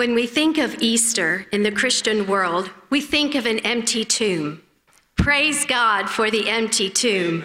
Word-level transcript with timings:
When 0.00 0.14
we 0.14 0.26
think 0.26 0.56
of 0.56 0.80
Easter 0.80 1.44
in 1.52 1.62
the 1.62 1.70
Christian 1.70 2.26
world, 2.26 2.70
we 2.88 3.02
think 3.02 3.34
of 3.34 3.44
an 3.44 3.58
empty 3.58 4.02
tomb. 4.02 4.62
Praise 5.16 5.66
God 5.66 6.08
for 6.08 6.30
the 6.30 6.48
empty 6.48 6.88
tomb. 6.88 7.44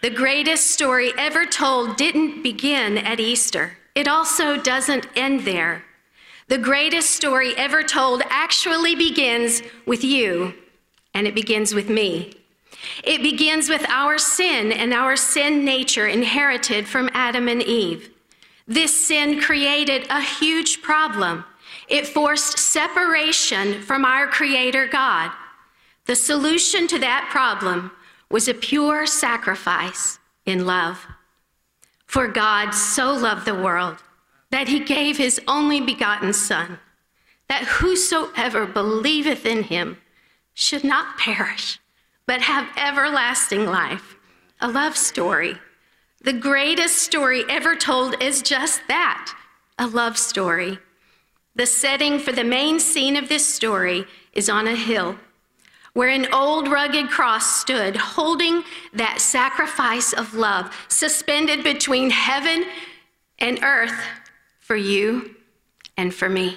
The 0.00 0.08
greatest 0.08 0.70
story 0.70 1.12
ever 1.18 1.44
told 1.44 1.98
didn't 1.98 2.42
begin 2.42 2.96
at 2.96 3.20
Easter. 3.20 3.76
It 3.94 4.08
also 4.08 4.56
doesn't 4.56 5.06
end 5.16 5.40
there. 5.40 5.84
The 6.48 6.56
greatest 6.56 7.10
story 7.10 7.54
ever 7.58 7.82
told 7.82 8.22
actually 8.30 8.94
begins 8.94 9.60
with 9.84 10.02
you, 10.02 10.54
and 11.12 11.26
it 11.26 11.34
begins 11.34 11.74
with 11.74 11.90
me. 11.90 12.32
It 13.04 13.20
begins 13.20 13.68
with 13.68 13.84
our 13.90 14.16
sin 14.16 14.72
and 14.72 14.94
our 14.94 15.14
sin 15.14 15.62
nature 15.62 16.06
inherited 16.06 16.88
from 16.88 17.10
Adam 17.12 17.48
and 17.48 17.62
Eve. 17.62 18.08
This 18.66 18.98
sin 18.98 19.42
created 19.42 20.06
a 20.08 20.22
huge 20.22 20.80
problem. 20.80 21.44
It 21.92 22.06
forced 22.06 22.58
separation 22.58 23.82
from 23.82 24.06
our 24.06 24.26
Creator 24.26 24.86
God. 24.86 25.30
The 26.06 26.16
solution 26.16 26.88
to 26.88 26.98
that 27.00 27.28
problem 27.30 27.90
was 28.30 28.48
a 28.48 28.54
pure 28.54 29.04
sacrifice 29.04 30.18
in 30.46 30.64
love. 30.64 31.06
For 32.06 32.28
God 32.28 32.70
so 32.70 33.12
loved 33.12 33.44
the 33.44 33.54
world 33.54 33.98
that 34.50 34.68
he 34.68 34.80
gave 34.80 35.18
his 35.18 35.38
only 35.46 35.82
begotten 35.82 36.32
Son, 36.32 36.78
that 37.50 37.64
whosoever 37.64 38.64
believeth 38.64 39.44
in 39.44 39.64
him 39.64 39.98
should 40.54 40.84
not 40.84 41.18
perish, 41.18 41.78
but 42.26 42.40
have 42.40 42.74
everlasting 42.74 43.66
life. 43.66 44.16
A 44.62 44.68
love 44.68 44.96
story. 44.96 45.58
The 46.22 46.32
greatest 46.32 46.96
story 46.96 47.44
ever 47.50 47.76
told 47.76 48.22
is 48.22 48.40
just 48.40 48.80
that 48.88 49.36
a 49.78 49.86
love 49.86 50.16
story. 50.16 50.78
The 51.54 51.66
setting 51.66 52.18
for 52.18 52.32
the 52.32 52.44
main 52.44 52.80
scene 52.80 53.16
of 53.16 53.28
this 53.28 53.46
story 53.46 54.06
is 54.32 54.48
on 54.48 54.66
a 54.66 54.74
hill 54.74 55.16
where 55.92 56.08
an 56.08 56.32
old 56.32 56.68
rugged 56.68 57.10
cross 57.10 57.60
stood, 57.60 57.96
holding 57.96 58.62
that 58.94 59.20
sacrifice 59.20 60.12
of 60.14 60.34
love 60.34 60.74
suspended 60.88 61.62
between 61.62 62.10
heaven 62.10 62.64
and 63.38 63.62
earth 63.62 64.00
for 64.58 64.76
you 64.76 65.34
and 65.96 66.14
for 66.14 66.28
me. 66.28 66.56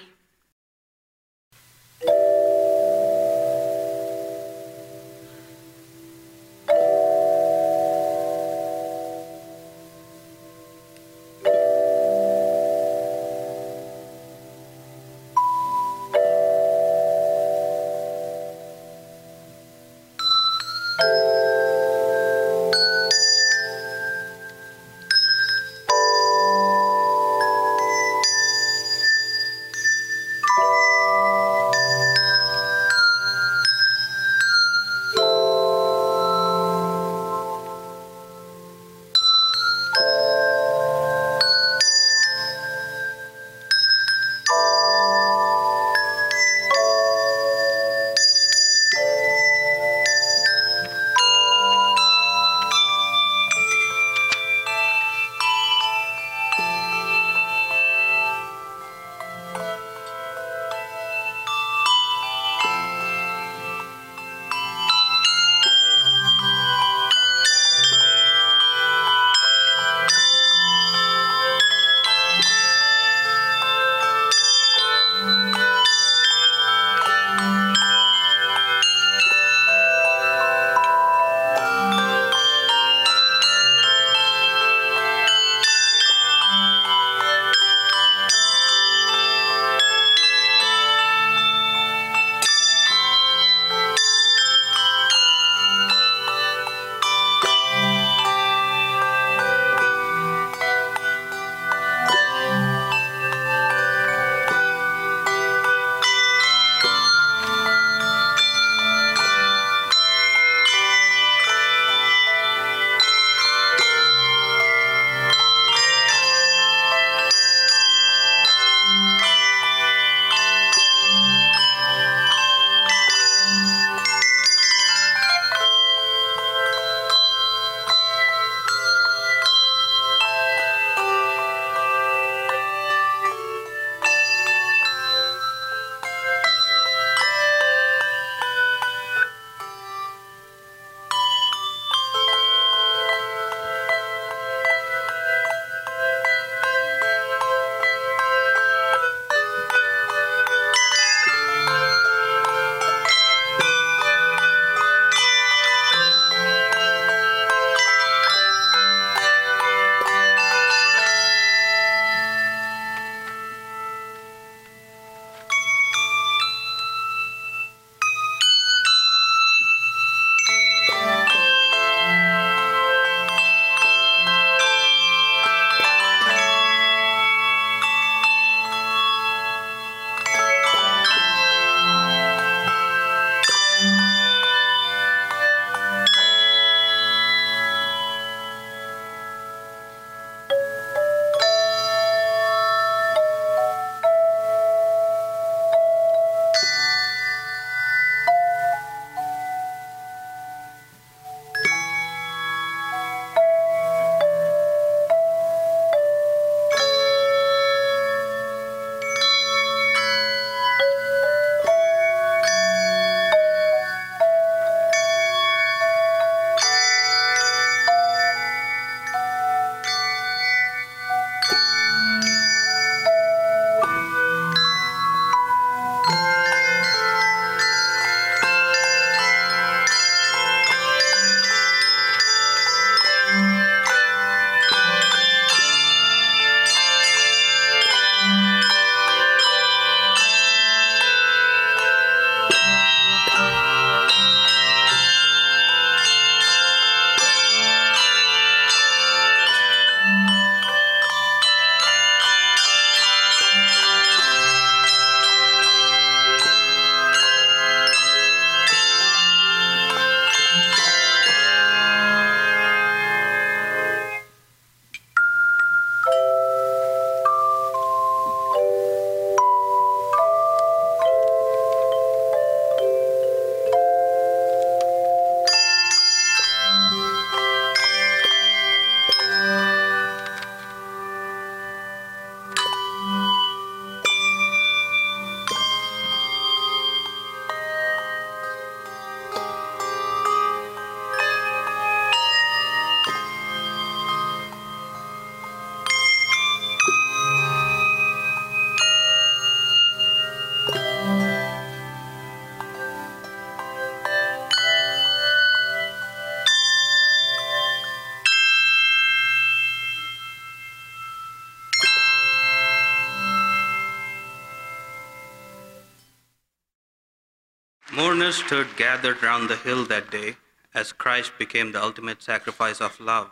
Mourners 317.96 318.36
stood 318.36 318.76
gathered 318.76 319.24
round 319.24 319.50
the 319.50 319.56
hill 319.56 319.86
that 319.86 320.12
day 320.12 320.36
as 320.74 320.92
Christ 320.92 321.32
became 321.40 321.72
the 321.72 321.82
ultimate 321.82 322.22
sacrifice 322.22 322.82
of 322.82 323.00
love. 323.00 323.30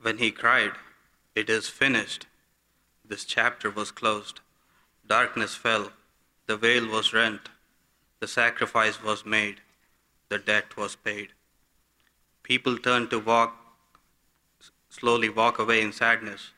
When 0.00 0.18
he 0.18 0.32
cried, 0.32 0.72
It 1.36 1.48
is 1.48 1.68
finished, 1.68 2.26
this 3.04 3.24
chapter 3.24 3.70
was 3.70 3.92
closed. 3.92 4.40
Darkness 5.06 5.54
fell, 5.54 5.92
the 6.46 6.56
veil 6.56 6.88
was 6.88 7.12
rent, 7.12 7.50
the 8.18 8.26
sacrifice 8.26 9.00
was 9.00 9.24
made, 9.24 9.60
the 10.28 10.38
debt 10.38 10.76
was 10.76 10.96
paid. 10.96 11.28
People 12.42 12.78
turned 12.78 13.10
to 13.10 13.20
walk, 13.20 13.54
slowly 14.88 15.28
walk 15.28 15.60
away 15.60 15.80
in 15.80 15.92
sadness. 15.92 16.50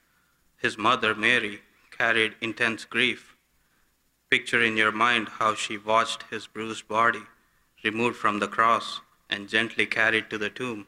His 0.56 0.78
mother, 0.78 1.14
Mary, 1.14 1.60
carried 1.90 2.34
intense 2.40 2.86
grief. 2.86 3.31
Picture 4.32 4.62
in 4.62 4.78
your 4.78 4.92
mind 4.92 5.28
how 5.40 5.54
she 5.54 5.76
watched 5.76 6.22
his 6.30 6.46
bruised 6.46 6.88
body 6.88 7.20
removed 7.84 8.16
from 8.16 8.38
the 8.38 8.48
cross 8.48 9.02
and 9.28 9.46
gently 9.46 9.84
carried 9.84 10.30
to 10.30 10.38
the 10.38 10.48
tomb. 10.48 10.86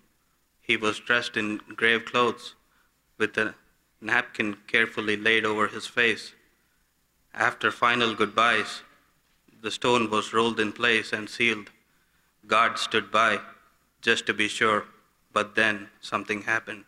He 0.62 0.78
was 0.78 0.98
dressed 0.98 1.36
in 1.36 1.60
grave 1.76 2.06
clothes 2.06 2.54
with 3.18 3.36
a 3.36 3.54
napkin 4.00 4.56
carefully 4.66 5.18
laid 5.18 5.44
over 5.44 5.68
his 5.68 5.86
face. 5.86 6.32
After 7.34 7.70
final 7.70 8.14
goodbyes, 8.14 8.80
the 9.60 9.70
stone 9.70 10.08
was 10.08 10.32
rolled 10.32 10.58
in 10.58 10.72
place 10.72 11.12
and 11.12 11.28
sealed. 11.28 11.70
God 12.46 12.78
stood 12.78 13.10
by 13.10 13.40
just 14.00 14.24
to 14.24 14.32
be 14.32 14.48
sure, 14.48 14.86
but 15.34 15.54
then 15.54 15.90
something 16.00 16.44
happened. 16.44 16.86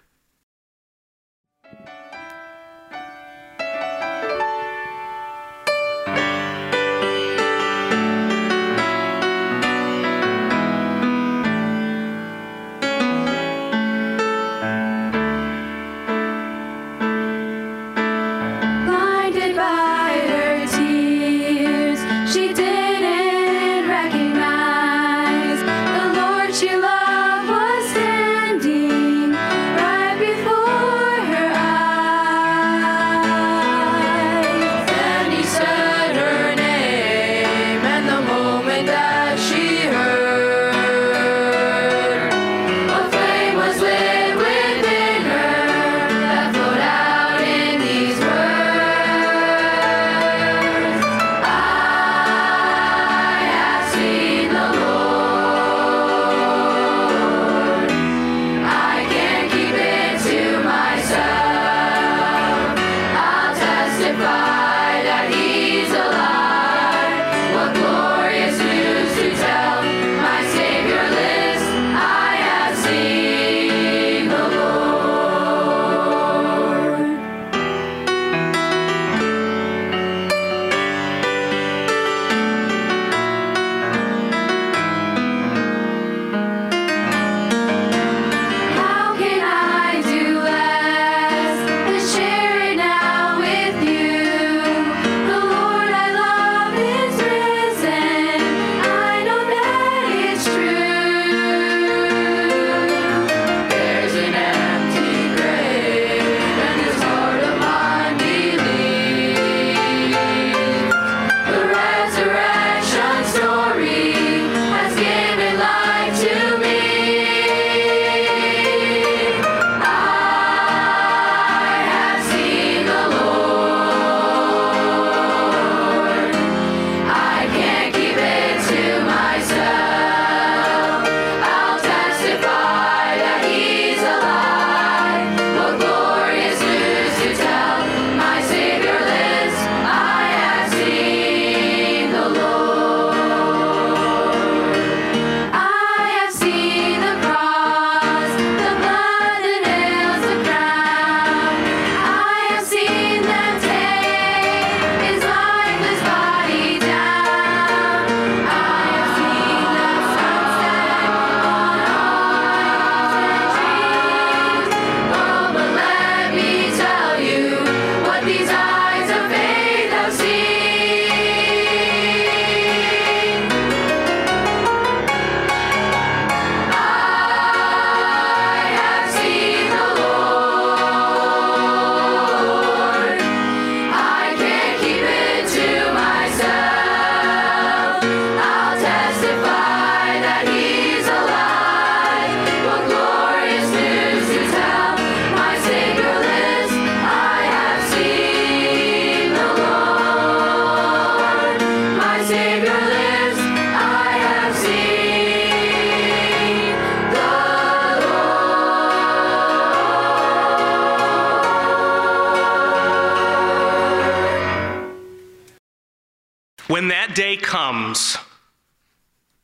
When 216.76 216.88
that 216.88 217.14
day 217.14 217.38
comes, 217.38 218.18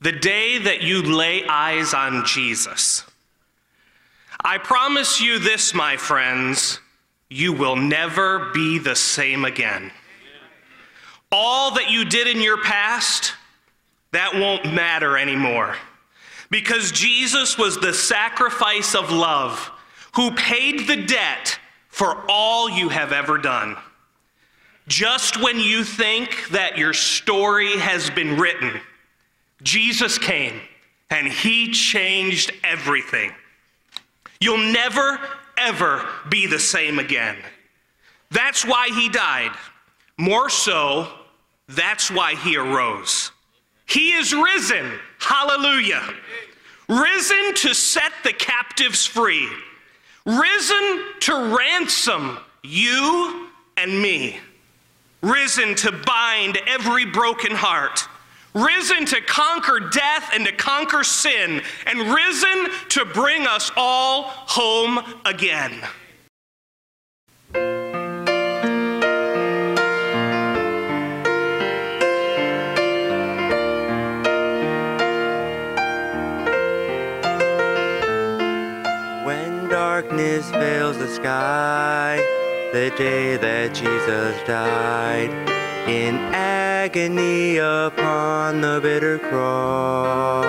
the 0.02 0.12
day 0.12 0.58
that 0.58 0.82
you 0.82 1.00
lay 1.00 1.46
eyes 1.48 1.94
on 1.94 2.26
Jesus, 2.26 3.04
I 4.38 4.58
promise 4.58 5.18
you 5.18 5.38
this, 5.38 5.72
my 5.72 5.96
friends, 5.96 6.78
you 7.30 7.54
will 7.54 7.76
never 7.76 8.50
be 8.52 8.78
the 8.78 8.94
same 8.94 9.46
again. 9.46 9.92
All 11.32 11.70
that 11.70 11.90
you 11.90 12.04
did 12.04 12.26
in 12.26 12.42
your 12.42 12.62
past, 12.62 13.32
that 14.10 14.34
won't 14.34 14.70
matter 14.70 15.16
anymore. 15.16 15.76
Because 16.50 16.92
Jesus 16.92 17.56
was 17.56 17.78
the 17.78 17.94
sacrifice 17.94 18.94
of 18.94 19.10
love 19.10 19.70
who 20.16 20.32
paid 20.32 20.86
the 20.86 21.00
debt 21.00 21.58
for 21.88 22.26
all 22.28 22.68
you 22.68 22.90
have 22.90 23.10
ever 23.10 23.38
done. 23.38 23.78
Just 24.88 25.40
when 25.40 25.60
you 25.60 25.84
think 25.84 26.48
that 26.48 26.76
your 26.76 26.92
story 26.92 27.78
has 27.78 28.10
been 28.10 28.36
written, 28.36 28.80
Jesus 29.62 30.18
came 30.18 30.60
and 31.10 31.28
he 31.28 31.70
changed 31.70 32.52
everything. 32.64 33.32
You'll 34.40 34.72
never, 34.72 35.20
ever 35.56 36.04
be 36.28 36.46
the 36.46 36.58
same 36.58 36.98
again. 36.98 37.36
That's 38.30 38.64
why 38.64 38.88
he 38.88 39.08
died. 39.08 39.52
More 40.18 40.50
so, 40.50 41.08
that's 41.68 42.10
why 42.10 42.34
he 42.34 42.56
arose. 42.56 43.30
He 43.86 44.12
is 44.12 44.32
risen. 44.32 44.98
Hallelujah. 45.18 46.02
Risen 46.88 47.54
to 47.56 47.74
set 47.74 48.12
the 48.24 48.32
captives 48.32 49.06
free. 49.06 49.48
Risen 50.24 51.04
to 51.20 51.56
ransom 51.56 52.38
you 52.62 53.48
and 53.76 54.00
me. 54.00 54.38
Risen 55.22 55.76
to 55.76 55.92
bind 55.92 56.58
every 56.66 57.04
broken 57.04 57.52
heart. 57.54 58.08
Risen 58.54 59.06
to 59.06 59.20
conquer 59.20 59.78
death 59.78 60.30
and 60.34 60.44
to 60.44 60.52
conquer 60.52 61.04
sin. 61.04 61.62
And 61.86 62.12
risen 62.12 62.66
to 62.88 63.04
bring 63.04 63.46
us 63.46 63.70
all 63.76 64.24
home 64.24 64.98
again. 65.24 65.80
When 79.24 79.68
darkness 79.68 80.50
veils 80.50 80.98
the 80.98 81.06
sky, 81.06 82.41
the 82.72 82.90
day 82.96 83.36
that 83.36 83.74
Jesus 83.74 84.42
died, 84.46 85.30
in 85.86 86.16
agony 86.32 87.58
upon 87.58 88.62
the 88.62 88.80
bitter 88.80 89.18
cross. 89.18 90.40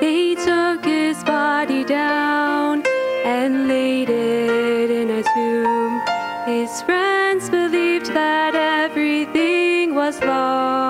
They 0.00 0.34
took 0.36 0.82
his 0.86 1.22
body 1.24 1.84
down 1.84 2.82
and 3.26 3.68
laid 3.68 4.08
it 4.08 4.90
in 4.90 5.10
a 5.10 5.22
tomb. 5.22 6.00
His 6.46 6.80
friends 6.82 7.50
believed 7.50 8.06
that 8.14 8.54
everything 8.54 9.94
was 9.94 10.18
lost. 10.20 10.81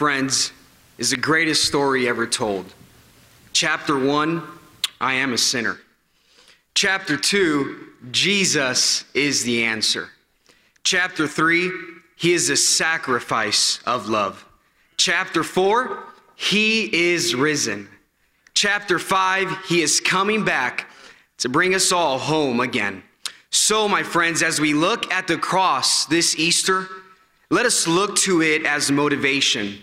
Friends, 0.00 0.52
is 0.96 1.10
the 1.10 1.16
greatest 1.18 1.64
story 1.64 2.08
ever 2.08 2.26
told. 2.26 2.64
Chapter 3.52 3.98
1, 3.98 4.42
I 4.98 5.12
am 5.12 5.34
a 5.34 5.36
sinner. 5.36 5.78
Chapter 6.74 7.18
2, 7.18 7.88
Jesus 8.10 9.04
is 9.12 9.44
the 9.44 9.62
answer. 9.62 10.08
Chapter 10.84 11.28
3, 11.28 11.70
he 12.16 12.32
is 12.32 12.48
a 12.48 12.56
sacrifice 12.56 13.78
of 13.84 14.08
love. 14.08 14.42
Chapter 14.96 15.42
4, 15.42 16.02
he 16.34 17.10
is 17.12 17.34
risen. 17.34 17.86
Chapter 18.54 18.98
5, 18.98 19.66
he 19.66 19.82
is 19.82 20.00
coming 20.00 20.46
back 20.46 20.90
to 21.36 21.50
bring 21.50 21.74
us 21.74 21.92
all 21.92 22.18
home 22.18 22.60
again. 22.60 23.02
So, 23.50 23.86
my 23.86 24.02
friends, 24.02 24.42
as 24.42 24.62
we 24.62 24.72
look 24.72 25.12
at 25.12 25.26
the 25.28 25.36
cross 25.36 26.06
this 26.06 26.38
Easter, 26.38 26.88
let 27.50 27.66
us 27.66 27.86
look 27.86 28.16
to 28.20 28.40
it 28.40 28.64
as 28.64 28.90
motivation, 28.90 29.78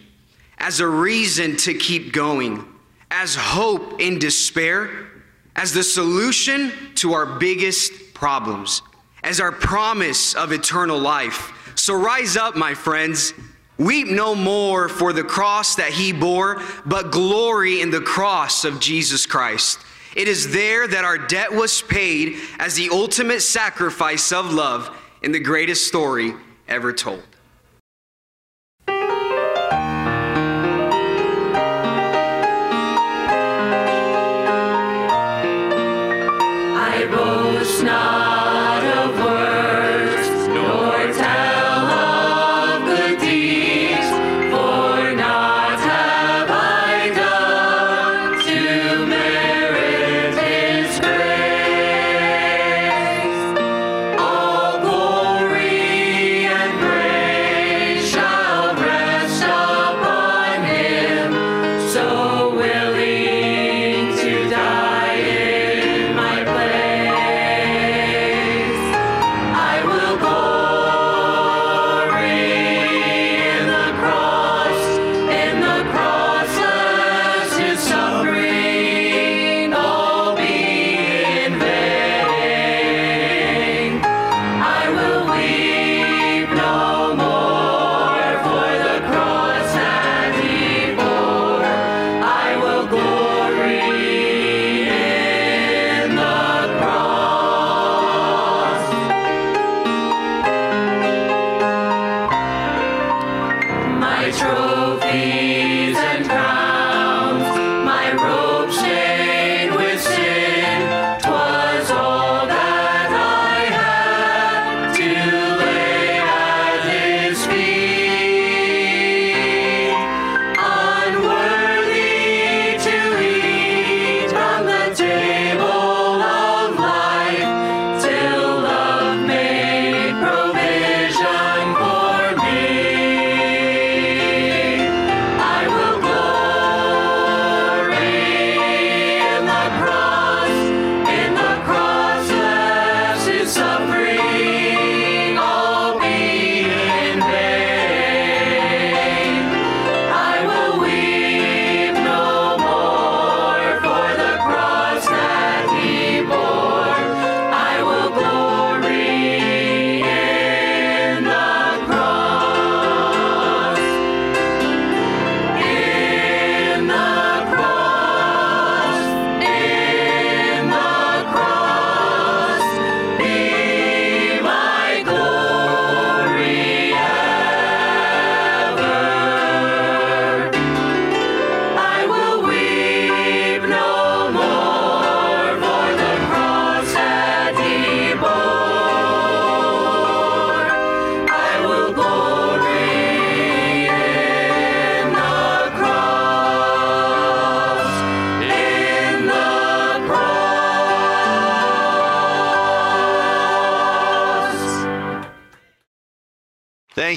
as 0.57 0.79
a 0.79 0.87
reason 0.87 1.55
to 1.57 1.73
keep 1.73 2.13
going, 2.13 2.65
as 3.11 3.35
hope 3.35 4.01
in 4.01 4.19
despair, 4.19 5.07
as 5.55 5.73
the 5.73 5.83
solution 5.83 6.71
to 6.95 7.13
our 7.13 7.25
biggest 7.39 8.13
problems, 8.13 8.81
as 9.23 9.39
our 9.39 9.51
promise 9.51 10.35
of 10.35 10.51
eternal 10.51 10.99
life. 10.99 11.53
So 11.75 11.93
rise 11.93 12.37
up, 12.37 12.55
my 12.55 12.73
friends. 12.73 13.33
Weep 13.77 14.07
no 14.07 14.33
more 14.33 14.89
for 14.89 15.13
the 15.13 15.23
cross 15.23 15.75
that 15.75 15.91
he 15.91 16.11
bore, 16.11 16.61
but 16.85 17.11
glory 17.11 17.81
in 17.81 17.91
the 17.91 18.01
cross 18.01 18.65
of 18.65 18.79
Jesus 18.79 19.27
Christ. 19.27 19.79
It 20.15 20.27
is 20.27 20.51
there 20.51 20.87
that 20.87 21.03
our 21.05 21.19
debt 21.19 21.53
was 21.53 21.83
paid 21.83 22.37
as 22.57 22.73
the 22.73 22.89
ultimate 22.91 23.41
sacrifice 23.41 24.31
of 24.31 24.51
love 24.51 24.89
in 25.21 25.31
the 25.31 25.39
greatest 25.39 25.85
story 25.85 26.33
ever 26.67 26.91
told. 26.91 27.23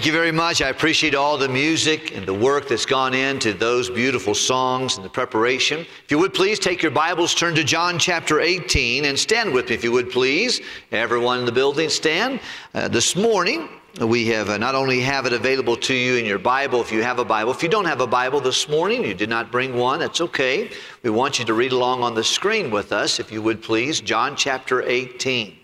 Thank 0.01 0.07
you 0.07 0.13
very 0.19 0.33
much. 0.33 0.63
I 0.63 0.71
appreciate 0.71 1.15
all 1.15 1.37
the 1.37 1.47
music 1.47 2.17
and 2.17 2.25
the 2.25 2.33
work 2.33 2.69
that's 2.69 2.87
gone 2.87 3.13
into 3.13 3.53
those 3.53 3.91
beautiful 3.91 4.35
songs 4.35 4.97
and 4.97 5.05
the 5.05 5.11
preparation. 5.11 5.81
If 5.81 6.11
you 6.11 6.19
would 6.19 6.33
please 6.33 6.59
take 6.59 6.81
your 6.81 6.91
Bibles, 6.91 7.35
turn 7.35 7.55
to 7.57 7.63
John 7.63 7.99
chapter 7.99 8.41
18, 8.41 9.05
and 9.05 9.19
stand 9.19 9.53
with 9.53 9.69
me, 9.69 9.75
if 9.75 9.85
you 9.85 9.93
would 9.93 10.11
please. 10.11 10.63
Everyone 10.91 11.41
in 11.41 11.45
the 11.45 11.53
building, 11.53 11.91
stand. 11.91 12.41
Uh, 12.73 12.89
this 12.89 13.15
morning, 13.15 13.69
we 14.01 14.27
have 14.29 14.49
uh, 14.49 14.57
not 14.57 14.75
only 14.75 15.01
have 15.01 15.27
it 15.27 15.35
available 15.35 15.77
to 15.77 15.93
you 15.93 16.17
in 16.17 16.25
your 16.25 16.39
Bible 16.39 16.81
if 16.81 16.91
you 16.91 17.03
have 17.03 17.19
a 17.19 17.25
Bible. 17.27 17.53
If 17.53 17.63
you 17.63 17.69
don't 17.69 17.85
have 17.85 18.01
a 18.01 18.07
Bible 18.07 18.41
this 18.41 18.71
morning, 18.71 19.05
you 19.05 19.13
did 19.13 19.29
not 19.29 19.53
bring 19.53 19.77
one, 19.77 20.01
that's 20.01 20.23
okay. 20.23 20.71
We 21.03 21.11
want 21.11 21.39
you 21.39 21.45
to 21.45 21.53
read 21.53 21.73
along 21.73 22.03
on 22.03 22.15
the 22.15 22.25
screen 22.25 22.71
with 22.71 22.91
us, 22.95 23.21
if 23.21 23.31
you 23.31 23.43
would 23.43 23.63
please. 23.63 24.01
John 24.01 24.35
chapter 24.35 24.81
18. 24.81 25.60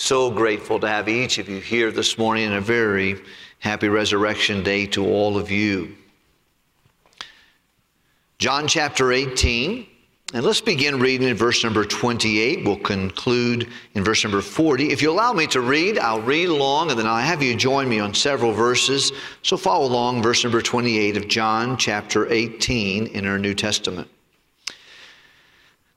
So 0.00 0.30
grateful 0.30 0.78
to 0.78 0.88
have 0.88 1.08
each 1.08 1.38
of 1.38 1.48
you 1.48 1.58
here 1.58 1.90
this 1.90 2.16
morning 2.16 2.46
and 2.46 2.54
a 2.54 2.60
very 2.60 3.20
happy 3.58 3.88
resurrection 3.88 4.62
day 4.62 4.86
to 4.86 5.04
all 5.04 5.36
of 5.36 5.50
you. 5.50 5.96
John 8.38 8.68
chapter 8.68 9.10
18, 9.10 9.88
and 10.34 10.46
let's 10.46 10.60
begin 10.60 11.00
reading 11.00 11.26
in 11.26 11.34
verse 11.34 11.64
number 11.64 11.84
28. 11.84 12.64
We'll 12.64 12.78
conclude 12.78 13.70
in 13.94 14.04
verse 14.04 14.22
number 14.22 14.40
40. 14.40 14.92
If 14.92 15.02
you 15.02 15.10
allow 15.10 15.32
me 15.32 15.48
to 15.48 15.60
read, 15.60 15.98
I'll 15.98 16.22
read 16.22 16.48
along 16.48 16.92
and 16.92 16.98
then 16.98 17.08
I'll 17.08 17.20
have 17.20 17.42
you 17.42 17.56
join 17.56 17.88
me 17.88 17.98
on 17.98 18.14
several 18.14 18.52
verses. 18.52 19.10
So 19.42 19.56
follow 19.56 19.86
along, 19.86 20.22
verse 20.22 20.44
number 20.44 20.62
28 20.62 21.16
of 21.16 21.26
John 21.26 21.76
chapter 21.76 22.32
18 22.32 23.08
in 23.08 23.26
our 23.26 23.36
New 23.36 23.52
Testament. 23.52 24.08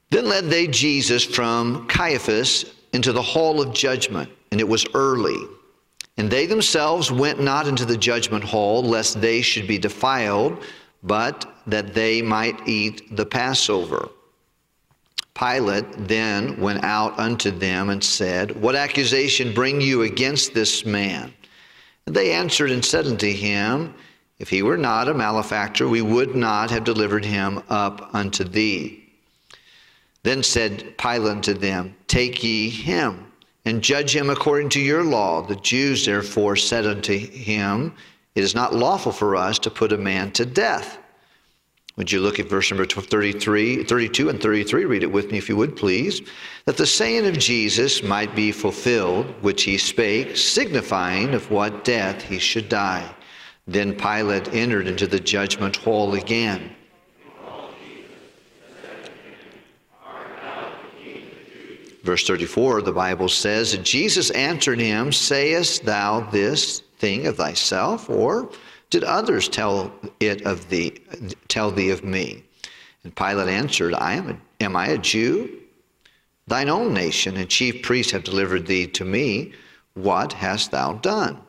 Then 0.10 0.28
led 0.28 0.46
they 0.46 0.66
Jesus 0.66 1.24
from 1.24 1.88
Caiaphas 1.88 2.66
into 2.94 3.14
the 3.14 3.22
hall 3.22 3.62
of 3.62 3.74
judgment, 3.74 4.30
and 4.52 4.60
it 4.60 4.68
was 4.68 4.86
early. 4.94 5.38
And 6.18 6.30
they 6.30 6.46
themselves 6.46 7.12
went 7.12 7.40
not 7.40 7.68
into 7.68 7.86
the 7.86 7.98
judgment 7.98 8.44
hall, 8.44 8.84
lest 8.84 9.22
they 9.22 9.42
should 9.42 9.68
be 9.68 9.78
defiled, 9.78 10.64
but 11.04 11.52
that 11.68 11.94
they 11.94 12.22
might 12.22 12.68
eat 12.68 13.16
the 13.16 13.26
Passover. 13.26 14.10
Pilate 15.34 16.08
then 16.08 16.60
went 16.60 16.84
out 16.84 17.18
unto 17.18 17.50
them 17.50 17.90
and 17.90 18.04
said, 18.04 18.62
What 18.62 18.76
accusation 18.76 19.54
bring 19.54 19.82
you 19.82 20.04
against 20.04 20.54
this 20.54 20.86
man? 20.86 21.34
And 22.06 22.16
they 22.16 22.34
answered 22.34 22.72
and 22.72 22.84
said 22.84 23.08
unto 23.08 23.32
him, 23.32 23.94
If 24.40 24.50
he 24.50 24.62
were 24.62 24.78
not 24.78 25.08
a 25.08 25.14
malefactor, 25.14 25.88
we 25.88 26.02
would 26.02 26.36
not 26.36 26.70
have 26.70 26.84
delivered 26.84 27.26
him 27.26 27.64
up 27.70 28.14
unto 28.14 28.44
thee. 28.44 29.01
Then 30.24 30.44
said 30.44 30.98
Pilate 30.98 31.32
unto 31.32 31.54
them, 31.54 31.96
Take 32.08 32.44
ye 32.44 32.70
him, 32.70 33.32
and 33.66 33.82
judge 33.82 34.16
him 34.16 34.30
according 34.30 34.70
to 34.70 34.80
your 34.80 35.04
law. 35.04 35.42
The 35.42 35.56
Jews 35.56 36.06
therefore 36.06 36.56
said 36.56 36.86
unto 36.86 37.18
him, 37.18 37.94
It 38.36 38.44
is 38.44 38.56
not 38.56 38.76
lawful 38.76 39.12
for 39.12 39.36
us 39.36 39.58
to 39.60 39.72
put 39.72 39.92
a 39.92 39.98
man 39.98 40.32
to 40.34 40.46
death. 40.46 41.00
Would 41.98 42.12
you 42.12 42.22
look 42.22 42.40
at 42.40 42.50
verse 42.50 42.72
number 42.72 42.86
33, 42.86 43.84
32 43.84 44.30
and 44.30 44.42
33? 44.42 44.86
Read 44.86 45.04
it 45.04 45.12
with 45.12 45.32
me 45.32 45.38
if 45.38 45.50
you 45.50 45.58
would, 45.58 45.76
please. 45.76 46.22
That 46.66 46.78
the 46.78 46.86
saying 46.86 47.28
of 47.28 47.38
Jesus 47.38 48.02
might 48.02 48.36
be 48.36 48.52
fulfilled, 48.52 49.26
which 49.42 49.64
he 49.64 49.78
spake, 49.78 50.38
signifying 50.38 51.34
of 51.34 51.52
what 51.52 51.84
death 51.84 52.22
he 52.22 52.40
should 52.40 52.70
die. 52.70 53.14
Then 53.68 53.94
Pilate 53.94 54.54
entered 54.54 54.88
into 54.88 55.06
the 55.06 55.20
judgment 55.20 55.76
hall 55.76 56.14
again. 56.14 56.76
Verse 62.04 62.26
34, 62.26 62.82
the 62.82 62.92
Bible 62.92 63.30
says, 63.30 63.78
Jesus 63.78 64.32
answered 64.32 64.80
him, 64.80 65.12
Sayest 65.12 65.86
thou 65.86 66.22
this 66.32 66.80
thing 66.98 67.28
of 67.28 67.38
thyself, 67.38 68.10
or 68.10 68.50
did 68.90 69.04
others 69.04 69.48
tell 69.48 69.92
it 70.20 70.42
of 70.44 70.68
thee, 70.70 70.98
tell 71.48 71.70
thee 71.72 71.92
of 71.92 72.04
me? 72.04 72.44
And 73.04 73.16
Pilate 73.16 73.50
answered, 73.50 73.94
I 73.94 74.14
am, 74.14 74.30
a, 74.30 74.64
am 74.64 74.76
I 74.76 74.88
a 74.88 74.98
Jew? 74.98 75.60
Thine 76.48 76.70
own 76.70 76.94
nation 76.94 77.38
and 77.38 77.50
chief 77.50 77.84
priests 77.84 78.12
have 78.12 78.24
delivered 78.24 78.66
thee 78.66 78.88
to 78.88 79.06
me. 79.06 79.54
What 79.94 80.34
hast 80.34 80.72
thou 80.72 80.94
done? 80.94 81.40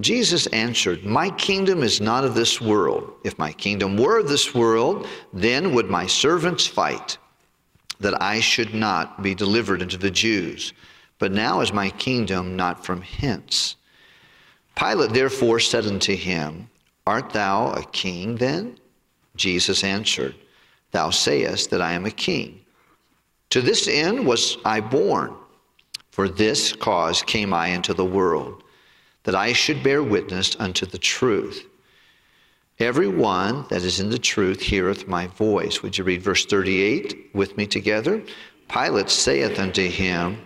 Jesus 0.00 0.46
answered, 0.48 1.04
My 1.04 1.30
kingdom 1.30 1.82
is 1.82 2.00
not 2.00 2.24
of 2.24 2.34
this 2.34 2.60
world. 2.60 3.10
If 3.24 3.38
my 3.38 3.52
kingdom 3.52 3.96
were 3.96 4.20
of 4.20 4.28
this 4.28 4.54
world, 4.54 5.06
then 5.32 5.74
would 5.74 5.88
my 5.88 6.06
servants 6.06 6.66
fight, 6.66 7.16
that 8.00 8.20
I 8.22 8.40
should 8.40 8.74
not 8.74 9.22
be 9.22 9.34
delivered 9.34 9.82
into 9.82 9.96
the 9.96 10.10
Jews. 10.10 10.72
But 11.18 11.32
now 11.32 11.60
is 11.60 11.72
my 11.72 11.90
kingdom 11.90 12.56
not 12.56 12.84
from 12.84 13.00
hence. 13.02 13.76
Pilate 14.74 15.12
therefore 15.12 15.60
said 15.60 15.86
unto 15.86 16.14
him, 16.14 16.68
Art 17.06 17.30
thou 17.30 17.72
a 17.72 17.84
king 17.84 18.36
then? 18.36 18.78
Jesus 19.36 19.84
answered, 19.84 20.34
Thou 20.90 21.10
sayest 21.10 21.70
that 21.70 21.80
I 21.80 21.92
am 21.92 22.04
a 22.04 22.10
king. 22.10 22.60
To 23.50 23.62
this 23.62 23.88
end 23.88 24.26
was 24.26 24.58
I 24.64 24.80
born. 24.80 25.34
For 26.10 26.28
this 26.28 26.72
cause 26.72 27.22
came 27.22 27.52
I 27.52 27.68
into 27.68 27.92
the 27.92 28.04
world, 28.04 28.62
that 29.24 29.34
I 29.34 29.52
should 29.52 29.82
bear 29.82 30.02
witness 30.02 30.56
unto 30.58 30.86
the 30.86 30.98
truth. 30.98 31.66
Every 32.78 33.08
one 33.08 33.64
that 33.70 33.82
is 33.82 34.00
in 34.00 34.10
the 34.10 34.18
truth 34.18 34.60
heareth 34.60 35.08
my 35.08 35.28
voice. 35.28 35.82
Would 35.82 35.96
you 35.96 36.04
read 36.04 36.20
verse 36.22 36.44
38 36.44 37.30
with 37.32 37.56
me 37.56 37.66
together? 37.66 38.22
Pilate 38.68 39.08
saith 39.08 39.58
unto 39.58 39.88
him, 39.88 40.38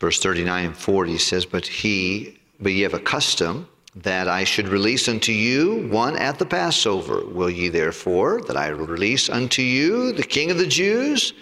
Verse 0.00 0.20
39 0.20 0.66
and 0.66 0.76
40 0.76 1.16
says, 1.16 1.46
But 1.46 1.66
he, 1.66 2.38
but 2.60 2.72
ye 2.72 2.82
have 2.82 2.92
a 2.92 2.98
custom 2.98 3.66
that 3.96 4.26
I 4.26 4.44
should 4.44 4.68
release 4.68 5.08
unto 5.08 5.32
you 5.32 5.88
one 5.88 6.16
at 6.16 6.38
the 6.38 6.46
Passover. 6.46 7.24
Will 7.26 7.50
ye 7.50 7.68
therefore 7.68 8.40
that 8.42 8.56
I 8.56 8.68
release 8.68 9.28
unto 9.28 9.62
you 9.62 10.12
the 10.12 10.24
King 10.24 10.50
of 10.50 10.58
the 10.58 10.66
Jews? 10.66 11.32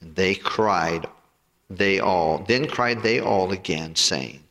And 0.00 0.14
they 0.14 0.34
cried, 0.34 1.06
they 1.68 1.98
all, 1.98 2.38
then 2.46 2.68
cried 2.68 3.02
they 3.02 3.20
all 3.20 3.50
again, 3.50 3.96
saying, 3.96 4.42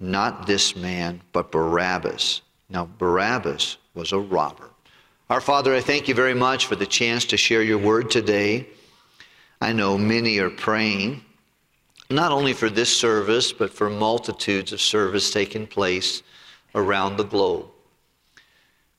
Not 0.00 0.46
this 0.46 0.74
man, 0.74 1.20
but 1.32 1.52
Barabbas. 1.52 2.42
Now, 2.68 2.88
Barabbas 2.98 3.76
was 3.94 4.12
a 4.12 4.18
robber. 4.18 4.70
Our 5.30 5.40
Father, 5.40 5.74
I 5.74 5.80
thank 5.80 6.08
you 6.08 6.14
very 6.14 6.34
much 6.34 6.66
for 6.66 6.74
the 6.74 6.86
chance 6.86 7.24
to 7.26 7.36
share 7.36 7.62
your 7.62 7.78
word 7.78 8.10
today. 8.10 8.66
I 9.60 9.72
know 9.72 9.96
many 9.96 10.38
are 10.38 10.50
praying 10.50 11.22
not 12.10 12.32
only 12.32 12.52
for 12.52 12.68
this 12.68 12.94
service, 12.94 13.52
but 13.52 13.72
for 13.72 13.88
multitudes 13.88 14.72
of 14.72 14.80
service 14.80 15.30
taking 15.30 15.66
place 15.66 16.22
around 16.74 17.16
the 17.16 17.24
globe. 17.24 17.66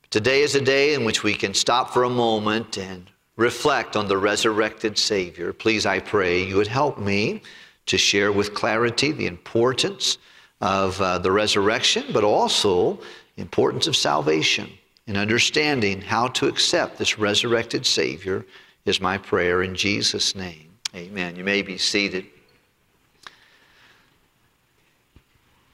Today 0.09 0.41
is 0.41 0.55
a 0.55 0.61
day 0.61 0.93
in 0.93 1.05
which 1.05 1.23
we 1.23 1.33
can 1.33 1.53
stop 1.53 1.91
for 1.91 2.03
a 2.03 2.09
moment 2.09 2.77
and 2.77 3.09
reflect 3.35 3.95
on 3.95 4.07
the 4.07 4.17
resurrected 4.17 4.97
Savior. 4.97 5.53
Please, 5.53 5.85
I 5.85 5.99
pray 5.99 6.43
you 6.43 6.55
would 6.55 6.67
help 6.67 6.99
me 6.99 7.41
to 7.87 7.97
share 7.97 8.31
with 8.31 8.53
clarity 8.53 9.11
the 9.11 9.25
importance 9.25 10.17
of 10.61 11.01
uh, 11.01 11.17
the 11.17 11.31
resurrection, 11.31 12.05
but 12.13 12.23
also 12.23 12.99
the 13.35 13.41
importance 13.41 13.87
of 13.87 13.95
salvation 13.95 14.69
and 15.07 15.17
understanding 15.17 16.01
how 16.01 16.27
to 16.27 16.47
accept 16.47 16.97
this 16.97 17.19
resurrected 17.19 17.85
Savior 17.85 18.45
is 18.85 19.01
my 19.01 19.17
prayer 19.17 19.63
in 19.63 19.75
Jesus' 19.75 20.35
name. 20.35 20.69
Amen. 20.95 21.35
You 21.35 21.43
may 21.43 21.61
be 21.61 21.77
seated. 21.77 22.25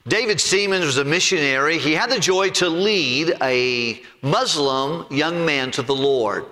David 0.09 0.41
Siemens 0.41 0.85
was 0.85 0.97
a 0.97 1.05
missionary. 1.05 1.77
He 1.77 1.93
had 1.93 2.09
the 2.09 2.19
joy 2.19 2.49
to 2.51 2.67
lead 2.67 3.37
a 3.43 4.01
Muslim 4.23 5.05
young 5.11 5.45
man 5.45 5.69
to 5.71 5.83
the 5.83 5.95
Lord. 5.95 6.45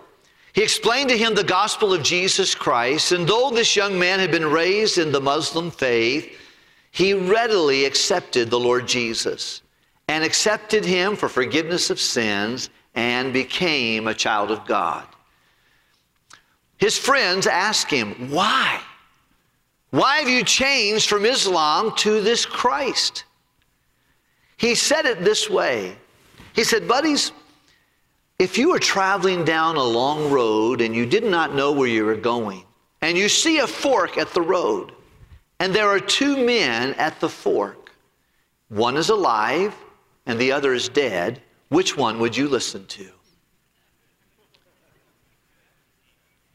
He 0.54 0.62
explained 0.62 1.10
to 1.10 1.18
him 1.18 1.34
the 1.34 1.44
gospel 1.44 1.92
of 1.92 2.04
Jesus 2.04 2.54
Christ, 2.54 3.12
and 3.12 3.28
though 3.28 3.50
this 3.50 3.76
young 3.76 3.98
man 3.98 4.20
had 4.20 4.30
been 4.30 4.46
raised 4.46 5.00
in 5.00 5.12
the 5.12 5.22
Muslim 5.22 5.72
faith, 5.72 6.32
he 6.92 7.14
readily 7.14 7.86
accepted 7.86 8.50
the 8.50 8.60
Lord 8.60 8.88
Jesus 8.88 9.64
and 10.08 10.24
accepted 10.24 10.86
him 10.86 11.16
for 11.16 11.28
forgiveness 11.28 11.90
of 11.90 12.00
sins 12.00 12.70
and 12.94 13.34
became 13.34 14.08
a 14.08 14.14
child 14.14 14.52
of 14.52 14.66
God. 14.66 15.06
His 16.78 16.98
friends 16.98 17.48
asked 17.48 17.90
him, 17.90 18.30
Why? 18.30 18.82
Why 19.90 20.18
have 20.18 20.30
you 20.30 20.44
changed 20.44 21.10
from 21.10 21.26
Islam 21.26 21.96
to 21.98 22.22
this 22.22 22.46
Christ? 22.46 23.24
He 24.58 24.76
said 24.76 25.06
it 25.06 25.24
this 25.24 25.50
way 25.50 25.96
He 26.54 26.64
said, 26.64 26.88
Buddies, 26.88 27.32
if 28.40 28.58
you 28.58 28.70
were 28.70 28.80
traveling 28.80 29.46
down 29.46 29.78
a 29.78 29.84
long 29.84 30.32
road 30.32 30.82
and 30.82 30.96
you 30.96 31.06
did 31.06 31.24
not 31.24 31.56
know 31.56 31.72
where 31.72 31.88
you 31.88 32.06
were 32.06 32.16
going, 32.16 32.64
and 33.02 33.18
you 33.18 33.30
see 33.30 33.60
a 33.60 33.68
fork 33.68 34.18
at 34.18 34.34
the 34.34 34.42
road, 34.42 34.92
and 35.60 35.74
there 35.74 35.88
are 35.88 36.00
two 36.00 36.46
men 36.46 36.94
at 36.96 37.20
the 37.20 37.30
fork, 37.30 37.92
one 38.70 38.98
is 38.98 39.10
alive 39.10 39.76
and 40.26 40.38
the 40.40 40.52
other 40.52 40.74
is 40.74 40.90
dead, 40.90 41.42
which 41.70 41.98
one 41.98 42.20
would 42.20 42.36
you 42.36 42.48
listen 42.48 42.86
to? 42.88 43.10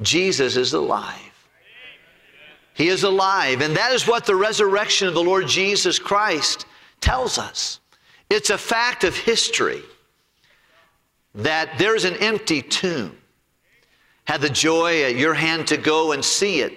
Jesus 0.03 0.57
is 0.57 0.73
alive. 0.73 1.19
He 2.75 2.89
is 2.89 3.03
alive. 3.03 3.61
And 3.61 3.77
that 3.77 3.93
is 3.93 4.07
what 4.07 4.25
the 4.25 4.35
resurrection 4.35 5.09
of 5.09 5.15
the 5.15 5.23
Lord 5.23 5.47
Jesus 5.47 5.99
Christ 5.99 6.67
tells 7.01 7.39
us. 7.39 7.81
It's 8.33 8.49
a 8.49 8.57
fact 8.57 9.05
of 9.05 9.15
history 9.15 9.83
that 11.35 11.77
there's 11.77 12.07
an 12.07 12.17
empty 12.17 12.63
tomb. 12.63 13.15
Had 14.25 14.41
the 14.41 14.49
joy 14.49 15.03
at 15.03 15.17
your 15.17 15.35
hand 15.35 15.67
to 15.67 15.77
go 15.77 16.13
and 16.13 16.25
see 16.25 16.61
it 16.61 16.73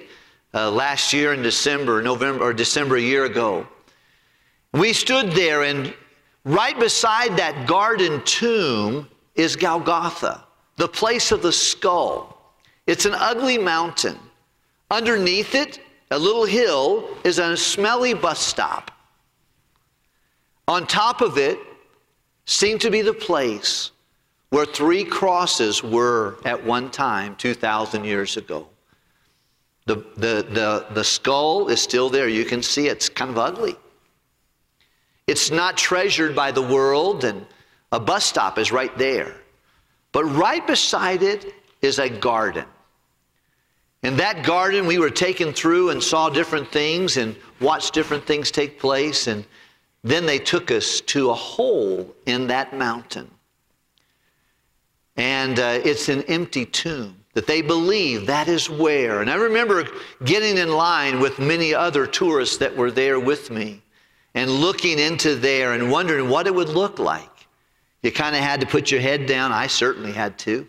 uh, 0.54 0.70
last 0.70 1.14
year 1.14 1.34
in 1.34 1.42
December, 1.42 2.02
November, 2.02 2.44
or 2.44 2.54
December 2.54 2.98
a 2.98 3.02
year 3.02 3.24
ago. 3.24 3.66
We 4.74 4.92
stood 4.92 5.32
there, 5.32 5.64
and 5.64 5.94
right 6.44 6.78
beside 6.78 7.38
that 7.38 7.66
garden 7.66 8.22
tomb 8.26 9.08
is 9.36 9.56
Golgotha, 9.56 10.44
the 10.76 10.90
place 10.90 11.32
of 11.32 11.42
the 11.42 11.54
skull. 11.54 12.54
It's 12.86 13.06
an 13.06 13.14
ugly 13.16 13.58
mountain. 13.58 14.20
Underneath 14.92 15.56
it, 15.56 15.80
a 16.12 16.20
little 16.20 16.46
hill, 16.46 17.08
is 17.24 17.40
a 17.40 17.56
smelly 17.56 18.14
bus 18.14 18.42
stop. 18.42 18.92
On 20.68 20.88
top 20.88 21.22
of 21.22 21.38
it 21.38 21.60
seemed 22.46 22.82
to 22.82 22.90
be 22.90 23.02
the 23.02 23.14
place 23.14 23.92
where 24.50 24.66
three 24.66 25.04
crosses 25.04 25.84
were 25.84 26.38
at 26.46 26.64
one 26.64 26.90
time 26.90 27.36
2,000 27.36 28.04
years 28.04 28.38
ago. 28.38 28.68
The, 29.86 29.98
the, 30.18 30.46
the, 30.50 30.86
the 30.92 31.04
skull 31.04 31.68
is 31.68 31.82
still 31.82 32.10
there. 32.10 32.28
You 32.28 32.46
can 32.46 32.64
see 32.64 32.88
it's 32.88 33.10
kind 33.10 33.30
of 33.30 33.38
ugly. 33.38 33.76
It's 35.28 35.52
not 35.52 35.78
treasured 35.78 36.36
by 36.36 36.52
the 36.52 36.62
world, 36.62 37.24
and 37.24 37.46
a 37.92 38.00
bus 38.00 38.26
stop 38.26 38.58
is 38.58 38.72
right 38.72 38.96
there. 38.98 39.36
But 40.12 40.26
right 40.26 40.66
beside 40.66 41.24
it 41.24 41.54
is 41.82 42.00
a 42.00 42.10
garden. 42.10 42.66
In 44.04 44.18
that 44.18 44.46
garden, 44.46 44.86
we 44.86 45.00
were 45.00 45.10
taken 45.10 45.52
through 45.52 45.90
and 45.90 46.02
saw 46.02 46.30
different 46.30 46.72
things 46.72 47.18
and 47.18 47.36
watched 47.60 47.94
different 47.94 48.26
things 48.26 48.52
take 48.52 48.80
place. 48.80 49.28
And 49.28 49.46
then 50.06 50.28
they 50.28 50.38
took 50.38 50.70
us 50.70 51.02
to 51.02 51.32
a 51.32 51.34
hole 51.34 52.16
in 52.28 52.46
that 52.48 52.78
mountain. 52.78 53.30
And 55.18 55.60
uh, 55.60 55.80
it's 55.84 56.10
an 56.10 56.22
empty 56.24 56.64
tomb 56.64 57.18
that 57.34 57.48
they 57.48 57.64
believe 57.64 58.28
that 58.28 58.48
is 58.48 58.70
where. 58.70 59.22
And 59.22 59.32
I 59.32 59.36
remember 59.36 59.88
getting 60.24 60.60
in 60.60 60.70
line 60.70 61.20
with 61.20 61.40
many 61.40 61.74
other 61.74 62.06
tourists 62.06 62.58
that 62.58 62.76
were 62.78 62.92
there 62.92 63.20
with 63.20 63.50
me 63.50 63.82
and 64.36 64.52
looking 64.52 65.00
into 65.00 65.36
there 65.36 65.74
and 65.74 65.92
wondering 65.92 66.30
what 66.30 66.46
it 66.46 66.54
would 66.54 66.70
look 66.70 67.00
like. 67.00 67.48
You 68.04 68.12
kind 68.12 68.36
of 68.36 68.44
had 68.44 68.62
to 68.62 68.68
put 68.68 68.92
your 68.92 69.02
head 69.02 69.26
down. 69.26 69.52
I 69.52 69.66
certainly 69.66 70.12
had 70.12 70.38
to. 70.40 70.68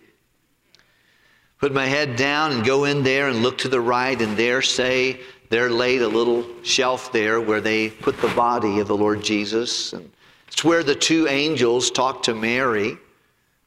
Put 1.59 1.75
my 1.75 1.87
head 1.87 2.17
down 2.17 2.53
and 2.53 2.65
go 2.65 2.85
in 2.85 3.03
there 3.03 3.29
and 3.29 3.43
look 3.43 3.59
to 3.59 3.69
the 3.69 3.81
right, 3.81 4.21
and 4.21 4.37
there 4.37 4.63
say, 4.63 5.21
there 5.49 5.71
laid 5.71 6.03
a 6.03 6.09
little 6.09 6.45
shelf 6.63 7.13
there 7.13 7.41
where 7.41 7.61
they 7.61 7.91
put 7.91 8.21
the 8.21 8.29
body 8.29 8.81
of 8.81 8.89
the 8.89 8.97
Lord 8.97 9.23
Jesus. 9.23 9.93
And 9.93 10.11
it's 10.49 10.65
where 10.65 10.83
the 10.83 10.95
two 10.95 11.29
angels 11.29 11.91
talked 11.91 12.25
to 12.27 12.35
Mary, 12.35 12.97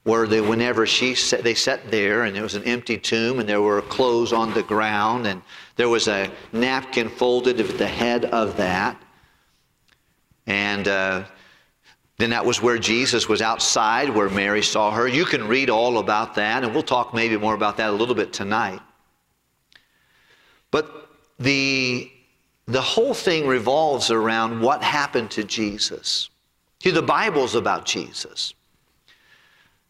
where 0.03 0.27
they, 0.27 0.41
whenever 0.41 0.85
she 0.85 1.15
sat, 1.15 1.43
they 1.43 1.53
sat 1.53 1.91
there, 1.91 2.23
and 2.23 2.35
it 2.35 2.41
was 2.41 2.55
an 2.55 2.63
empty 2.63 2.97
tomb, 2.97 3.39
and 3.39 3.47
there 3.47 3.61
were 3.61 3.81
clothes 3.83 4.33
on 4.33 4.53
the 4.53 4.63
ground, 4.63 5.27
and 5.27 5.41
there 5.75 5.89
was 5.89 6.07
a 6.07 6.29
napkin 6.51 7.09
folded 7.09 7.59
at 7.59 7.77
the 7.77 7.87
head 7.87 8.25
of 8.25 8.57
that. 8.57 9.01
And 10.47 10.87
uh, 10.87 11.23
Then 12.19 12.31
that 12.31 12.45
was 12.45 12.61
where 12.61 12.77
Jesus 12.77 13.29
was 13.29 13.41
outside, 13.41 14.09
where 14.09 14.29
Mary 14.29 14.61
saw 14.61 14.91
her. 14.91 15.07
You 15.07 15.23
can 15.23 15.47
read 15.47 15.69
all 15.69 15.99
about 15.99 16.35
that, 16.35 16.65
and 16.65 16.73
we'll 16.73 16.83
talk 16.83 17.13
maybe 17.13 17.37
more 17.37 17.53
about 17.55 17.77
that 17.77 17.89
a 17.89 17.93
little 17.93 18.13
bit 18.13 18.33
tonight. 18.33 18.81
But 20.69 21.08
the, 21.39 22.11
the 22.65 22.81
whole 22.81 23.13
thing 23.13 23.47
revolves 23.47 24.11
around 24.11 24.61
what 24.61 24.83
happened 24.83 25.31
to 25.31 25.43
Jesus. 25.43 26.29
See, 26.83 26.91
the 26.91 27.01
Bible's 27.01 27.55
about 27.55 27.85
Jesus. 27.85 28.53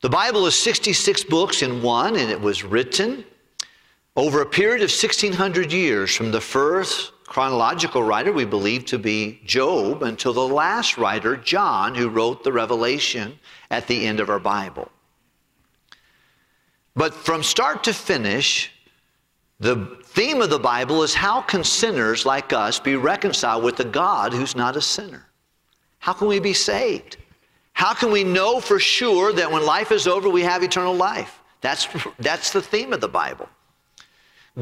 The 0.01 0.09
Bible 0.09 0.45
is 0.45 0.57
66 0.57 1.25
books 1.25 1.61
in 1.61 1.81
one, 1.81 2.15
and 2.15 2.29
it 2.29 2.39
was 2.39 2.63
written 2.63 3.25
over 4.15 4.41
a 4.41 4.45
period 4.45 4.81
of 4.81 4.89
1600 4.89 5.71
years 5.71 6.15
from 6.15 6.31
the 6.31 6.41
first 6.41 7.11
chronological 7.25 8.01
writer 8.01 8.31
we 8.31 8.45
believe 8.45 8.85
to 8.85 8.97
be 8.97 9.39
Job 9.45 10.01
until 10.03 10.33
the 10.33 10.47
last 10.47 10.97
writer, 10.97 11.37
John, 11.37 11.93
who 11.93 12.09
wrote 12.09 12.43
the 12.43 12.51
Revelation 12.51 13.37
at 13.69 13.87
the 13.87 14.05
end 14.07 14.19
of 14.19 14.29
our 14.29 14.39
Bible. 14.39 14.89
But 16.95 17.13
from 17.13 17.43
start 17.43 17.83
to 17.83 17.93
finish, 17.93 18.71
the 19.59 19.75
theme 20.19 20.41
of 20.41 20.49
the 20.49 20.59
Bible 20.59 21.01
is 21.01 21.13
how 21.13 21.39
can 21.39 21.63
sinners 21.63 22.25
like 22.25 22.51
us 22.51 22.77
be 22.77 22.97
reconciled 22.97 23.63
with 23.63 23.79
a 23.79 23.85
God 23.85 24.33
who's 24.33 24.53
not 24.53 24.75
a 24.75 24.81
sinner? 24.81 25.25
How 25.99 26.11
can 26.11 26.27
we 26.27 26.41
be 26.41 26.51
saved? 26.51 27.15
How 27.71 27.93
can 27.93 28.11
we 28.11 28.25
know 28.25 28.59
for 28.59 28.79
sure 28.79 29.31
that 29.31 29.49
when 29.49 29.65
life 29.65 29.93
is 29.93 30.07
over, 30.07 30.29
we 30.29 30.41
have 30.41 30.61
eternal 30.61 30.93
life? 30.93 31.39
That's, 31.61 31.87
that's 32.19 32.51
the 32.51 32.61
theme 32.61 32.91
of 32.91 32.99
the 32.99 33.07
Bible. 33.07 33.47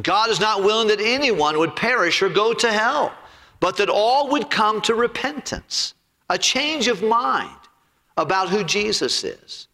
God 0.03 0.29
is 0.29 0.39
not 0.39 0.63
willing 0.63 0.89
that 0.89 1.01
anyone 1.01 1.57
would 1.57 1.75
perish 1.75 2.21
or 2.21 2.29
go 2.29 2.53
to 2.53 2.71
hell, 2.71 3.11
but 3.59 3.77
that 3.77 3.89
all 3.89 4.29
would 4.29 4.51
come 4.51 4.79
to 4.81 4.93
repentance, 4.93 5.95
a 6.29 6.37
change 6.37 6.87
of 6.87 7.01
mind 7.01 7.49
about 8.15 8.49
who 8.49 8.63
Jesus 8.63 9.23
is. 9.23 9.66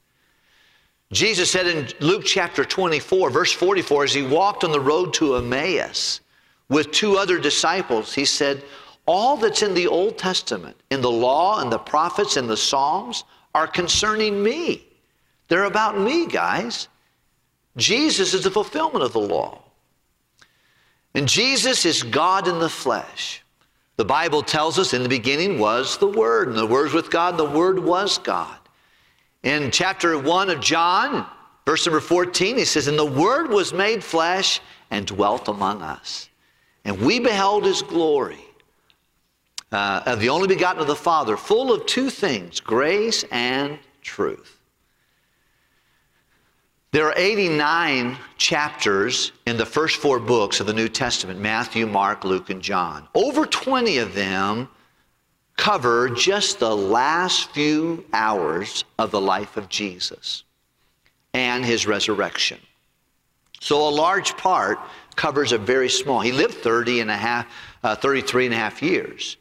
Jesus 1.14 1.52
said 1.52 1.68
in 1.68 1.88
Luke 2.00 2.24
chapter 2.26 2.66
24, 2.66 3.30
verse 3.30 3.52
44, 3.52 4.06
as 4.06 4.14
he 4.14 4.24
walked 4.24 4.64
on 4.64 4.72
the 4.72 4.80
road 4.80 5.14
to 5.16 5.36
Emmaus 5.36 6.22
with 6.70 6.92
two 6.92 7.18
other 7.18 7.38
disciples, 7.38 8.14
he 8.14 8.26
said, 8.26 8.64
All 9.06 9.38
that's 9.38 9.62
in 9.62 9.76
the 9.76 9.86
Old 9.86 10.18
Testament, 10.18 10.76
in 10.90 11.02
the 11.02 11.12
law 11.12 11.62
and 11.62 11.72
the 11.72 11.78
prophets 11.78 12.36
and 12.36 12.50
the 12.50 12.58
Psalms, 12.58 13.26
are 13.54 13.68
concerning 13.68 14.42
me. 14.42 14.88
They're 15.50 15.66
about 15.66 16.00
me, 16.00 16.26
guys. 16.26 16.88
Jesus 17.78 18.34
is 18.34 18.44
the 18.44 18.52
fulfillment 18.52 19.04
of 19.04 19.14
the 19.14 19.20
law. 19.20 19.62
And 21.14 21.28
Jesus 21.28 21.86
is 21.86 22.02
God 22.02 22.48
in 22.48 22.58
the 22.58 22.70
flesh. 22.70 23.44
The 23.98 24.06
Bible 24.06 24.42
tells 24.42 24.80
us 24.80 24.96
in 24.96 25.04
the 25.04 25.10
beginning 25.10 25.60
was 25.60 25.98
the 25.98 26.08
Word, 26.08 26.48
and 26.48 26.58
the 26.58 26.66
Word 26.66 26.86
was 26.86 26.94
with 26.94 27.12
God, 27.12 27.32
and 27.32 27.40
the 27.40 27.58
Word 27.58 27.78
was 27.78 28.18
God. 28.18 28.58
In 29.44 29.72
chapter 29.72 30.18
1 30.18 30.50
of 30.50 30.62
John, 30.62 31.26
verse 31.66 31.86
number 31.86 32.00
14, 32.00 32.58
he 32.58 32.66
says, 32.66 32.88
And 32.88 32.98
the 32.98 33.06
Word 33.06 33.50
was 33.50 33.74
made 33.74 34.04
flesh 34.04 34.62
and 34.90 35.06
dwelt 35.06 35.50
among 35.50 35.82
us. 35.82 36.30
And 36.86 37.00
we 37.00 37.20
beheld 37.20 37.66
his 37.66 37.82
glory 37.82 38.44
uh, 39.72 40.04
of 40.06 40.20
the 40.20 40.30
only 40.30 40.48
begotten 40.48 40.82
of 40.82 40.88
the 40.88 40.96
Father, 40.96 41.36
full 41.36 41.74
of 41.74 41.86
two 41.86 42.10
things 42.10 42.60
grace 42.60 43.24
and 43.32 43.80
truth. 44.02 44.60
There 46.92 47.08
are 47.08 47.14
89 47.18 48.18
chapters 48.38 49.32
in 49.48 49.58
the 49.58 49.66
first 49.66 49.98
four 49.98 50.20
books 50.20 50.60
of 50.60 50.68
the 50.68 50.74
New 50.74 50.88
Testament 50.88 51.40
Matthew, 51.40 51.88
Mark, 51.88 52.24
Luke, 52.24 52.50
and 52.50 52.62
John. 52.62 53.08
Over 53.16 53.46
20 53.46 53.98
of 53.98 54.14
them 54.14 54.70
cover 55.58 56.10
just 56.10 56.60
the 56.60 56.76
last 56.76 57.52
few 57.52 58.06
hours 58.14 58.86
of 59.00 59.12
the 59.12 59.22
life 59.22 59.58
of 59.58 59.70
Jesus 59.70 60.44
and 61.34 61.64
his 61.66 61.88
resurrection. 61.88 62.60
So 63.60 63.88
a 63.88 63.90
large 63.90 64.36
part 64.38 64.78
covers 65.16 65.52
a 65.52 65.58
very 65.58 65.90
small. 65.90 66.20
He 66.20 66.32
lived 66.32 66.56
30 66.56 67.02
and 67.02 67.12
a 67.12 67.16
half, 67.16 67.48
uh, 67.84 67.96
33 67.96 68.46
and 68.46 68.54
a 68.54 68.58
half 68.58 68.82
years. 68.82 69.38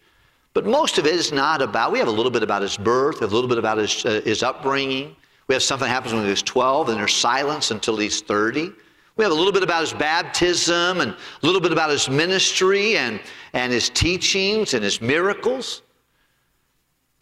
But 0.55 0.67
most 0.67 0.99
of 0.99 1.07
it 1.07 1.15
is 1.15 1.33
not 1.33 1.63
about, 1.63 1.93
we 1.93 1.99
have 1.99 2.09
a 2.09 2.13
little 2.13 2.31
bit 2.31 2.43
about 2.43 2.63
his 2.63 2.77
birth, 2.77 3.23
a 3.23 3.27
little 3.27 3.49
bit 3.49 3.59
about 3.59 3.79
his, 3.79 4.05
uh, 4.05 4.21
his 4.25 4.43
upbringing. 4.43 5.17
We 5.49 5.55
have 5.55 5.63
something 5.63 5.89
happens 5.89 6.13
when 6.15 6.25
he 6.25 6.31
was 6.31 6.43
12, 6.43 6.91
and 6.91 6.99
there's 6.99 7.15
silence 7.15 7.71
until 7.71 7.97
he's 7.97 8.21
30. 8.21 8.71
We 9.17 9.25
have 9.25 9.33
a 9.33 9.35
little 9.35 9.53
bit 9.53 9.63
about 9.63 9.81
his 9.81 9.93
baptism 9.93 11.01
and 11.01 11.13
a 11.13 11.47
little 11.47 11.61
bit 11.61 11.73
about 11.73 11.91
his 11.91 12.09
ministry 12.09 12.97
and, 12.97 13.21
and 13.53 13.73
his 13.73 13.91
teachings 13.91 14.75
and 14.75 14.85
his 14.85 15.01
miracles. 15.01 15.83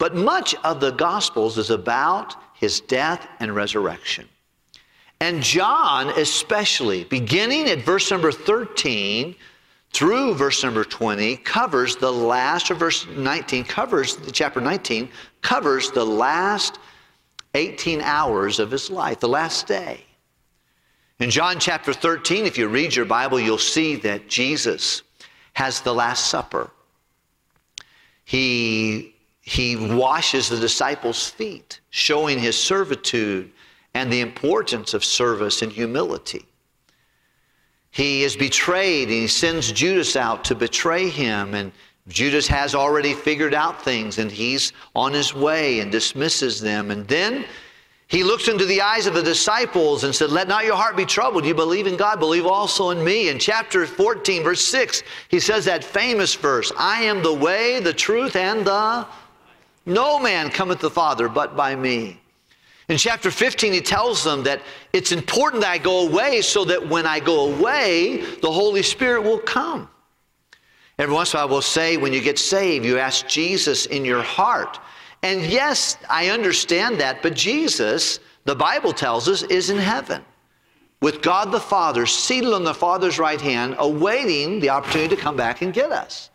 But 0.01 0.15
much 0.15 0.55
of 0.63 0.79
the 0.79 0.89
Gospels 0.89 1.59
is 1.59 1.69
about 1.69 2.35
his 2.55 2.79
death 2.79 3.27
and 3.39 3.53
resurrection. 3.53 4.27
And 5.19 5.43
John, 5.43 6.09
especially, 6.17 7.03
beginning 7.03 7.67
at 7.67 7.83
verse 7.83 8.09
number 8.09 8.31
13 8.31 9.35
through 9.93 10.33
verse 10.33 10.63
number 10.63 10.83
20, 10.83 11.37
covers 11.37 11.97
the 11.97 12.11
last, 12.11 12.71
or 12.71 12.73
verse 12.73 13.05
19, 13.15 13.63
covers, 13.65 14.17
chapter 14.31 14.59
19, 14.59 15.07
covers 15.43 15.91
the 15.91 16.03
last 16.03 16.79
18 17.53 18.01
hours 18.01 18.57
of 18.57 18.71
his 18.71 18.89
life, 18.89 19.19
the 19.19 19.29
last 19.29 19.67
day. 19.67 20.03
In 21.19 21.29
John 21.29 21.59
chapter 21.59 21.93
13, 21.93 22.47
if 22.47 22.57
you 22.57 22.69
read 22.69 22.95
your 22.95 23.05
Bible, 23.05 23.39
you'll 23.39 23.59
see 23.59 23.97
that 23.97 24.27
Jesus 24.27 25.03
has 25.53 25.81
the 25.81 25.93
Last 25.93 26.25
Supper. 26.25 26.71
He, 28.25 29.10
he 29.41 29.75
washes 29.75 30.49
the 30.49 30.59
disciples' 30.59 31.27
feet, 31.27 31.81
showing 31.89 32.39
his 32.39 32.57
servitude 32.57 33.51
and 33.93 34.11
the 34.11 34.21
importance 34.21 34.93
of 34.93 35.03
service 35.03 35.61
and 35.61 35.71
humility. 35.71 36.45
He 37.89 38.23
is 38.23 38.37
betrayed 38.37 39.09
and 39.09 39.17
he 39.17 39.27
sends 39.27 39.71
Judas 39.71 40.15
out 40.15 40.45
to 40.45 40.55
betray 40.55 41.09
him. 41.09 41.53
And 41.53 41.73
Judas 42.07 42.47
has 42.47 42.73
already 42.73 43.13
figured 43.13 43.53
out 43.53 43.83
things 43.83 44.17
and 44.17 44.31
he's 44.31 44.71
on 44.95 45.11
his 45.11 45.33
way 45.33 45.81
and 45.81 45.91
dismisses 45.91 46.61
them. 46.61 46.89
And 46.89 47.05
then 47.07 47.45
he 48.07 48.23
looks 48.23 48.47
into 48.47 48.65
the 48.65 48.81
eyes 48.81 49.07
of 49.07 49.13
the 49.13 49.23
disciples 49.23 50.05
and 50.05 50.15
said, 50.15 50.31
Let 50.31 50.47
not 50.47 50.65
your 50.65 50.75
heart 50.75 50.95
be 50.95 51.05
troubled. 51.05 51.45
You 51.45 51.53
believe 51.53 51.87
in 51.87 51.97
God, 51.97 52.19
believe 52.19 52.45
also 52.45 52.91
in 52.91 53.03
me. 53.03 53.29
In 53.29 53.39
chapter 53.39 53.85
14, 53.85 54.43
verse 54.43 54.65
6, 54.65 55.03
he 55.27 55.39
says 55.39 55.65
that 55.65 55.83
famous 55.83 56.35
verse 56.35 56.71
I 56.77 57.01
am 57.03 57.23
the 57.23 57.33
way, 57.33 57.79
the 57.79 57.93
truth, 57.93 58.35
and 58.35 58.65
the. 58.65 59.05
No 59.85 60.19
man 60.19 60.49
cometh 60.49 60.79
to 60.79 60.87
the 60.87 60.91
Father 60.91 61.27
but 61.27 61.55
by 61.55 61.75
me. 61.75 62.19
In 62.87 62.97
chapter 62.97 63.31
15, 63.31 63.73
he 63.73 63.81
tells 63.81 64.23
them 64.23 64.43
that 64.43 64.61
it's 64.91 65.11
important 65.11 65.61
that 65.61 65.71
I 65.71 65.77
go 65.77 66.07
away 66.07 66.41
so 66.41 66.65
that 66.65 66.89
when 66.89 67.05
I 67.05 67.19
go 67.19 67.53
away, 67.53 68.17
the 68.41 68.51
Holy 68.51 68.83
Spirit 68.83 69.23
will 69.23 69.39
come. 69.39 69.89
Every 70.99 71.15
once 71.15 71.33
in 71.33 71.39
a 71.39 71.43
while, 71.43 71.49
we'll 71.49 71.61
say, 71.61 71.97
when 71.97 72.11
you 72.11 72.21
get 72.21 72.37
saved, 72.37 72.85
you 72.85 72.99
ask 72.99 73.27
Jesus 73.27 73.85
in 73.85 74.03
your 74.03 74.21
heart. 74.21 74.79
And 75.23 75.41
yes, 75.45 75.97
I 76.09 76.29
understand 76.29 76.99
that, 76.99 77.21
but 77.21 77.33
Jesus, 77.33 78.19
the 78.45 78.55
Bible 78.55 78.91
tells 78.91 79.27
us, 79.29 79.43
is 79.43 79.69
in 79.69 79.77
heaven 79.77 80.23
with 81.01 81.21
God 81.21 81.51
the 81.51 81.59
Father 81.59 82.05
seated 82.05 82.53
on 82.53 82.63
the 82.63 82.73
Father's 82.73 83.19
right 83.19 83.41
hand, 83.41 83.75
awaiting 83.79 84.59
the 84.59 84.69
opportunity 84.69 85.15
to 85.15 85.21
come 85.21 85.35
back 85.35 85.61
and 85.61 85.73
get 85.73 85.91
us. 85.91 86.30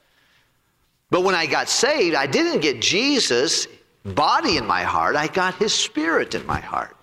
But 1.11 1.23
when 1.23 1.35
I 1.35 1.47
got 1.47 1.69
saved, 1.69 2.17
I 2.17 2.27
didn't 2.27 2.61
get 2.61 2.81
Jesus' 2.81 3.69
body 4.05 4.57
in 4.57 4.67
my 4.67 4.83
heart, 4.83 5.17
I 5.17 5.27
got 5.27 5.55
his 5.55 5.73
spirit 5.73 6.35
in 6.35 6.45
my 6.47 6.61
heart. 6.61 6.97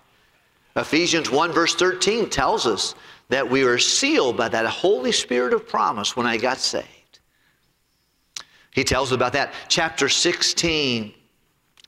Ephesians 0.76 1.30
1, 1.30 1.52
verse 1.52 1.74
13 1.74 2.28
tells 2.30 2.66
us 2.66 2.94
that 3.28 3.48
we 3.48 3.64
were 3.64 3.78
sealed 3.78 4.36
by 4.36 4.48
that 4.48 4.66
Holy 4.66 5.12
Spirit 5.12 5.52
of 5.52 5.68
promise 5.68 6.16
when 6.16 6.26
I 6.26 6.36
got 6.36 6.58
saved. 6.58 6.88
He 8.72 8.84
tells 8.84 9.12
us 9.12 9.14
about 9.14 9.32
that. 9.34 9.54
Chapter 9.68 10.08
16, 10.08 11.14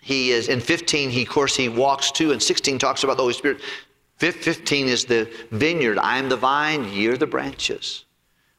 he 0.00 0.30
is, 0.30 0.48
in 0.48 0.60
15, 0.60 1.10
he, 1.10 1.22
of 1.22 1.28
course, 1.28 1.56
he 1.56 1.68
walks 1.68 2.12
to, 2.12 2.30
and 2.30 2.40
16 2.40 2.78
talks 2.78 3.02
about 3.02 3.16
the 3.16 3.22
Holy 3.22 3.34
Spirit. 3.34 3.60
15 4.18 4.86
is 4.86 5.04
the 5.04 5.30
vineyard. 5.50 5.98
I 5.98 6.18
am 6.18 6.28
the 6.28 6.36
vine, 6.36 6.84
ye 6.90 7.08
are 7.08 7.16
the 7.16 7.26
branches. 7.26 8.04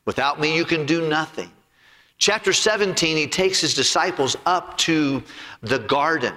Without 0.05 0.39
me, 0.39 0.55
you 0.55 0.65
can 0.65 0.85
do 0.85 1.07
nothing. 1.07 1.51
Chapter 2.17 2.51
17, 2.51 3.15
he 3.15 3.27
takes 3.27 3.61
his 3.61 3.73
disciples 3.73 4.35
up 4.45 4.77
to 4.79 5.23
the 5.61 5.79
garden. 5.79 6.33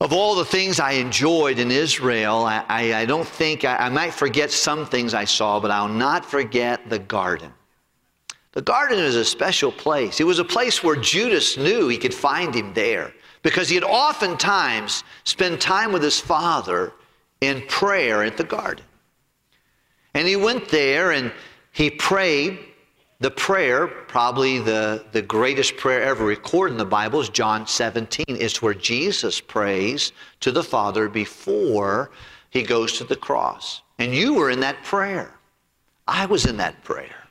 Of 0.00 0.12
all 0.12 0.34
the 0.34 0.44
things 0.44 0.80
I 0.80 0.92
enjoyed 0.92 1.58
in 1.58 1.70
Israel, 1.70 2.44
I, 2.44 2.64
I, 2.68 2.94
I 2.94 3.06
don't 3.06 3.26
think, 3.26 3.64
I, 3.64 3.76
I 3.76 3.88
might 3.88 4.12
forget 4.12 4.50
some 4.50 4.84
things 4.84 5.14
I 5.14 5.24
saw, 5.24 5.60
but 5.60 5.70
I'll 5.70 5.88
not 5.88 6.26
forget 6.26 6.90
the 6.90 6.98
garden. 6.98 7.52
The 8.52 8.62
garden 8.62 8.98
is 8.98 9.16
a 9.16 9.24
special 9.24 9.72
place. 9.72 10.20
It 10.20 10.24
was 10.24 10.38
a 10.38 10.44
place 10.44 10.84
where 10.84 10.96
Judas 10.96 11.56
knew 11.56 11.88
he 11.88 11.96
could 11.96 12.14
find 12.14 12.54
him 12.54 12.74
there 12.74 13.14
because 13.42 13.68
he 13.68 13.74
had 13.74 13.84
oftentimes 13.84 15.04
spent 15.24 15.60
time 15.60 15.90
with 15.90 16.02
his 16.02 16.20
father 16.20 16.92
in 17.40 17.66
prayer 17.66 18.22
at 18.22 18.36
the 18.36 18.44
garden. 18.44 18.84
And 20.14 20.28
he 20.28 20.36
went 20.36 20.68
there 20.68 21.12
and 21.12 21.32
he 21.72 21.90
prayed 21.90 22.58
the 23.20 23.30
prayer, 23.30 23.86
probably 23.86 24.58
the, 24.58 25.04
the 25.12 25.22
greatest 25.22 25.76
prayer 25.76 26.02
ever 26.02 26.24
recorded 26.24 26.72
in 26.72 26.78
the 26.78 26.84
Bible, 26.84 27.20
is 27.20 27.28
John 27.28 27.66
17. 27.66 28.24
It's 28.28 28.60
where 28.60 28.74
Jesus 28.74 29.40
prays 29.40 30.12
to 30.40 30.50
the 30.50 30.62
Father 30.62 31.08
before 31.08 32.10
he 32.50 32.62
goes 32.62 32.98
to 32.98 33.04
the 33.04 33.16
cross. 33.16 33.82
And 33.98 34.14
you 34.14 34.34
were 34.34 34.50
in 34.50 34.60
that 34.60 34.82
prayer. 34.82 35.32
I 36.06 36.26
was 36.26 36.46
in 36.46 36.56
that 36.58 36.82
prayer. 36.84 37.24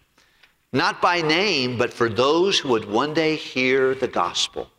Not 0.72 1.02
by 1.02 1.22
name, 1.22 1.78
but 1.78 1.94
for 1.94 2.10
those 2.10 2.58
who 2.58 2.70
would 2.70 2.86
one 2.86 3.14
day 3.14 3.36
hear 3.36 3.94
the 3.94 4.08
gospel. 4.08 4.72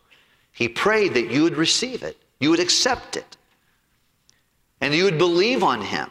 He 0.53 0.69
prayed 0.69 1.15
that 1.15 1.31
you 1.31 1.43
would 1.43 1.57
receive 1.57 2.03
it, 2.03 2.17
you 2.41 2.51
would 2.51 2.61
accept 2.61 3.17
it, 3.17 3.37
and 4.81 4.95
you 4.95 5.05
would 5.05 5.19
believe 5.19 5.63
on 5.63 5.81
him. 5.81 6.11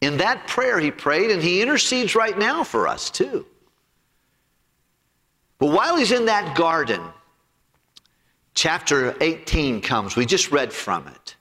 In 0.00 0.16
that 0.18 0.46
prayer, 0.46 0.78
he 0.78 0.90
prayed, 0.90 1.30
and 1.30 1.42
he 1.42 1.60
intercedes 1.60 2.14
right 2.14 2.38
now 2.38 2.62
for 2.62 2.86
us, 2.86 3.10
too. 3.10 3.44
But 5.58 5.70
while 5.70 5.96
he's 5.96 6.12
in 6.12 6.26
that 6.26 6.56
garden, 6.56 7.00
chapter 8.54 9.16
18 9.20 9.80
comes. 9.80 10.16
We 10.16 10.26
just 10.26 10.50
read 10.50 10.72
from 10.72 11.06
it. 11.08 11.36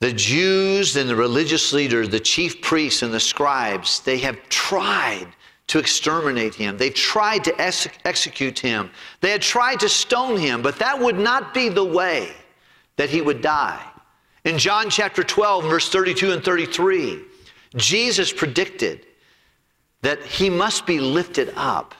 The 0.00 0.12
Jews 0.12 0.96
and 0.96 1.08
the 1.08 1.16
religious 1.16 1.72
leaders, 1.72 2.10
the 2.10 2.20
chief 2.20 2.60
priests 2.60 3.02
and 3.02 3.12
the 3.12 3.20
scribes, 3.20 4.00
they 4.00 4.18
have 4.18 4.36
tried 4.48 5.28
to 5.68 5.78
exterminate 5.78 6.54
him. 6.54 6.76
They 6.76 6.90
tried 6.90 7.44
to 7.44 7.60
ex- 7.60 7.88
execute 8.04 8.58
him. 8.58 8.90
They 9.20 9.30
had 9.30 9.42
tried 9.42 9.80
to 9.80 9.88
stone 9.88 10.38
him, 10.38 10.62
but 10.62 10.78
that 10.78 10.98
would 10.98 11.18
not 11.18 11.54
be 11.54 11.68
the 11.70 11.84
way 11.84 12.32
that 12.96 13.10
he 13.10 13.20
would 13.20 13.40
die. 13.40 13.82
In 14.44 14.58
John 14.58 14.90
chapter 14.90 15.24
12, 15.24 15.64
verse 15.64 15.88
32 15.88 16.32
and 16.32 16.44
33, 16.44 17.20
Jesus 17.74 18.32
predicted 18.32 19.06
that 20.02 20.22
he 20.22 20.50
must 20.50 20.86
be 20.86 21.00
lifted 21.00 21.52
up. 21.56 21.94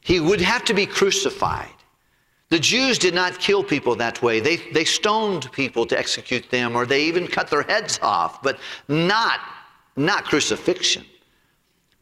He 0.00 0.20
would 0.20 0.40
have 0.40 0.64
to 0.64 0.74
be 0.74 0.86
crucified. 0.86 1.68
The 2.48 2.58
Jews 2.58 2.98
did 2.98 3.14
not 3.14 3.38
kill 3.38 3.62
people 3.62 3.94
that 3.96 4.22
way. 4.22 4.40
They, 4.40 4.56
they 4.56 4.84
stoned 4.84 5.50
people 5.52 5.86
to 5.86 5.98
execute 5.98 6.50
them, 6.50 6.74
or 6.74 6.84
they 6.84 7.04
even 7.04 7.28
cut 7.28 7.48
their 7.48 7.62
heads 7.62 8.00
off, 8.02 8.42
but 8.42 8.58
not, 8.88 9.40
not 9.96 10.24
crucifixion. 10.24 11.04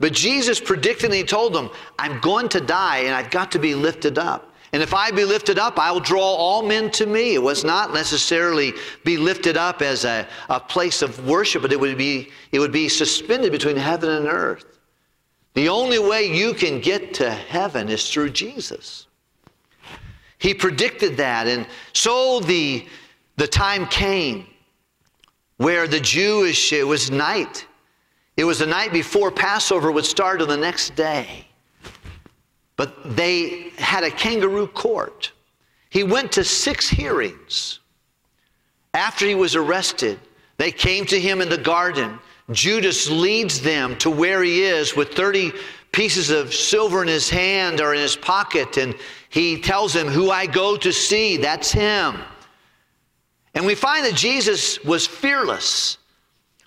But 0.00 0.12
Jesus 0.12 0.60
predicted 0.60 1.06
and 1.06 1.14
he 1.14 1.24
told 1.24 1.52
them, 1.52 1.70
I'm 1.98 2.20
going 2.20 2.48
to 2.50 2.60
die 2.60 2.98
and 2.98 3.14
I've 3.14 3.30
got 3.30 3.50
to 3.52 3.58
be 3.58 3.74
lifted 3.74 4.16
up. 4.16 4.54
And 4.72 4.82
if 4.82 4.94
I 4.94 5.10
be 5.10 5.24
lifted 5.24 5.58
up, 5.58 5.78
I 5.78 5.90
will 5.90 6.00
draw 6.00 6.22
all 6.22 6.62
men 6.62 6.90
to 6.92 7.06
me. 7.06 7.34
It 7.34 7.42
was 7.42 7.64
not 7.64 7.92
necessarily 7.92 8.74
be 9.04 9.16
lifted 9.16 9.56
up 9.56 9.82
as 9.82 10.04
a, 10.04 10.26
a 10.50 10.60
place 10.60 11.02
of 11.02 11.26
worship, 11.26 11.62
but 11.62 11.72
it 11.72 11.80
would, 11.80 11.96
be, 11.98 12.30
it 12.52 12.58
would 12.58 12.72
be 12.72 12.88
suspended 12.88 13.50
between 13.50 13.76
heaven 13.76 14.10
and 14.10 14.26
earth. 14.26 14.77
The 15.54 15.68
only 15.68 15.98
way 15.98 16.26
you 16.26 16.54
can 16.54 16.80
get 16.80 17.14
to 17.14 17.30
heaven 17.30 17.88
is 17.88 18.10
through 18.10 18.30
Jesus. 18.30 19.06
He 20.38 20.54
predicted 20.54 21.16
that. 21.16 21.48
And 21.48 21.66
so 21.92 22.40
the, 22.40 22.86
the 23.36 23.46
time 23.46 23.86
came 23.86 24.46
where 25.56 25.88
the 25.88 26.00
Jewish, 26.00 26.72
it 26.72 26.86
was 26.86 27.10
night. 27.10 27.66
It 28.36 28.44
was 28.44 28.60
the 28.60 28.66
night 28.66 28.92
before 28.92 29.32
Passover 29.32 29.90
would 29.90 30.04
start 30.04 30.40
on 30.40 30.48
the 30.48 30.56
next 30.56 30.94
day. 30.94 31.44
But 32.76 33.16
they 33.16 33.70
had 33.76 34.04
a 34.04 34.10
kangaroo 34.10 34.68
court. 34.68 35.32
He 35.90 36.04
went 36.04 36.30
to 36.32 36.44
six 36.44 36.88
hearings. 36.88 37.80
After 38.94 39.26
he 39.26 39.34
was 39.34 39.56
arrested, 39.56 40.20
they 40.56 40.70
came 40.70 41.04
to 41.06 41.18
him 41.18 41.40
in 41.40 41.48
the 41.48 41.58
garden. 41.58 42.20
Judas 42.50 43.10
leads 43.10 43.60
them 43.60 43.96
to 43.98 44.10
where 44.10 44.42
he 44.42 44.62
is 44.62 44.96
with 44.96 45.12
30 45.12 45.52
pieces 45.92 46.30
of 46.30 46.54
silver 46.54 47.02
in 47.02 47.08
his 47.08 47.28
hand 47.28 47.80
or 47.80 47.94
in 47.94 48.00
his 48.00 48.16
pocket, 48.16 48.76
and 48.78 48.94
he 49.28 49.60
tells 49.60 49.94
him, 49.94 50.06
Who 50.06 50.30
I 50.30 50.46
go 50.46 50.76
to 50.76 50.92
see, 50.92 51.36
that's 51.36 51.70
him. 51.70 52.16
And 53.54 53.66
we 53.66 53.74
find 53.74 54.06
that 54.06 54.14
Jesus 54.14 54.82
was 54.84 55.06
fearless. 55.06 55.98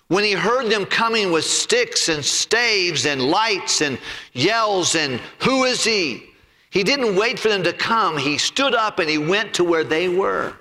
When 0.08 0.24
he 0.24 0.32
heard 0.32 0.70
them 0.70 0.84
coming 0.84 1.32
with 1.32 1.44
sticks 1.44 2.10
and 2.10 2.22
staves 2.22 3.06
and 3.06 3.22
lights 3.22 3.80
and 3.80 3.98
yells 4.34 4.94
and 4.94 5.18
who 5.38 5.64
is 5.64 5.82
he? 5.84 6.24
He 6.68 6.82
didn't 6.82 7.16
wait 7.16 7.38
for 7.38 7.48
them 7.48 7.62
to 7.62 7.72
come. 7.72 8.18
He 8.18 8.36
stood 8.36 8.74
up 8.74 8.98
and 8.98 9.08
he 9.08 9.16
went 9.16 9.54
to 9.54 9.64
where 9.64 9.84
they 9.84 10.08
were. 10.08 10.54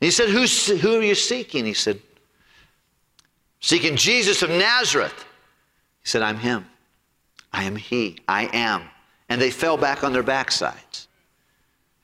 He 0.00 0.12
said, 0.12 0.28
Who's, 0.28 0.68
Who 0.80 0.98
are 0.98 1.02
you 1.02 1.16
seeking? 1.16 1.66
He 1.66 1.74
said, 1.74 2.00
Seeking 3.60 3.96
Jesus 3.96 4.42
of 4.42 4.50
Nazareth. 4.50 5.24
He 6.02 6.08
said, 6.08 6.22
I'm 6.22 6.38
him. 6.38 6.66
I 7.52 7.64
am 7.64 7.76
he. 7.76 8.18
I 8.28 8.48
am. 8.52 8.82
And 9.28 9.40
they 9.40 9.50
fell 9.50 9.76
back 9.76 10.04
on 10.04 10.12
their 10.12 10.22
backsides. 10.22 11.06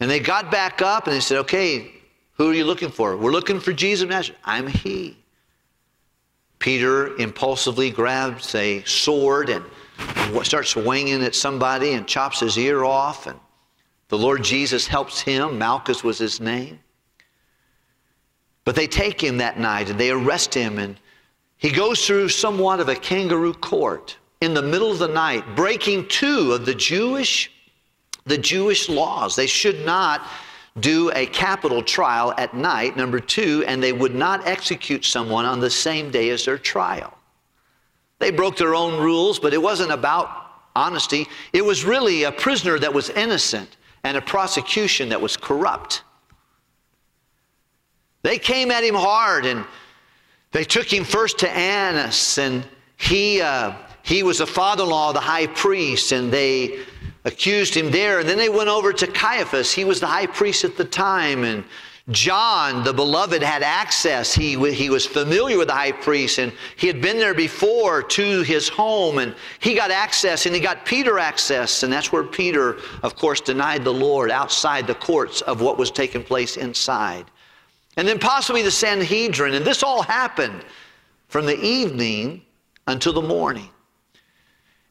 And 0.01 0.11
they 0.11 0.21
got 0.21 0.51
back 0.51 0.83
up 0.83 1.07
and 1.07 1.15
they 1.15 1.21
said, 1.21 1.39
Okay, 1.39 1.93
who 2.33 2.51
are 2.51 2.55
you 2.55 2.65
looking 2.65 2.91
for? 2.91 3.17
We're 3.17 3.31
looking 3.31 3.61
for 3.61 3.73
Jesus 3.73 4.03
of 4.03 4.11
Nazareth. 4.11 4.41
I'm 4.45 4.67
he. 4.67 5.17
Peter 6.59 7.17
impulsively 7.17 7.91
grabs 7.91 8.55
a 8.55 8.83
sword 8.85 9.51
and 9.51 9.65
starts 10.45 10.71
swinging 10.71 11.23
at 11.23 11.35
somebody 11.35 11.93
and 11.93 12.07
chops 12.07 12.41
his 12.41 12.59
ear 12.59 12.85
off. 12.85 13.27
And 13.27 13.39
the 14.09 14.19
Lord 14.19 14.43
Jesus 14.43 14.87
helps 14.87 15.21
him. 15.21 15.59
Malchus 15.59 16.03
was 16.03 16.19
his 16.19 16.41
name. 16.41 16.81
But 18.65 18.75
they 18.75 18.87
take 18.87 19.23
him 19.23 19.37
that 19.39 19.59
night 19.59 19.91
and 19.91 20.01
they 20.01 20.11
arrest 20.11 20.55
him, 20.55 20.79
and 20.79 20.97
he 21.65 21.71
goes 21.71 22.07
through 22.07 22.29
somewhat 22.29 22.79
of 22.79 22.91
a 22.91 22.95
kangaroo 22.95 23.55
court 23.55 24.19
in 24.43 24.53
the 24.53 24.61
middle 24.61 24.93
of 24.93 24.99
the 24.99 25.09
night, 25.09 25.57
breaking 25.57 26.07
two 26.09 26.53
of 26.53 26.67
the 26.67 26.75
Jewish, 26.75 27.51
the 28.27 28.37
Jewish 28.37 28.91
laws. 28.91 29.35
They 29.35 29.47
should 29.47 29.83
not 29.87 30.27
do 30.81 31.11
a 31.15 31.25
capital 31.25 31.83
trial 31.83 32.35
at 32.37 32.53
night, 32.53 32.99
number 32.99 33.19
two, 33.19 33.65
and 33.67 33.83
they 33.83 33.95
would 33.95 34.15
not 34.15 34.47
execute 34.47 35.07
someone 35.07 35.47
on 35.47 35.59
the 35.59 35.71
same 35.71 36.11
day 36.11 36.29
as 36.29 36.45
their 36.45 36.59
trial. 36.59 37.17
They 38.19 38.31
broke 38.31 38.59
their 38.59 38.75
own 38.75 39.03
rules, 39.03 39.39
but 39.39 39.55
it 39.55 39.63
wasn't 39.63 39.91
about 39.91 40.29
honesty. 40.77 41.27
It 41.55 41.65
was 41.65 41.83
really 41.83 42.25
a 42.25 42.33
prisoner 42.33 42.79
that 42.79 42.93
was 42.93 43.09
innocent 43.09 43.79
and 44.03 44.19
a 44.19 44.21
prosecution 44.21 45.09
that 45.09 45.21
was 45.23 45.39
corrupt. 45.39 46.03
They 48.21 48.39
came 48.39 48.71
at 48.71 48.85
him 48.85 48.97
hard 48.97 49.47
and 49.47 49.65
they 50.55 50.63
took 50.63 50.87
him 50.87 51.03
first 51.03 51.39
to 51.41 51.51
Annas, 51.51 52.39
and 52.39 52.65
he, 52.97 53.41
uh, 53.41 53.73
he 54.05 54.23
was 54.23 54.39
a 54.39 54.47
father 54.47 54.85
in 54.85 54.91
law 54.91 55.09
of 55.09 55.15
the 55.15 55.21
high 55.21 55.49
priest, 55.49 56.13
and 56.13 56.33
they 56.33 56.79
accused 57.25 57.75
him 57.75 57.91
there. 57.91 58.21
And 58.21 58.29
then 58.29 58.39
they 58.39 58.49
went 58.49 58.69
over 58.69 58.93
to 58.93 59.07
Caiaphas. 59.09 59.73
He 59.73 59.85
was 59.85 59.99
the 59.99 60.07
high 60.07 60.27
priest 60.27 60.63
at 60.63 60.77
the 60.77 60.85
time. 60.85 61.43
And 61.43 61.65
John, 62.11 62.85
the 62.85 62.93
beloved, 62.93 63.43
had 63.43 63.65
access. 63.65 64.33
He, 64.33 64.55
he 64.73 64.91
was 64.91 65.05
familiar 65.05 65.59
with 65.59 65.67
the 65.67 65.75
high 65.75 65.91
priest 65.91 66.39
and 66.39 66.53
he 66.77 66.87
had 66.87 67.01
been 67.01 67.17
there 67.19 67.35
before 67.35 68.03
to 68.03 68.43
his 68.43 68.69
home 68.69 69.19
and 69.19 69.35
he 69.59 69.75
got 69.75 69.91
access 69.91 70.47
and 70.47 70.55
he 70.55 70.61
got 70.61 70.85
Peter 70.85 71.19
access. 71.19 71.83
And 71.83 71.93
that's 71.93 72.13
where 72.13 72.23
Peter, 72.23 72.77
of 73.03 73.17
course, 73.17 73.41
denied 73.41 73.83
the 73.83 73.93
Lord 73.93 74.31
outside 74.31 74.87
the 74.87 74.95
courts 74.95 75.41
of 75.41 75.63
what 75.63 75.79
was 75.79 75.91
taking 75.91 76.23
place 76.23 76.59
inside. 76.59 77.25
And 77.97 78.07
then 78.07 78.19
possibly 78.19 78.63
the 78.63 78.71
Sanhedrin. 78.71 79.55
And 79.55 79.65
this 79.65 79.83
all 79.83 80.03
happened 80.03 80.65
from 81.29 81.47
the 81.47 81.61
evening 81.61 82.43
until 82.87 83.13
the 83.13 83.23
morning. 83.23 83.69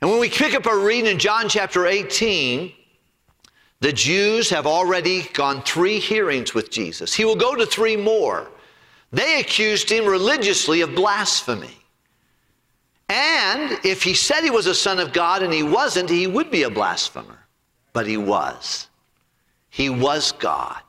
And 0.01 0.09
when 0.09 0.19
we 0.19 0.29
pick 0.29 0.53
up 0.53 0.67
our 0.67 0.79
reading 0.79 1.11
in 1.11 1.19
John 1.19 1.47
chapter 1.47 1.85
18, 1.85 2.73
the 3.79 3.93
Jews 3.93 4.49
have 4.49 4.65
already 4.65 5.23
gone 5.33 5.61
three 5.63 5.99
hearings 5.99 6.53
with 6.53 6.71
Jesus. 6.71 7.13
He 7.13 7.25
will 7.25 7.35
go 7.35 7.55
to 7.55 7.65
three 7.65 7.97
more. 7.97 8.49
They 9.11 9.39
accused 9.39 9.89
him 9.89 10.05
religiously 10.05 10.81
of 10.81 10.95
blasphemy. 10.95 11.77
And 13.09 13.77
if 13.83 14.01
he 14.01 14.13
said 14.13 14.41
he 14.41 14.49
was 14.49 14.67
a 14.67 14.73
son 14.73 14.99
of 14.99 15.13
God 15.13 15.43
and 15.43 15.53
he 15.53 15.63
wasn't, 15.63 16.09
he 16.09 16.27
would 16.27 16.49
be 16.49 16.63
a 16.63 16.69
blasphemer. 16.69 17.39
But 17.91 18.07
he 18.07 18.17
was. 18.17 18.87
He 19.69 19.89
was 19.89 20.31
God. 20.31 20.81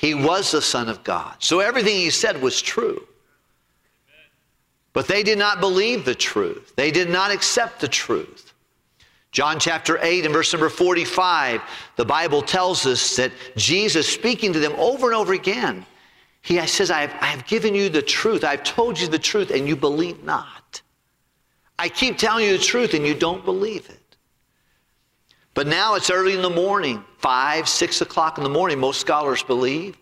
He 0.00 0.14
was 0.14 0.50
the 0.50 0.62
Son 0.62 0.88
of 0.88 1.04
God. 1.04 1.34
So 1.40 1.60
everything 1.60 1.94
he 1.94 2.08
said 2.08 2.40
was 2.40 2.62
true. 2.62 3.06
But 4.94 5.06
they 5.06 5.22
did 5.22 5.38
not 5.38 5.60
believe 5.60 6.06
the 6.06 6.14
truth, 6.14 6.74
they 6.74 6.90
did 6.90 7.10
not 7.10 7.30
accept 7.30 7.80
the 7.80 7.88
truth. 7.88 8.54
John 9.30 9.60
chapter 9.60 9.98
8 10.00 10.24
and 10.24 10.32
verse 10.32 10.54
number 10.54 10.70
45, 10.70 11.60
the 11.96 12.04
Bible 12.06 12.40
tells 12.40 12.86
us 12.86 13.14
that 13.16 13.30
Jesus, 13.56 14.08
speaking 14.08 14.54
to 14.54 14.58
them 14.58 14.72
over 14.78 15.08
and 15.08 15.14
over 15.14 15.34
again, 15.34 15.84
he 16.40 16.66
says, 16.66 16.90
I 16.90 17.02
have, 17.02 17.14
I 17.20 17.26
have 17.26 17.46
given 17.46 17.74
you 17.74 17.90
the 17.90 18.00
truth. 18.00 18.42
I've 18.42 18.64
told 18.64 18.98
you 18.98 19.06
the 19.06 19.18
truth, 19.18 19.50
and 19.50 19.68
you 19.68 19.76
believe 19.76 20.24
not. 20.24 20.80
I 21.78 21.90
keep 21.90 22.16
telling 22.16 22.46
you 22.46 22.56
the 22.56 22.64
truth, 22.64 22.94
and 22.94 23.06
you 23.06 23.14
don't 23.14 23.44
believe 23.44 23.88
it. 23.90 23.99
But 25.54 25.66
now 25.66 25.94
it's 25.94 26.10
early 26.10 26.34
in 26.34 26.42
the 26.42 26.50
morning, 26.50 27.04
5, 27.18 27.68
6 27.68 28.00
o'clock 28.00 28.38
in 28.38 28.44
the 28.44 28.50
morning, 28.50 28.78
most 28.78 29.00
scholars 29.00 29.42
believe. 29.42 29.96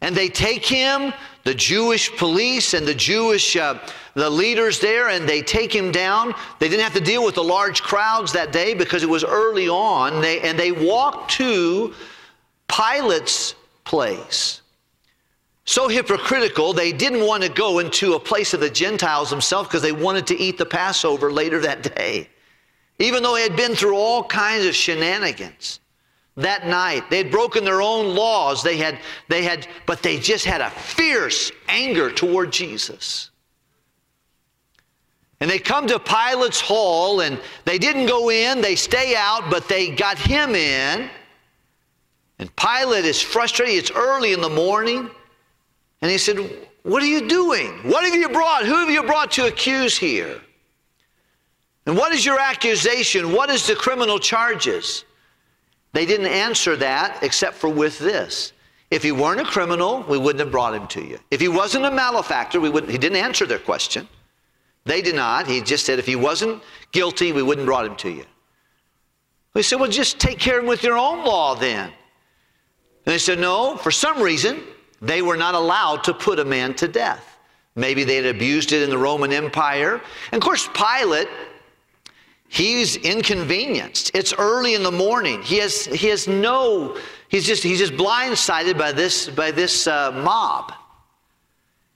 And 0.00 0.14
they 0.14 0.28
take 0.28 0.66
him 0.66 1.12
the 1.44 1.54
Jewish 1.54 2.14
police 2.16 2.74
and 2.74 2.86
the 2.86 2.94
Jewish 2.94 3.56
uh, 3.56 3.78
the 4.14 4.28
leaders 4.30 4.78
there, 4.78 5.08
and 5.08 5.28
they 5.28 5.42
take 5.42 5.74
him 5.74 5.90
down. 5.90 6.34
They 6.58 6.68
didn't 6.68 6.82
have 6.82 6.94
to 6.94 7.00
deal 7.00 7.24
with 7.24 7.34
the 7.34 7.44
large 7.44 7.82
crowds 7.82 8.32
that 8.32 8.52
day 8.52 8.74
because 8.74 9.02
it 9.02 9.08
was 9.08 9.24
early 9.24 9.68
on. 9.68 10.20
They, 10.20 10.40
and 10.40 10.58
they 10.58 10.72
walked 10.72 11.32
to 11.32 11.94
Pilate's 12.68 13.54
place. 13.84 14.62
So 15.64 15.88
hypocritical, 15.88 16.72
they 16.72 16.92
didn't 16.92 17.26
want 17.26 17.42
to 17.42 17.48
go 17.48 17.78
into 17.78 18.14
a 18.14 18.20
place 18.20 18.54
of 18.54 18.60
the 18.60 18.70
Gentiles 18.70 19.30
themselves 19.30 19.68
because 19.68 19.82
they 19.82 19.92
wanted 19.92 20.26
to 20.28 20.38
eat 20.38 20.58
the 20.58 20.66
Passover 20.66 21.32
later 21.32 21.58
that 21.60 21.82
day. 21.82 22.28
Even 22.98 23.22
though 23.22 23.34
they 23.34 23.42
had 23.42 23.56
been 23.56 23.74
through 23.74 23.96
all 23.96 24.24
kinds 24.24 24.66
of 24.66 24.74
shenanigans 24.74 25.80
that 26.36 26.66
night. 26.66 27.08
They 27.10 27.18
had 27.18 27.30
broken 27.30 27.64
their 27.64 27.82
own 27.82 28.14
laws. 28.14 28.62
They 28.62 28.76
had, 28.76 28.98
they 29.28 29.42
had, 29.42 29.68
but 29.86 30.02
they 30.02 30.18
just 30.18 30.44
had 30.44 30.60
a 30.60 30.70
fierce 30.70 31.52
anger 31.68 32.10
toward 32.10 32.52
Jesus. 32.52 33.30
And 35.40 35.50
they 35.50 35.58
come 35.58 35.86
to 35.88 35.98
Pilate's 35.98 36.60
hall 36.60 37.20
and 37.20 37.40
they 37.64 37.78
didn't 37.78 38.06
go 38.06 38.30
in, 38.30 38.60
they 38.60 38.76
stay 38.76 39.14
out, 39.16 39.50
but 39.50 39.68
they 39.68 39.90
got 39.90 40.18
him 40.18 40.54
in. 40.54 41.08
And 42.38 42.56
Pilate 42.56 43.04
is 43.04 43.20
frustrated. 43.20 43.76
It's 43.76 43.90
early 43.90 44.32
in 44.32 44.40
the 44.40 44.48
morning. 44.48 45.08
And 46.02 46.10
he 46.10 46.18
said, 46.18 46.38
What 46.82 47.02
are 47.02 47.06
you 47.06 47.28
doing? 47.28 47.70
What 47.88 48.04
have 48.04 48.14
you 48.14 48.28
brought? 48.28 48.64
Who 48.64 48.74
have 48.74 48.90
you 48.90 49.02
brought 49.04 49.30
to 49.32 49.46
accuse 49.46 49.96
here? 49.96 50.40
And 51.86 51.96
what 51.96 52.12
is 52.12 52.24
your 52.24 52.40
accusation? 52.40 53.32
What 53.32 53.50
is 53.50 53.66
the 53.66 53.74
criminal 53.74 54.18
charges? 54.18 55.04
They 55.92 56.06
didn't 56.06 56.26
answer 56.26 56.76
that 56.76 57.22
except 57.22 57.56
for 57.56 57.68
with 57.68 57.98
this. 57.98 58.52
If 58.90 59.02
he 59.02 59.12
weren't 59.12 59.40
a 59.40 59.44
criminal, 59.44 60.04
we 60.08 60.18
wouldn't 60.18 60.40
have 60.40 60.50
brought 60.50 60.74
him 60.74 60.86
to 60.88 61.02
you. 61.02 61.18
If 61.30 61.40
he 61.40 61.48
wasn't 61.48 61.84
a 61.84 61.90
malefactor, 61.90 62.60
we 62.60 62.70
wouldn't, 62.70 62.92
he 62.92 62.98
didn't 62.98 63.18
answer 63.18 63.46
their 63.46 63.58
question. 63.58 64.08
They 64.84 65.02
did 65.02 65.14
not. 65.14 65.46
He 65.46 65.60
just 65.60 65.86
said 65.86 65.98
if 65.98 66.06
he 66.06 66.16
wasn't 66.16 66.62
guilty, 66.92 67.32
we 67.32 67.42
wouldn't 67.42 67.66
brought 67.66 67.86
him 67.86 67.96
to 67.96 68.10
you. 68.10 68.24
We 69.54 69.62
said, 69.62 69.80
well, 69.80 69.90
just 69.90 70.18
take 70.18 70.38
care 70.38 70.58
of 70.58 70.64
him 70.64 70.68
with 70.68 70.82
your 70.82 70.98
own 70.98 71.24
law 71.24 71.54
then. 71.54 71.86
And 71.86 73.12
they 73.12 73.18
said, 73.18 73.38
no, 73.38 73.76
for 73.76 73.90
some 73.90 74.20
reason, 74.20 74.62
they 75.00 75.22
were 75.22 75.36
not 75.36 75.54
allowed 75.54 76.04
to 76.04 76.14
put 76.14 76.38
a 76.38 76.44
man 76.44 76.74
to 76.74 76.88
death. 76.88 77.38
Maybe 77.76 78.04
they 78.04 78.16
had 78.16 78.26
abused 78.26 78.72
it 78.72 78.82
in 78.82 78.90
the 78.90 78.98
Roman 78.98 79.32
Empire. 79.32 80.00
And 80.32 80.42
of 80.42 80.44
course, 80.44 80.68
Pilate, 80.74 81.28
he's 82.54 82.96
inconvenienced. 82.96 84.12
It's 84.14 84.32
early 84.32 84.74
in 84.74 84.84
the 84.84 84.92
morning. 84.92 85.42
He 85.42 85.58
has, 85.58 85.86
he 85.86 86.06
has 86.08 86.28
no, 86.28 86.96
he's 87.28 87.44
just, 87.44 87.64
he's 87.64 87.80
just 87.80 87.94
blindsided 87.94 88.78
by 88.78 88.92
this, 88.92 89.28
by 89.28 89.50
this 89.50 89.88
uh, 89.88 90.12
mob. 90.12 90.72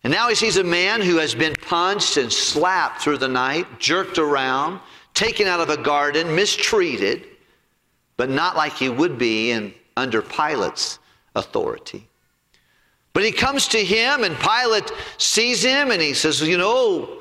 And 0.03 0.13
now 0.13 0.29
he 0.29 0.35
sees 0.35 0.57
a 0.57 0.65
man 0.65 1.01
who 1.01 1.17
has 1.19 1.35
been 1.35 1.55
punched 1.55 2.17
and 2.17 2.33
slapped 2.33 3.03
through 3.03 3.19
the 3.19 3.29
night, 3.29 3.67
jerked 3.79 4.19
around, 4.19 4.81
taken 5.15 5.47
out 5.47 5.61
of 5.61 5.71
a 5.71 5.77
garden, 5.77 6.35
mistreated, 6.35 7.27
but 8.17 8.29
not 8.29 8.57
like 8.57 8.73
he 8.73 8.89
would 8.89 9.17
be 9.17 9.53
in, 9.53 9.73
under 9.97 10.23
Pilate's 10.23 10.99
authority. 11.37 12.09
But 13.13 13.23
he 13.25 13.31
comes 13.31 13.69
to 13.69 13.85
him, 13.85 14.25
and 14.25 14.37
Pilate 14.39 14.91
sees 15.19 15.63
him, 15.63 15.93
and 15.93 16.03
he 16.03 16.15
says, 16.15 16.41
You 16.41 16.59
know, 16.59 17.18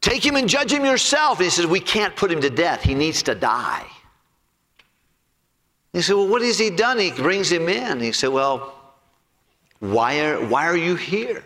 take 0.00 0.24
him 0.24 0.36
and 0.36 0.48
judge 0.48 0.72
him 0.72 0.84
yourself. 0.84 1.38
And 1.38 1.44
he 1.44 1.50
says, 1.50 1.66
We 1.66 1.80
can't 1.80 2.14
put 2.16 2.30
him 2.30 2.40
to 2.40 2.50
death. 2.50 2.82
He 2.82 2.94
needs 2.94 3.22
to 3.24 3.34
die. 3.34 3.86
He 5.92 6.02
said, 6.02 6.16
Well, 6.16 6.28
what 6.28 6.42
has 6.42 6.58
he 6.58 6.70
done? 6.70 6.98
He 6.98 7.10
brings 7.10 7.50
him 7.50 7.68
in. 7.68 8.00
He 8.00 8.12
said, 8.12 8.28
Well, 8.28 8.74
why 9.80 10.20
are, 10.20 10.44
why 10.46 10.66
are 10.66 10.76
you 10.76 10.94
here? 10.94 11.42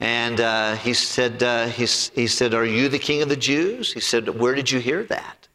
And 0.00 0.40
uh, 0.40 0.76
he, 0.76 0.92
said, 0.92 1.42
uh, 1.42 1.66
he, 1.66 1.86
he 2.14 2.26
said, 2.26 2.52
Are 2.52 2.64
you 2.64 2.88
the 2.88 2.98
king 2.98 3.22
of 3.22 3.28
the 3.28 3.36
Jews? 3.36 3.92
He 3.92 4.00
said, 4.00 4.28
Where 4.28 4.54
did 4.54 4.70
you 4.70 4.80
hear 4.80 5.04
that? 5.04 5.48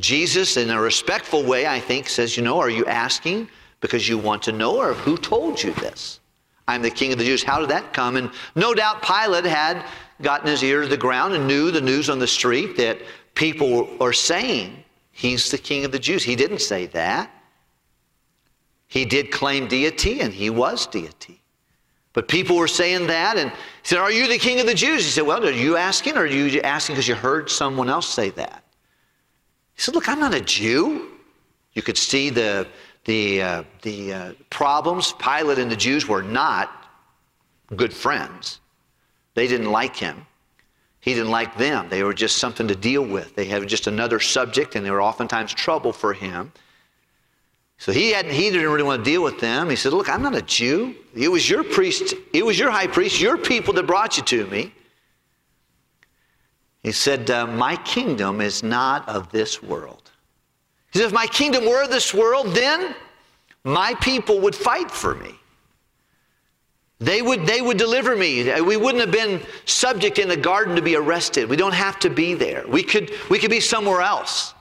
Jesus, 0.00 0.56
in 0.56 0.68
a 0.68 0.80
respectful 0.80 1.42
way, 1.42 1.66
I 1.66 1.80
think, 1.80 2.08
says, 2.08 2.36
You 2.36 2.42
know, 2.42 2.58
are 2.58 2.70
you 2.70 2.84
asking 2.86 3.48
because 3.80 4.08
you 4.08 4.18
want 4.18 4.42
to 4.44 4.52
know, 4.52 4.76
or 4.76 4.94
who 4.94 5.16
told 5.16 5.62
you 5.62 5.72
this? 5.74 6.20
I'm 6.68 6.82
the 6.82 6.90
king 6.90 7.12
of 7.12 7.18
the 7.18 7.24
Jews. 7.24 7.42
How 7.42 7.60
did 7.60 7.70
that 7.70 7.92
come? 7.92 8.16
And 8.16 8.30
no 8.54 8.74
doubt 8.74 9.02
Pilate 9.02 9.44
had 9.44 9.84
gotten 10.22 10.48
his 10.48 10.62
ear 10.62 10.82
to 10.82 10.88
the 10.88 10.96
ground 10.96 11.34
and 11.34 11.46
knew 11.46 11.70
the 11.70 11.80
news 11.80 12.10
on 12.10 12.18
the 12.18 12.26
street 12.26 12.76
that 12.76 12.98
people 13.34 13.88
are 14.00 14.12
saying 14.12 14.82
he's 15.12 15.50
the 15.50 15.58
king 15.58 15.84
of 15.84 15.92
the 15.92 15.98
Jews. 15.98 16.22
He 16.24 16.36
didn't 16.36 16.60
say 16.60 16.86
that. 16.86 17.30
He 18.88 19.04
did 19.04 19.30
claim 19.30 19.68
deity, 19.68 20.20
and 20.20 20.32
he 20.32 20.48
was 20.50 20.86
deity. 20.86 21.40
But 22.12 22.28
people 22.28 22.56
were 22.56 22.68
saying 22.68 23.08
that, 23.08 23.36
and 23.36 23.50
he 23.50 23.56
said, 23.82 23.98
Are 23.98 24.10
you 24.10 24.26
the 24.26 24.38
king 24.38 24.58
of 24.60 24.66
the 24.66 24.74
Jews? 24.74 25.04
He 25.04 25.10
said, 25.10 25.26
Well, 25.26 25.44
are 25.44 25.50
you 25.50 25.76
asking, 25.76 26.16
or 26.16 26.20
are 26.20 26.26
you 26.26 26.60
asking 26.62 26.94
because 26.94 27.08
you 27.08 27.14
heard 27.14 27.50
someone 27.50 27.90
else 27.90 28.08
say 28.08 28.30
that? 28.30 28.64
He 29.74 29.82
said, 29.82 29.94
Look, 29.94 30.08
I'm 30.08 30.20
not 30.20 30.34
a 30.34 30.40
Jew. 30.40 31.08
You 31.74 31.82
could 31.82 31.98
see 31.98 32.30
the, 32.30 32.66
the, 33.06 33.40
uh, 33.40 33.64
the 33.82 34.12
uh, 34.12 34.32
problems. 34.50 35.14
Pilate 35.14 35.58
and 35.58 35.70
the 35.70 35.76
Jews 35.76 36.06
were 36.06 36.22
not 36.22 36.70
good 37.74 37.94
friends. 37.94 38.60
They 39.34 39.48
didn't 39.48 39.70
like 39.70 39.96
him. 39.96 40.26
He 41.00 41.14
didn't 41.14 41.30
like 41.30 41.56
them. 41.56 41.88
They 41.88 42.02
were 42.02 42.14
just 42.14 42.38
something 42.38 42.66
to 42.68 42.74
deal 42.74 43.06
with. 43.06 43.34
They 43.36 43.44
had 43.44 43.66
just 43.68 43.86
another 43.86 44.18
subject, 44.18 44.74
and 44.74 44.84
they 44.84 44.90
were 44.90 45.02
oftentimes 45.02 45.54
trouble 45.54 45.92
for 45.92 46.12
him. 46.12 46.52
So 47.78 47.92
he, 47.92 48.10
hadn't, 48.10 48.32
he 48.32 48.50
didn't 48.50 48.70
really 48.70 48.82
want 48.82 49.04
to 49.04 49.10
deal 49.10 49.22
with 49.22 49.38
them. 49.38 49.70
He 49.70 49.76
said, 49.76 49.92
Look, 49.92 50.08
I'm 50.08 50.22
not 50.22 50.34
a 50.34 50.42
Jew. 50.42 50.96
It 51.14 51.28
was 51.28 51.48
your 51.48 51.62
priest, 51.62 52.14
it 52.32 52.44
was 52.44 52.58
your 52.58 52.70
high 52.70 52.86
priest, 52.86 53.20
your 53.20 53.36
people 53.36 53.72
that 53.74 53.86
brought 53.86 54.16
you 54.16 54.24
to 54.24 54.46
me. 54.46 54.72
He 56.82 56.92
said, 56.92 57.30
uh, 57.30 57.46
My 57.46 57.76
kingdom 57.76 58.40
is 58.40 58.62
not 58.62 59.08
of 59.08 59.30
this 59.30 59.62
world. 59.62 60.05
He 60.92 60.98
said, 60.98 61.06
If 61.06 61.12
my 61.12 61.26
kingdom 61.26 61.66
were 61.66 61.86
this 61.86 62.14
world, 62.14 62.54
then 62.54 62.94
my 63.64 63.94
people 63.94 64.40
would 64.40 64.54
fight 64.54 64.90
for 64.90 65.14
me. 65.14 65.34
They 66.98 67.20
would, 67.20 67.46
they 67.46 67.60
would 67.60 67.76
deliver 67.76 68.16
me. 68.16 68.60
We 68.62 68.76
wouldn't 68.76 69.00
have 69.02 69.10
been 69.10 69.42
subject 69.66 70.18
in 70.18 70.28
the 70.28 70.36
garden 70.36 70.74
to 70.76 70.82
be 70.82 70.96
arrested. 70.96 71.48
We 71.48 71.56
don't 71.56 71.74
have 71.74 71.98
to 72.00 72.08
be 72.08 72.32
there. 72.32 72.64
We 72.66 72.82
could, 72.82 73.12
we 73.28 73.38
could 73.38 73.50
be 73.50 73.60
somewhere 73.60 74.00
else. 74.00 74.54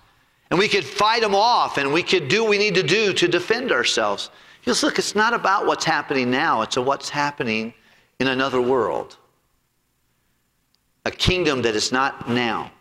And 0.49 0.59
we 0.59 0.67
could 0.67 0.84
fight 0.84 1.21
them 1.21 1.34
off 1.34 1.78
and 1.78 1.93
we 1.93 2.03
could 2.03 2.28
do 2.28 2.43
what 2.43 2.49
we 2.49 2.57
need 2.57 2.76
to 2.76 2.84
do 2.84 3.13
to 3.13 3.28
defend 3.28 3.71
ourselves. 3.71 4.30
He 4.61 4.69
goes, 4.69 4.84
look, 4.84 4.99
it's 4.99 5.15
not 5.15 5.34
about 5.34 5.65
what's 5.65 5.86
happening 5.86 6.30
now, 6.30 6.61
it's 6.61 6.78
what's 6.78 7.09
happening 7.09 7.73
in 8.19 8.28
another 8.28 8.61
world. 8.61 9.17
A 11.05 11.11
kingdom 11.11 11.61
that 11.61 11.76
is 11.76 11.91
not 11.91 12.30
now. 12.30 12.71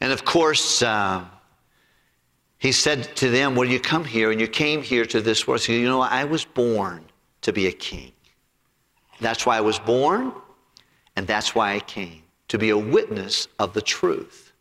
And 0.00 0.12
of 0.12 0.24
course, 0.24 0.82
uh, 0.82 1.24
he 2.60 2.72
said 2.72 3.16
to 3.16 3.30
them, 3.30 3.56
Well, 3.56 3.66
you 3.66 3.80
come 3.80 4.04
here 4.04 4.30
and 4.30 4.40
you 4.40 4.46
came 4.46 4.82
here 4.82 5.06
to 5.06 5.20
this 5.22 5.48
world. 5.48 5.62
So, 5.62 5.72
you 5.72 5.88
know, 5.88 6.02
I 6.02 6.24
was 6.24 6.44
born 6.44 7.04
to 7.40 7.52
be 7.54 7.66
a 7.66 7.72
king. 7.72 8.12
That's 9.18 9.46
why 9.46 9.56
I 9.56 9.62
was 9.62 9.78
born, 9.78 10.32
and 11.16 11.26
that's 11.26 11.54
why 11.54 11.74
I 11.74 11.80
came 11.80 12.22
to 12.48 12.58
be 12.58 12.68
a 12.68 12.76
witness 12.76 13.48
of 13.58 13.72
the 13.72 13.80
truth. 13.80 14.52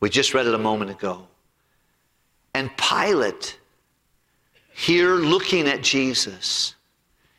We 0.00 0.10
just 0.10 0.34
read 0.34 0.46
it 0.46 0.54
a 0.54 0.58
moment 0.58 0.90
ago. 0.90 1.26
And 2.52 2.70
Pilate, 2.76 3.58
here 4.74 5.14
looking 5.14 5.66
at 5.66 5.82
Jesus, 5.82 6.74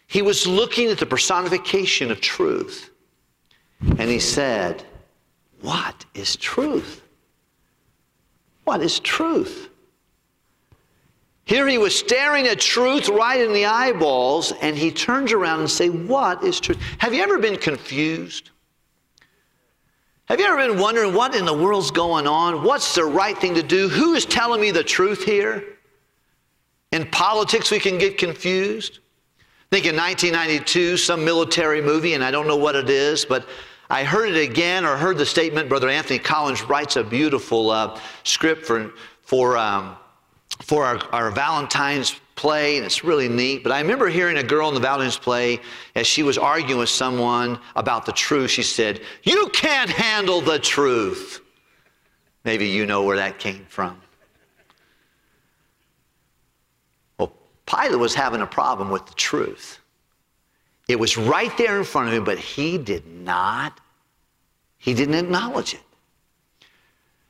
he 0.08 0.24
was 0.24 0.48
looking 0.48 0.90
at 0.90 0.98
the 0.98 1.06
personification 1.06 2.10
of 2.10 2.20
truth. 2.20 2.90
And 4.00 4.10
he 4.10 4.20
said, 4.20 4.84
What 5.62 6.04
is 6.16 6.36
truth? 6.36 7.04
What 8.66 8.82
is 8.82 9.00
truth? 9.00 9.70
Here 11.46 11.68
he 11.68 11.78
was 11.78 11.98
staring 11.98 12.48
at 12.48 12.60
truth 12.60 13.08
right 13.08 13.40
in 13.40 13.54
the 13.54 13.66
eyeballs, 13.66 14.52
and 14.62 14.76
he 14.76 14.92
turns 14.92 15.32
around 15.32 15.60
and 15.60 15.70
say, 15.70 15.90
What 15.90 16.44
is 16.44 16.60
truth? 16.60 16.82
Have 16.98 17.14
you 17.14 17.22
ever 17.22 17.38
been 17.38 17.58
confused? 17.58 18.50
Have 20.26 20.40
you 20.40 20.48
ever 20.48 20.58
been 20.58 20.80
wondering 20.80 21.14
what 21.14 21.36
in 21.36 21.46
the 21.46 21.54
world's 21.54 21.92
going 21.92 22.26
on? 22.26 22.64
What's 22.64 22.96
the 22.96 23.06
right 23.06 23.38
thing 23.38 23.54
to 23.54 23.62
do? 23.62 23.88
Who 23.88 24.16
is 24.16 24.26
telling 24.26 24.60
me 24.60 24.72
the 24.72 24.84
truth 24.84 25.24
here? 25.24 25.64
In 26.92 27.06
politics, 27.12 27.70
we 27.70 27.80
can 27.80 28.00
get 28.00 28.18
confused. 28.18 29.00
I 29.40 29.76
think 29.76 29.86
in 29.86 29.96
1992, 29.96 30.98
some 30.98 31.24
military 31.24 31.82
movie, 31.82 32.16
and 32.16 32.24
I 32.24 32.32
don't 32.32 32.48
know 32.48 32.56
what 32.56 32.76
it 32.76 32.90
is, 32.90 33.24
but 33.24 33.48
I 33.90 34.04
heard 34.04 34.30
it 34.30 34.50
again 34.50 34.86
or 34.86 34.98
heard 34.98 35.18
the 35.18 35.26
statement. 35.26 35.70
Brother 35.70 35.90
Anthony 35.90 36.20
Collins 36.20 36.64
writes 36.64 36.96
a 36.96 37.04
beautiful 37.04 37.70
uh, 37.70 38.00
script 38.24 38.66
for, 38.66 38.92
for, 39.22 39.58
um, 39.58 39.96
for 40.62 40.86
our, 40.86 41.00
our 41.12 41.32
Valentine's 41.32 42.20
play, 42.36 42.78
and 42.78 42.86
it's 42.86 43.04
really 43.04 43.30
neat. 43.30 43.64
But 43.64 43.72
I 43.72 43.80
remember 43.80 44.08
hearing 44.08 44.38
a 44.38 44.44
girl 44.44 44.68
in 44.70 44.74
the 44.74 44.80
Valentine's 44.80 45.18
play 45.18 45.60
as 45.96 46.08
she 46.08 46.24
was 46.24 46.38
arguing 46.38 46.80
with 46.80 46.90
someone 46.90 47.60
about 47.76 48.06
the 48.06 48.12
truth. 48.12 48.52
She 48.52 48.64
said, 48.64 49.02
You 49.24 49.50
can't 49.54 49.90
handle 49.90 50.42
the 50.42 50.60
truth. 50.60 51.42
Maybe 52.44 52.68
you 52.68 52.86
know 52.86 53.04
where 53.04 53.18
that 53.18 53.40
came 53.40 53.66
from. 53.70 54.00
Well, 57.18 57.34
Pilate 57.66 58.00
was 58.00 58.14
having 58.14 58.42
a 58.42 58.48
problem 58.48 58.90
with 58.90 59.06
the 59.06 59.16
truth. 59.16 59.80
It 60.88 61.00
was 61.00 61.18
right 61.18 61.56
there 61.58 61.78
in 61.78 61.84
front 61.84 62.10
of 62.10 62.14
him, 62.14 62.24
but 62.24 62.38
he 62.38 62.78
did 62.78 63.08
not, 63.08 63.80
he 64.78 64.94
didn't 64.94 65.16
acknowledge 65.16 65.74
it. 65.74 65.82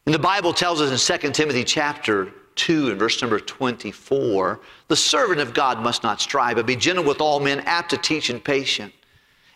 And 0.06 0.14
the 0.14 0.20
Bible 0.20 0.54
tells 0.54 0.82
us 0.82 1.10
in 1.10 1.20
2 1.20 1.32
Timothy 1.32 1.64
chapter 1.64 2.32
2 2.56 2.90
and 2.90 3.00
verse 3.00 3.22
number 3.22 3.40
24, 3.40 4.60
the 4.88 4.96
servant 4.96 5.40
of 5.40 5.54
God 5.54 5.80
must 5.80 6.04
not 6.04 6.22
strive, 6.22 6.58
but 6.58 6.66
be 6.66 6.76
gentle 6.76 7.04
with 7.04 7.22
all 7.22 7.40
men, 7.40 7.62
apt 7.62 7.90
to 7.92 7.98
teach 7.98 8.30
and 8.30 8.44
patient. 8.44 8.94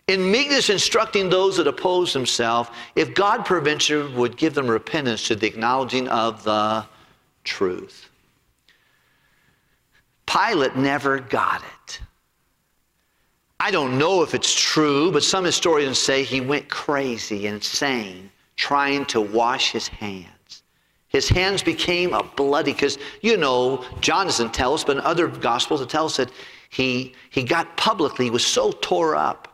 In 0.08 0.32
meekness 0.32 0.70
instructing 0.70 1.30
those 1.30 1.58
that 1.58 1.68
oppose 1.68 2.14
himself, 2.14 2.76
if 2.96 3.14
God 3.14 3.46
peradventure 3.46 4.10
would 4.10 4.38
give 4.38 4.56
them 4.56 4.68
repentance 4.68 5.28
to 5.28 5.36
the 5.36 5.46
acknowledging 5.46 6.08
of 6.08 6.44
the 6.44 6.86
truth. 7.44 8.10
Pilate 10.26 10.76
never 10.76 11.20
got 11.20 11.62
it. 11.62 11.79
I 13.60 13.72
don't 13.72 13.98
know 13.98 14.24
if 14.24 14.34
it's 14.34 14.54
true, 14.54 15.12
but 15.12 15.24
some 15.24 15.44
historians 15.44 16.00
say 16.00 16.24
he 16.24 16.40
went 16.40 16.70
crazy, 16.70 17.48
insane, 17.48 18.32
trying 18.56 19.06
to 19.08 19.20
wash 19.20 19.72
his 19.72 19.88
hands. 19.88 20.64
His 21.10 21.28
hands 21.28 21.62
became 21.62 22.14
a 22.14 22.24
bloody, 22.24 22.72
because 22.72 22.98
you 23.22 23.36
know, 23.36 23.84
John 24.00 24.28
doesn't 24.28 24.54
tell 24.54 24.74
us, 24.74 24.84
but 24.84 24.98
in 24.98 25.04
other 25.04 25.28
gospels 25.28 25.82
it 25.82 25.90
tells 25.90 26.20
us 26.20 26.28
that 26.28 26.36
he, 26.70 27.14
he 27.32 27.44
got 27.44 27.76
publicly, 27.76 28.26
he 28.26 28.32
was 28.32 28.46
so 28.46 28.72
tore 28.72 29.16
up. 29.16 29.48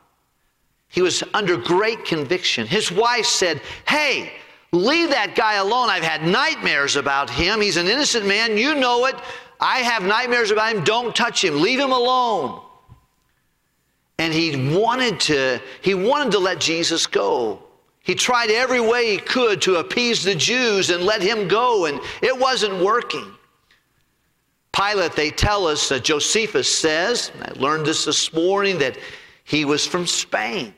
He 0.89 1.01
was 1.01 1.23
under 1.33 1.57
great 1.57 2.05
conviction. 2.05 2.67
His 2.67 2.91
wife 2.91 3.25
said, 3.25 3.61
Hey, 3.87 4.31
leave 4.71 5.09
that 5.09 5.35
guy 5.35 5.55
alone. 5.55 5.89
I've 5.89 6.03
had 6.03 6.23
nightmares 6.23 6.95
about 6.95 7.29
him. 7.29 7.59
He's 7.59 7.77
an 7.77 7.87
innocent 7.87 8.25
man. 8.25 8.57
You 8.57 8.75
know 8.75 9.05
it. 9.05 9.15
I 9.59 9.79
have 9.79 10.03
nightmares 10.03 10.51
about 10.51 10.75
him. 10.75 10.83
Don't 10.83 11.15
touch 11.15 11.43
him. 11.43 11.59
Leave 11.61 11.79
him 11.79 11.91
alone. 11.91 12.61
And 14.17 14.33
he 14.33 14.75
wanted 14.75 15.19
to, 15.21 15.61
he 15.81 15.93
wanted 15.93 16.31
to 16.31 16.39
let 16.39 16.59
Jesus 16.59 17.05
go. 17.05 17.61
He 18.01 18.15
tried 18.15 18.51
every 18.51 18.79
way 18.79 19.11
he 19.11 19.17
could 19.17 19.61
to 19.63 19.77
appease 19.77 20.23
the 20.23 20.35
Jews 20.35 20.91
and 20.91 21.03
let 21.03 21.21
him 21.21 21.47
go, 21.47 21.85
and 21.85 21.99
it 22.21 22.37
wasn't 22.37 22.83
working. 22.83 23.33
Pilate, 24.71 25.13
they 25.13 25.31
tell 25.31 25.65
us 25.65 25.89
that 25.89 26.03
Josephus 26.03 26.73
says, 26.73 27.31
I 27.41 27.51
learned 27.59 27.85
this 27.85 28.05
this 28.05 28.31
morning, 28.31 28.77
that 28.79 28.97
he 29.43 29.65
was 29.65 29.87
from 29.87 30.05
Spain. 30.05 30.73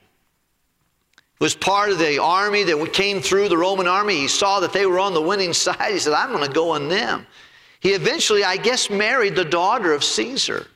He 1.18 1.44
was 1.44 1.54
part 1.54 1.90
of 1.90 2.00
the 2.00 2.18
army 2.18 2.64
that 2.64 2.94
came 2.94 3.22
through 3.22 3.50
the 3.50 3.58
Roman 3.58 3.88
army. 3.88 4.16
He 4.16 4.28
saw 4.28 4.60
that 4.62 4.72
they 4.72 4.86
were 4.86 5.00
on 5.00 5.14
the 5.14 5.22
winning 5.22 5.54
side. 5.54 5.92
He 5.92 6.00
said, 6.00 6.14
I'm 6.14 6.32
going 6.32 6.48
to 6.48 6.54
go 6.54 6.72
on 6.72 6.88
them. 6.88 7.28
He 7.80 7.90
eventually, 7.90 8.44
I 8.44 8.58
guess, 8.58 8.90
married 8.90 9.36
the 9.36 9.46
daughter 9.46 9.94
of 9.94 10.04
Caesar 10.04 10.68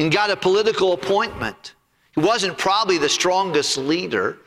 and 0.00 0.10
got 0.10 0.30
a 0.30 0.36
political 0.36 0.94
appointment. 0.94 1.74
He 2.14 2.22
wasn't 2.22 2.56
probably 2.56 2.96
the 2.96 3.08
strongest 3.08 3.76
leader, 3.76 4.38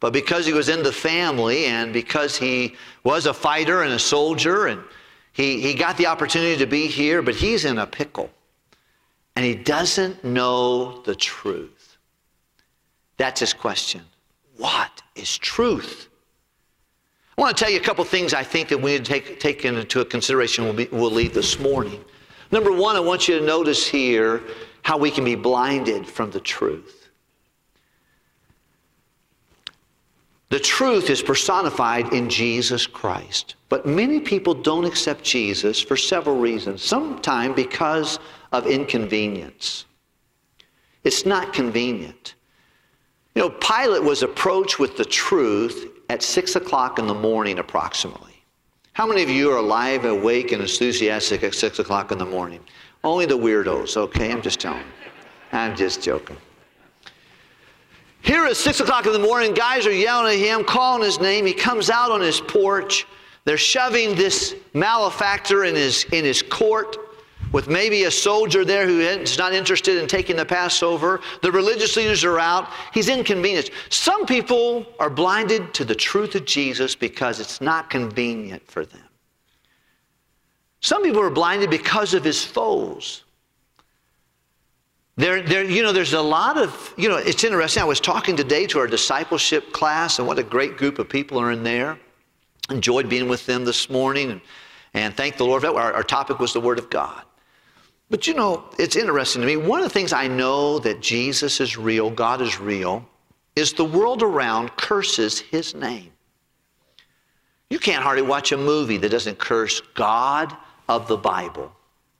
but 0.00 0.12
because 0.12 0.46
he 0.46 0.54
was 0.54 0.70
in 0.70 0.82
the 0.82 0.92
family 0.92 1.66
and 1.66 1.92
because 1.92 2.36
he 2.36 2.76
was 3.04 3.26
a 3.26 3.34
fighter 3.34 3.82
and 3.82 3.92
a 3.92 3.98
soldier, 3.98 4.66
and 4.66 4.82
he, 5.32 5.60
he 5.60 5.74
got 5.74 5.98
the 5.98 6.06
opportunity 6.06 6.56
to 6.56 6.66
be 6.66 6.86
here, 6.86 7.20
but 7.20 7.34
he's 7.34 7.66
in 7.66 7.78
a 7.78 7.86
pickle. 7.86 8.30
And 9.36 9.44
he 9.44 9.54
doesn't 9.54 10.24
know 10.24 11.02
the 11.02 11.14
truth. 11.14 11.98
That's 13.18 13.40
his 13.40 13.52
question. 13.52 14.02
What 14.56 15.02
is 15.14 15.36
truth? 15.36 16.08
I 17.36 17.40
want 17.40 17.56
to 17.56 17.62
tell 17.62 17.72
you 17.72 17.78
a 17.78 17.82
couple 17.82 18.04
things 18.04 18.32
I 18.32 18.42
think 18.42 18.68
that 18.70 18.78
we 18.78 18.92
need 18.92 19.04
to 19.04 19.12
take, 19.12 19.40
take 19.40 19.64
into 19.66 20.04
consideration 20.06 20.64
we'll, 20.64 20.72
be, 20.72 20.88
we'll 20.90 21.10
leave 21.10 21.34
this 21.34 21.58
morning. 21.58 22.02
Number 22.50 22.72
one, 22.72 22.96
I 22.96 23.00
want 23.00 23.28
you 23.28 23.38
to 23.38 23.44
notice 23.44 23.86
here 23.86 24.42
how 24.82 24.98
we 24.98 25.10
can 25.10 25.24
be 25.24 25.34
blinded 25.34 26.06
from 26.06 26.30
the 26.30 26.40
truth. 26.40 27.08
The 30.50 30.60
truth 30.60 31.08
is 31.08 31.22
personified 31.22 32.12
in 32.12 32.28
Jesus 32.28 32.86
Christ. 32.86 33.54
But 33.70 33.86
many 33.86 34.20
people 34.20 34.52
don't 34.52 34.84
accept 34.84 35.24
Jesus 35.24 35.80
for 35.80 35.96
several 35.96 36.36
reasons. 36.36 36.82
Sometimes 36.82 37.56
because 37.56 38.18
of 38.52 38.66
inconvenience. 38.66 39.86
It's 41.04 41.24
not 41.24 41.54
convenient. 41.54 42.34
You 43.34 43.42
know, 43.42 43.50
Pilate 43.50 44.02
was 44.02 44.22
approached 44.22 44.78
with 44.78 44.98
the 44.98 45.06
truth 45.06 45.86
at 46.10 46.22
6 46.22 46.56
o'clock 46.56 46.98
in 46.98 47.06
the 47.06 47.14
morning, 47.14 47.58
approximately. 47.58 48.44
How 48.92 49.06
many 49.06 49.22
of 49.22 49.30
you 49.30 49.50
are 49.50 49.56
alive, 49.56 50.04
awake, 50.04 50.52
and 50.52 50.60
enthusiastic 50.60 51.42
at 51.42 51.54
6 51.54 51.78
o'clock 51.78 52.12
in 52.12 52.18
the 52.18 52.26
morning? 52.26 52.60
Only 53.04 53.26
the 53.26 53.36
weirdos, 53.36 53.96
okay? 53.96 54.30
I'm 54.30 54.42
just 54.42 54.60
telling. 54.60 54.84
I'm 55.52 55.76
just 55.76 56.02
joking. 56.02 56.36
Here 58.22 58.44
at 58.46 58.56
6 58.56 58.80
o'clock 58.80 59.06
in 59.06 59.12
the 59.12 59.18
morning, 59.18 59.52
guys 59.52 59.84
are 59.86 59.92
yelling 59.92 60.34
at 60.34 60.38
him, 60.38 60.64
calling 60.64 61.02
his 61.02 61.18
name. 61.18 61.44
He 61.44 61.52
comes 61.52 61.90
out 61.90 62.12
on 62.12 62.20
his 62.20 62.40
porch. 62.40 63.06
They're 63.44 63.56
shoving 63.56 64.14
this 64.14 64.54
malefactor 64.74 65.64
in 65.64 65.74
his, 65.74 66.04
in 66.12 66.24
his 66.24 66.40
court 66.42 66.96
with 67.52 67.68
maybe 67.68 68.04
a 68.04 68.10
soldier 68.10 68.64
there 68.64 68.86
who 68.86 69.00
is 69.00 69.36
not 69.36 69.52
interested 69.52 69.98
in 69.98 70.06
taking 70.06 70.36
the 70.36 70.44
Passover. 70.44 71.20
The 71.42 71.52
religious 71.52 71.96
leaders 71.96 72.24
are 72.24 72.38
out. 72.38 72.70
He's 72.94 73.08
inconvenienced. 73.08 73.72
Some 73.90 74.24
people 74.24 74.86
are 74.98 75.10
blinded 75.10 75.74
to 75.74 75.84
the 75.84 75.94
truth 75.94 76.34
of 76.34 76.44
Jesus 76.44 76.94
because 76.94 77.40
it's 77.40 77.60
not 77.60 77.90
convenient 77.90 78.66
for 78.70 78.86
them. 78.86 79.02
Some 80.82 81.04
people 81.04 81.20
are 81.20 81.30
blinded 81.30 81.70
because 81.70 82.12
of 82.12 82.24
his 82.24 82.44
foes. 82.44 83.22
There, 85.16 85.40
there, 85.40 85.62
you 85.62 85.82
know, 85.82 85.92
there's 85.92 86.14
a 86.14 86.20
lot 86.20 86.58
of, 86.58 86.92
you 86.96 87.08
know, 87.08 87.16
it's 87.16 87.44
interesting. 87.44 87.82
I 87.82 87.86
was 87.86 88.00
talking 88.00 88.34
today 88.34 88.66
to 88.66 88.80
our 88.80 88.88
discipleship 88.88 89.72
class, 89.72 90.18
and 90.18 90.26
what 90.26 90.38
a 90.38 90.42
great 90.42 90.76
group 90.76 90.98
of 90.98 91.08
people 91.08 91.38
are 91.38 91.52
in 91.52 91.62
there. 91.62 91.98
Enjoyed 92.70 93.08
being 93.08 93.28
with 93.28 93.46
them 93.46 93.64
this 93.64 93.88
morning, 93.90 94.32
and, 94.32 94.40
and 94.94 95.16
thank 95.16 95.36
the 95.36 95.44
Lord 95.44 95.62
for 95.62 95.68
that. 95.68 95.78
Our, 95.78 95.92
our 95.92 96.02
topic 96.02 96.40
was 96.40 96.52
the 96.52 96.60
Word 96.60 96.78
of 96.78 96.90
God. 96.90 97.22
But 98.10 98.26
you 98.26 98.34
know, 98.34 98.64
it's 98.78 98.96
interesting 98.96 99.40
to 99.42 99.46
me. 99.46 99.56
One 99.56 99.78
of 99.78 99.84
the 99.84 99.90
things 99.90 100.12
I 100.12 100.26
know 100.26 100.80
that 100.80 101.00
Jesus 101.00 101.60
is 101.60 101.76
real, 101.76 102.10
God 102.10 102.42
is 102.42 102.58
real, 102.58 103.06
is 103.54 103.72
the 103.72 103.84
world 103.84 104.22
around 104.22 104.76
curses 104.76 105.38
his 105.38 105.74
name. 105.74 106.10
You 107.70 107.78
can't 107.78 108.02
hardly 108.02 108.22
watch 108.22 108.52
a 108.52 108.56
movie 108.56 108.96
that 108.96 109.10
doesn't 109.10 109.38
curse 109.38 109.80
God 109.94 110.56
of 110.88 111.08
the 111.08 111.16
Bible 111.16 111.72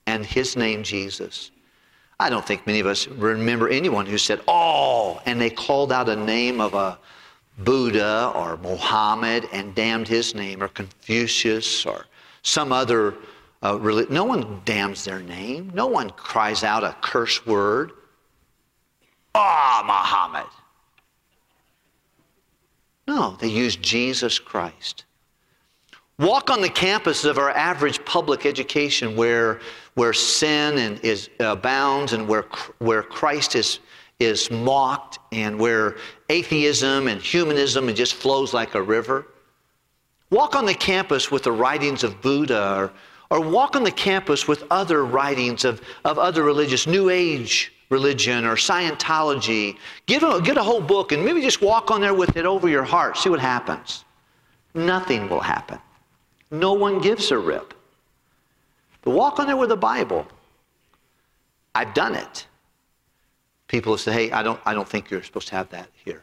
and 0.06 0.24
his 0.24 0.56
name, 0.56 0.82
Jesus. 0.82 1.50
I 2.20 2.30
don't 2.30 2.44
think 2.46 2.66
many 2.66 2.80
of 2.80 2.86
us 2.86 3.08
remember 3.08 3.68
anyone 3.68 4.06
who 4.06 4.18
said, 4.18 4.40
Oh, 4.46 5.20
and 5.26 5.40
they 5.40 5.50
called 5.50 5.92
out 5.92 6.08
a 6.08 6.16
name 6.16 6.60
of 6.60 6.74
a 6.74 6.98
Buddha 7.58 8.32
or 8.34 8.56
Mohammed 8.58 9.48
and 9.52 9.74
damned 9.74 10.08
his 10.08 10.34
name, 10.34 10.62
or 10.62 10.68
Confucius 10.68 11.84
or 11.84 12.06
some 12.42 12.72
other 12.72 13.14
uh, 13.62 13.78
relig- 13.78 14.10
No 14.10 14.24
one 14.24 14.62
damns 14.64 15.04
their 15.04 15.20
name. 15.20 15.70
No 15.74 15.86
one 15.86 16.10
cries 16.10 16.64
out 16.64 16.84
a 16.84 16.96
curse 17.00 17.44
word. 17.46 17.92
Ah, 19.34 19.82
Muhammad. 19.86 20.50
No, 23.06 23.36
they 23.40 23.48
use 23.48 23.76
Jesus 23.76 24.38
Christ. 24.38 25.04
Walk 26.22 26.50
on 26.50 26.60
the 26.60 26.68
campus 26.68 27.24
of 27.24 27.36
our 27.36 27.50
average 27.50 28.04
public 28.04 28.46
education 28.46 29.16
where, 29.16 29.58
where 29.94 30.12
sin 30.12 30.78
and 30.78 31.00
is, 31.04 31.28
abounds 31.40 32.12
and 32.12 32.28
where, 32.28 32.44
where 32.78 33.02
Christ 33.02 33.56
is, 33.56 33.80
is 34.20 34.48
mocked 34.48 35.18
and 35.32 35.58
where 35.58 35.96
atheism 36.28 37.08
and 37.08 37.20
humanism 37.20 37.88
and 37.88 37.96
just 37.96 38.14
flows 38.14 38.54
like 38.54 38.76
a 38.76 38.82
river. 38.82 39.26
Walk 40.30 40.54
on 40.54 40.64
the 40.64 40.74
campus 40.74 41.32
with 41.32 41.42
the 41.42 41.50
writings 41.50 42.04
of 42.04 42.22
Buddha 42.22 42.72
or, 42.76 42.92
or 43.36 43.40
walk 43.40 43.74
on 43.74 43.82
the 43.82 43.90
campus 43.90 44.46
with 44.46 44.62
other 44.70 45.04
writings 45.04 45.64
of, 45.64 45.80
of 46.04 46.20
other 46.20 46.44
religious, 46.44 46.86
New 46.86 47.10
Age 47.10 47.72
religion 47.90 48.44
or 48.44 48.54
Scientology. 48.54 49.76
Get 50.06 50.22
a, 50.22 50.40
get 50.40 50.56
a 50.56 50.62
whole 50.62 50.80
book 50.80 51.10
and 51.10 51.24
maybe 51.24 51.40
just 51.42 51.60
walk 51.60 51.90
on 51.90 52.00
there 52.00 52.14
with 52.14 52.36
it 52.36 52.46
over 52.46 52.68
your 52.68 52.84
heart. 52.84 53.16
See 53.16 53.28
what 53.28 53.40
happens. 53.40 54.04
Nothing 54.72 55.28
will 55.28 55.40
happen. 55.40 55.80
No 56.52 56.74
one 56.74 57.00
gives 57.00 57.30
a 57.30 57.38
rip. 57.38 57.74
But 59.00 59.12
walk 59.12 59.40
on 59.40 59.46
there 59.46 59.56
with 59.56 59.70
the 59.70 59.76
Bible. 59.76 60.26
I've 61.74 61.94
done 61.94 62.14
it. 62.14 62.46
People 63.66 63.96
say, 63.96 64.12
hey, 64.12 64.30
I 64.32 64.42
don't, 64.42 64.60
I 64.66 64.74
don't 64.74 64.86
think 64.86 65.10
you're 65.10 65.22
supposed 65.22 65.48
to 65.48 65.54
have 65.56 65.70
that 65.70 65.88
here. 66.04 66.22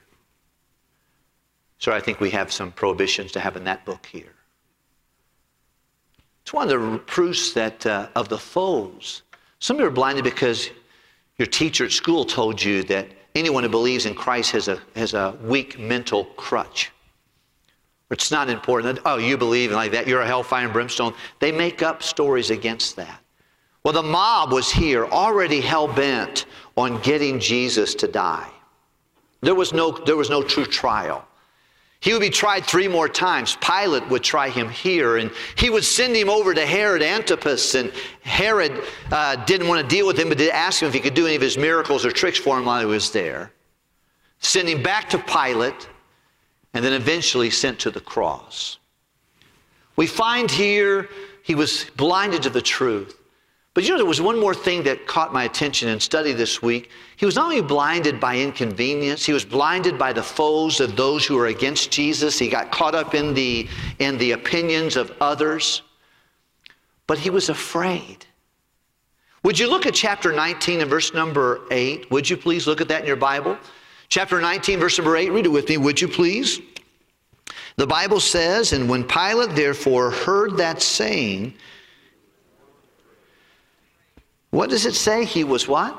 So 1.79 1.91
I 1.91 1.99
think 1.99 2.19
we 2.19 2.29
have 2.29 2.51
some 2.51 2.71
prohibitions 2.71 3.31
to 3.31 3.39
have 3.39 3.57
in 3.57 3.63
that 3.63 3.83
book 3.85 4.05
here. 4.05 4.33
It's 6.43 6.53
one 6.53 6.69
of 6.69 6.91
the 6.91 6.99
proofs 6.99 7.53
that 7.53 7.85
uh, 7.85 8.09
of 8.15 8.29
the 8.29 8.37
foes. 8.37 9.23
Some 9.59 9.77
of 9.77 9.81
you 9.81 9.87
are 9.87 9.91
blinded 9.91 10.23
because 10.23 10.69
your 11.37 11.47
teacher 11.47 11.85
at 11.85 11.91
school 11.91 12.23
told 12.23 12.61
you 12.61 12.83
that 12.83 13.07
anyone 13.33 13.63
who 13.63 13.69
believes 13.69 14.05
in 14.05 14.13
Christ 14.13 14.51
has 14.51 14.67
a, 14.67 14.79
has 14.95 15.15
a 15.15 15.35
weak 15.41 15.79
mental 15.79 16.25
crutch. 16.25 16.91
It's 18.11 18.31
not 18.31 18.49
important. 18.49 18.99
Oh, 19.05 19.17
you 19.17 19.37
believe 19.37 19.69
in 19.69 19.75
like 19.75 19.91
that, 19.91 20.07
you're 20.07 20.21
a 20.21 20.27
hellfire 20.27 20.65
and 20.65 20.73
brimstone. 20.73 21.13
They 21.39 21.51
make 21.51 21.83
up 21.83 22.01
stories 22.01 22.49
against 22.49 22.95
that. 22.95 23.21
Well, 23.83 23.93
the 23.93 24.03
mob 24.03 24.51
was 24.51 24.71
here, 24.71 25.05
already 25.05 25.61
hell 25.61 25.87
bent 25.87 26.45
on 26.75 26.99
getting 27.01 27.39
Jesus 27.39 27.95
to 27.95 28.07
die. 28.07 28.49
There 29.41 29.55
was 29.55 29.73
no, 29.73 29.91
there 29.91 30.17
was 30.17 30.29
no 30.29 30.43
true 30.43 30.65
trial. 30.65 31.25
He 32.01 32.13
would 32.13 32.21
be 32.21 32.29
tried 32.29 32.65
three 32.65 32.87
more 32.87 33.09
times. 33.09 33.57
Pilate 33.57 34.07
would 34.09 34.23
try 34.23 34.49
him 34.49 34.69
here, 34.69 35.17
and 35.17 35.31
he 35.55 35.69
would 35.69 35.83
send 35.83 36.15
him 36.15 36.29
over 36.29 36.53
to 36.53 36.65
Herod 36.65 37.01
Antipas. 37.01 37.75
And 37.75 37.91
Herod 38.21 38.83
uh, 39.11 39.35
didn't 39.45 39.67
want 39.67 39.81
to 39.81 39.95
deal 39.95 40.07
with 40.07 40.17
him, 40.17 40.29
but 40.29 40.37
did 40.37 40.49
ask 40.49 40.81
him 40.81 40.87
if 40.87 40.93
he 40.93 41.01
could 41.01 41.13
do 41.13 41.25
any 41.25 41.35
of 41.35 41.41
his 41.41 41.57
miracles 41.57 42.05
or 42.05 42.11
tricks 42.11 42.39
for 42.39 42.57
him 42.57 42.65
while 42.65 42.79
he 42.79 42.85
was 42.85 43.11
there. 43.11 43.51
Send 44.39 44.69
him 44.69 44.81
back 44.81 45.09
to 45.09 45.17
Pilate, 45.17 45.89
and 46.73 46.83
then 46.83 46.93
eventually 46.93 47.49
sent 47.49 47.79
to 47.79 47.91
the 47.91 48.01
cross. 48.01 48.77
We 49.95 50.07
find 50.07 50.49
here 50.49 51.09
he 51.43 51.55
was 51.55 51.85
blinded 51.97 52.43
to 52.43 52.49
the 52.49 52.61
truth. 52.61 53.19
But 53.73 53.83
you 53.83 53.91
know, 53.91 53.97
there 53.97 54.05
was 54.05 54.21
one 54.21 54.39
more 54.39 54.53
thing 54.53 54.83
that 54.83 55.07
caught 55.07 55.31
my 55.31 55.43
attention 55.43 55.89
in 55.89 55.99
study 55.99 56.33
this 56.33 56.61
week. 56.61 56.89
He 57.17 57.25
was 57.25 57.35
not 57.35 57.45
only 57.45 57.61
blinded 57.61 58.19
by 58.19 58.37
inconvenience, 58.37 59.25
he 59.25 59.33
was 59.33 59.45
blinded 59.45 59.97
by 59.97 60.11
the 60.11 60.23
foes 60.23 60.79
of 60.79 60.95
those 60.95 61.25
who 61.25 61.35
were 61.35 61.47
against 61.47 61.91
Jesus. 61.91 62.37
He 62.37 62.49
got 62.49 62.71
caught 62.71 62.95
up 62.95 63.13
in 63.13 63.33
the, 63.33 63.67
in 63.99 64.17
the 64.17 64.31
opinions 64.31 64.95
of 64.95 65.15
others, 65.21 65.81
but 67.07 67.17
he 67.17 67.29
was 67.29 67.49
afraid. 67.49 68.25
Would 69.43 69.57
you 69.57 69.69
look 69.69 69.85
at 69.85 69.93
chapter 69.93 70.33
19 70.33 70.81
and 70.81 70.89
verse 70.89 71.13
number 71.13 71.61
8? 71.71 72.11
Would 72.11 72.29
you 72.29 72.37
please 72.37 72.67
look 72.67 72.81
at 72.81 72.89
that 72.89 73.01
in 73.01 73.07
your 73.07 73.15
Bible? 73.15 73.57
Chapter 74.09 74.41
19, 74.41 74.79
verse 74.79 74.97
number 74.97 75.15
8, 75.15 75.31
read 75.31 75.45
it 75.45 75.49
with 75.49 75.69
me, 75.69 75.77
would 75.77 76.01
you 76.01 76.07
please? 76.07 76.59
The 77.75 77.85
Bible 77.85 78.19
says, 78.19 78.73
And 78.73 78.89
when 78.89 79.03
Pilate 79.03 79.55
therefore 79.55 80.09
heard 80.09 80.57
that 80.57 80.81
saying, 80.81 81.53
what 84.49 84.71
does 84.71 84.87
it 84.87 84.95
say? 84.95 85.25
He 85.25 85.43
was 85.43 85.67
what? 85.67 85.95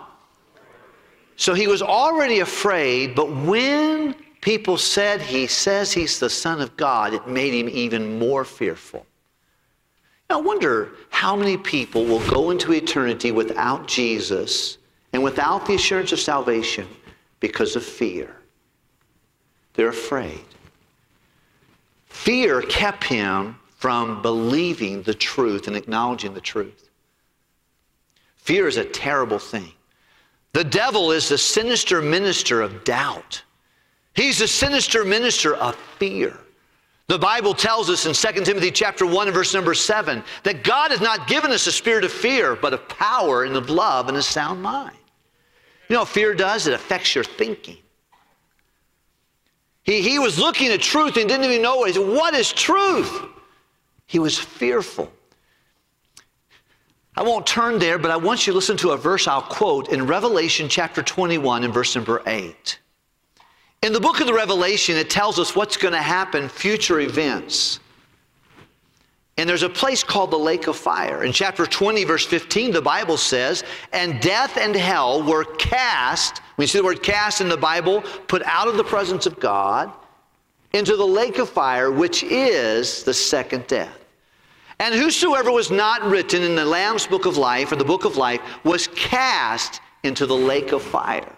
So 1.36 1.54
he 1.54 1.68
was 1.68 1.82
already 1.82 2.40
afraid, 2.40 3.14
but 3.14 3.30
when 3.32 4.14
people 4.40 4.76
said 4.76 5.22
he 5.22 5.46
says 5.46 5.92
he's 5.92 6.18
the 6.18 6.28
Son 6.28 6.60
of 6.60 6.76
God, 6.76 7.14
it 7.14 7.28
made 7.28 7.54
him 7.54 7.68
even 7.68 8.18
more 8.18 8.44
fearful. 8.44 9.06
I 10.28 10.36
wonder 10.36 10.90
how 11.10 11.36
many 11.36 11.56
people 11.56 12.04
will 12.04 12.26
go 12.28 12.50
into 12.50 12.72
eternity 12.72 13.30
without 13.30 13.86
Jesus 13.86 14.78
and 15.12 15.22
without 15.22 15.64
the 15.64 15.74
assurance 15.74 16.12
of 16.12 16.20
salvation 16.20 16.86
because 17.40 17.76
of 17.76 17.84
fear. 17.84 18.36
They're 19.74 19.88
afraid. 19.88 20.44
Fear 22.06 22.62
kept 22.62 23.04
him 23.04 23.56
from 23.76 24.20
believing 24.20 25.02
the 25.02 25.14
truth 25.14 25.66
and 25.66 25.76
acknowledging 25.76 26.34
the 26.34 26.40
truth. 26.40 26.90
Fear 28.36 28.68
is 28.68 28.76
a 28.76 28.84
terrible 28.84 29.38
thing. 29.38 29.72
The 30.52 30.64
devil 30.64 31.12
is 31.12 31.28
the 31.28 31.38
sinister 31.38 32.02
minister 32.02 32.60
of 32.60 32.84
doubt. 32.84 33.42
He's 34.14 34.38
the 34.38 34.48
sinister 34.48 35.04
minister 35.04 35.54
of 35.54 35.76
fear. 35.98 36.36
The 37.06 37.18
Bible 37.18 37.54
tells 37.54 37.88
us 37.90 38.06
in 38.06 38.12
2 38.12 38.44
Timothy 38.44 38.70
chapter 38.70 39.06
1 39.06 39.28
and 39.28 39.34
verse 39.34 39.54
number 39.54 39.74
7 39.74 40.22
that 40.42 40.62
God 40.62 40.90
has 40.90 41.00
not 41.00 41.26
given 41.26 41.50
us 41.50 41.66
a 41.66 41.72
spirit 41.72 42.04
of 42.04 42.12
fear, 42.12 42.54
but 42.54 42.72
of 42.74 42.88
power 42.88 43.44
and 43.44 43.56
of 43.56 43.70
love 43.70 44.08
and 44.08 44.16
a 44.16 44.22
sound 44.22 44.62
mind. 44.62 44.96
You 45.90 45.96
know 45.96 46.04
fear 46.04 46.34
does? 46.34 46.68
It 46.68 46.72
affects 46.72 47.16
your 47.16 47.24
thinking. 47.24 47.76
He, 49.82 50.02
he 50.02 50.20
was 50.20 50.38
looking 50.38 50.68
at 50.68 50.80
truth 50.80 51.16
and 51.16 51.28
didn't 51.28 51.44
even 51.44 51.62
know 51.62 51.78
what. 51.78 51.88
He 51.88 51.94
said, 51.94 52.06
What 52.06 52.32
is 52.32 52.52
truth? 52.52 53.24
He 54.06 54.20
was 54.20 54.38
fearful. 54.38 55.12
I 57.16 57.24
won't 57.24 57.44
turn 57.44 57.80
there, 57.80 57.98
but 57.98 58.12
I 58.12 58.16
want 58.16 58.46
you 58.46 58.52
to 58.52 58.56
listen 58.56 58.76
to 58.78 58.90
a 58.90 58.96
verse 58.96 59.26
I'll 59.26 59.42
quote 59.42 59.88
in 59.88 60.06
Revelation 60.06 60.68
chapter 60.68 61.02
21 61.02 61.64
and 61.64 61.74
verse 61.74 61.96
number 61.96 62.22
8. 62.24 62.78
In 63.82 63.92
the 63.92 64.00
book 64.00 64.20
of 64.20 64.28
the 64.28 64.34
Revelation, 64.34 64.96
it 64.96 65.10
tells 65.10 65.40
us 65.40 65.56
what's 65.56 65.76
going 65.76 65.94
to 65.94 66.02
happen, 66.02 66.48
future 66.48 67.00
events. 67.00 67.80
And 69.36 69.48
there's 69.48 69.62
a 69.62 69.70
place 69.70 70.02
called 70.02 70.30
the 70.30 70.38
lake 70.38 70.66
of 70.66 70.76
fire. 70.76 71.24
In 71.24 71.32
chapter 71.32 71.64
20, 71.64 72.04
verse 72.04 72.26
15, 72.26 72.72
the 72.72 72.82
Bible 72.82 73.16
says, 73.16 73.64
And 73.92 74.20
death 74.20 74.58
and 74.58 74.74
hell 74.74 75.22
were 75.22 75.44
cast, 75.56 76.38
when 76.56 76.64
you 76.64 76.68
see 76.68 76.78
the 76.78 76.84
word 76.84 77.02
cast 77.02 77.40
in 77.40 77.48
the 77.48 77.56
Bible, 77.56 78.02
put 78.28 78.42
out 78.42 78.68
of 78.68 78.76
the 78.76 78.84
presence 78.84 79.26
of 79.26 79.40
God 79.40 79.92
into 80.72 80.96
the 80.96 81.06
lake 81.06 81.38
of 81.38 81.48
fire, 81.48 81.90
which 81.90 82.22
is 82.22 83.02
the 83.02 83.14
second 83.14 83.66
death. 83.66 84.04
And 84.78 84.94
whosoever 84.94 85.50
was 85.50 85.70
not 85.70 86.02
written 86.02 86.42
in 86.42 86.56
the 86.56 86.64
Lamb's 86.64 87.06
book 87.06 87.26
of 87.26 87.36
life, 87.36 87.70
or 87.70 87.76
the 87.76 87.84
book 87.84 88.04
of 88.04 88.16
life, 88.16 88.40
was 88.64 88.88
cast 88.88 89.80
into 90.02 90.26
the 90.26 90.36
lake 90.36 90.72
of 90.72 90.82
fire. 90.82 91.36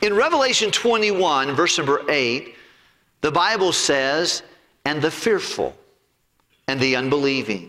In 0.00 0.14
Revelation 0.14 0.70
21, 0.70 1.54
verse 1.54 1.76
number 1.76 2.02
8, 2.08 2.54
the 3.20 3.30
Bible 3.30 3.72
says, 3.72 4.42
And 4.86 5.02
the 5.02 5.10
fearful, 5.10 5.76
and 6.70 6.78
the 6.78 6.94
unbelieving, 6.94 7.68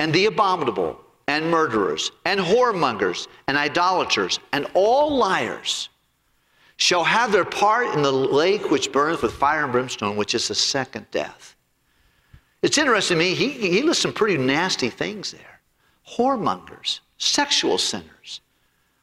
and 0.00 0.12
the 0.12 0.26
abominable, 0.26 1.00
and 1.28 1.48
murderers, 1.48 2.10
and 2.24 2.40
whoremongers, 2.40 3.28
and 3.46 3.56
idolaters, 3.56 4.40
and 4.52 4.66
all 4.74 5.16
liars 5.16 5.88
shall 6.76 7.04
have 7.04 7.30
their 7.30 7.44
part 7.44 7.94
in 7.94 8.02
the 8.02 8.10
lake 8.10 8.68
which 8.68 8.90
burns 8.90 9.22
with 9.22 9.32
fire 9.32 9.62
and 9.62 9.70
brimstone, 9.70 10.16
which 10.16 10.34
is 10.34 10.48
the 10.48 10.54
second 10.56 11.06
death. 11.12 11.54
It's 12.62 12.76
interesting 12.76 13.18
to 13.18 13.24
me, 13.24 13.34
he, 13.34 13.50
he 13.50 13.82
lists 13.82 14.02
some 14.02 14.12
pretty 14.12 14.36
nasty 14.36 14.90
things 14.90 15.30
there 15.30 15.60
whoremongers, 16.16 16.98
sexual 17.18 17.78
sinners, 17.78 18.40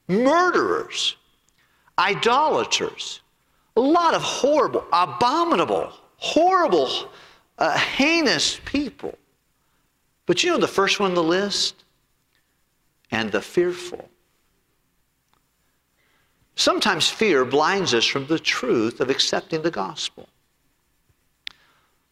murderers, 0.09 1.15
idolaters, 1.97 3.21
a 3.77 3.79
lot 3.79 4.13
of 4.13 4.21
horrible, 4.21 4.83
abominable, 4.91 5.93
horrible, 6.17 7.09
uh, 7.59 7.77
heinous 7.77 8.59
people. 8.65 9.17
But 10.27 10.43
you 10.43 10.51
know 10.51 10.57
the 10.57 10.67
first 10.67 10.99
one 10.99 11.09
on 11.09 11.15
the 11.15 11.23
list? 11.23 11.83
And 13.09 13.31
the 13.31 13.41
fearful. 13.41 14.09
Sometimes 16.55 17.09
fear 17.09 17.45
blinds 17.45 17.93
us 17.93 18.05
from 18.05 18.27
the 18.27 18.37
truth 18.37 18.99
of 18.99 19.09
accepting 19.09 19.61
the 19.61 19.71
gospel. 19.71 20.27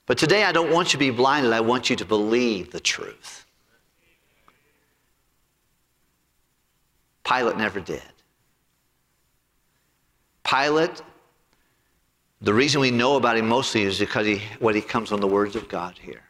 But 0.06 0.18
today 0.18 0.44
I 0.44 0.52
don't 0.52 0.72
want 0.72 0.90
you 0.90 0.92
to 0.92 0.98
be 0.98 1.12
blinded. 1.12 1.52
I 1.52 1.62
want 1.62 1.90
you 1.90 1.96
to 1.98 2.06
believe 2.06 2.72
the 2.72 2.80
truth. 2.80 3.46
Pilate 7.26 7.58
never 7.58 7.80
did. 7.80 8.04
Pilate, 10.44 11.02
the 12.40 12.54
reason 12.54 12.80
we 12.80 12.92
know 12.92 13.18
about 13.18 13.36
him 13.36 13.48
mostly 13.48 13.82
is 13.82 14.00
because 14.00 14.28
he, 14.28 14.42
what 14.60 14.76
he 14.76 14.82
comes 14.82 15.12
on 15.12 15.20
the 15.20 15.28
words 15.28 15.56
of 15.56 15.68
God 15.68 15.98
here. 16.00 16.22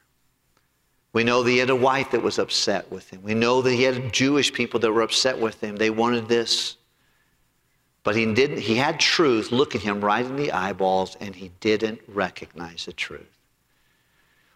We 1.15 1.23
know 1.23 1.43
that 1.43 1.49
he 1.49 1.59
had 1.59 1.69
a 1.69 1.75
wife 1.77 2.11
that 2.11 2.21
was 2.21 2.39
upset 2.39 2.91
with 2.91 3.09
him. 3.09 3.23
We 3.23 3.33
know 3.33 3.61
that 3.61 3.71
he 3.71 3.83
had 3.83 4.11
Jewish 4.11 4.51
people 4.51 4.81
that 4.81 4.91
were 4.91 5.01
upset 5.01 5.39
with 5.39 5.63
him. 5.63 5.77
They 5.77 5.89
wanted 5.89 6.27
this. 6.27 6.75
But 8.03 8.17
he 8.17 8.25
didn't, 8.33 8.57
he 8.57 8.75
had 8.75 8.99
truth 8.99 9.49
look 9.53 9.75
at 9.75 9.81
him 9.81 10.03
right 10.03 10.25
in 10.25 10.35
the 10.35 10.51
eyeballs, 10.51 11.15
and 11.21 11.33
he 11.33 11.51
didn't 11.61 12.01
recognize 12.09 12.83
the 12.83 12.91
truth. 12.91 13.39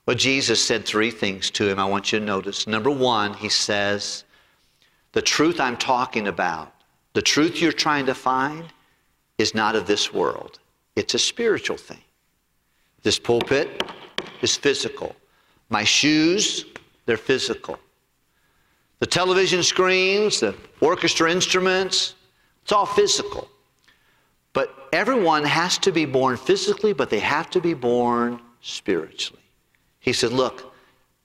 Well, 0.05 0.18
Jesus 0.18 0.62
said 0.62 0.84
three 0.84 1.12
things 1.12 1.49
to 1.51 1.70
him 1.70 1.80
I 1.80 1.86
want 1.86 2.12
you 2.12 2.20
to 2.20 2.26
notice. 2.26 2.68
Number 2.68 2.91
one, 2.91 3.36
he 3.36 3.47
says, 3.47 4.26
The 5.14 5.22
truth 5.22 5.62
I'm 5.62 5.78
talking 5.78 6.28
about, 6.28 6.76
the 7.14 7.22
truth 7.22 7.62
you're 7.62 7.72
trying 7.72 8.05
to 8.07 8.14
find, 8.14 8.66
is 9.38 9.55
not 9.55 9.78
of 9.78 9.88
this 9.88 10.14
world. 10.14 10.60
It's 10.97 11.14
a 11.14 11.20
spiritual 11.20 11.78
thing. 11.78 12.03
This 13.01 13.18
pulpit 13.18 13.82
is 14.41 14.57
physical. 14.57 15.16
My 15.70 15.84
shoes, 15.84 16.65
they're 17.05 17.17
physical. 17.17 17.80
The 18.99 19.05
television 19.05 19.63
screens, 19.63 20.41
the 20.41 20.55
orchestra 20.82 21.32
instruments, 21.32 22.15
it's 22.63 22.72
all 22.72 22.86
physical. 22.86 23.47
But 24.53 24.89
everyone 24.91 25.43
has 25.43 25.78
to 25.80 25.91
be 25.91 26.05
born 26.05 26.38
physically, 26.38 26.93
but 26.93 27.09
they 27.09 27.20
have 27.20 27.49
to 27.51 27.61
be 27.61 27.74
born 27.74 28.41
spiritually. 28.61 29.41
He 29.99 30.11
said, 30.11 30.32
Look, 30.32 30.74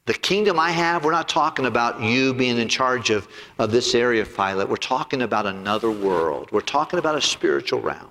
the 0.06 0.14
kingdom 0.14 0.60
I 0.60 0.70
have, 0.70 1.04
we're 1.04 1.12
not 1.12 1.28
talking 1.28 1.64
about 1.64 2.00
you 2.00 2.34
being 2.34 2.58
in 2.58 2.68
charge 2.68 3.10
of, 3.10 3.26
of 3.58 3.70
this 3.70 3.94
area, 3.94 4.24
Pilate. 4.24 4.68
We're 4.68 4.76
talking 4.76 5.22
about 5.22 5.46
another 5.46 5.90
world. 5.90 6.52
We're 6.52 6.60
talking 6.60 6.98
about 6.98 7.16
a 7.16 7.20
spiritual 7.20 7.80
realm. 7.80 8.10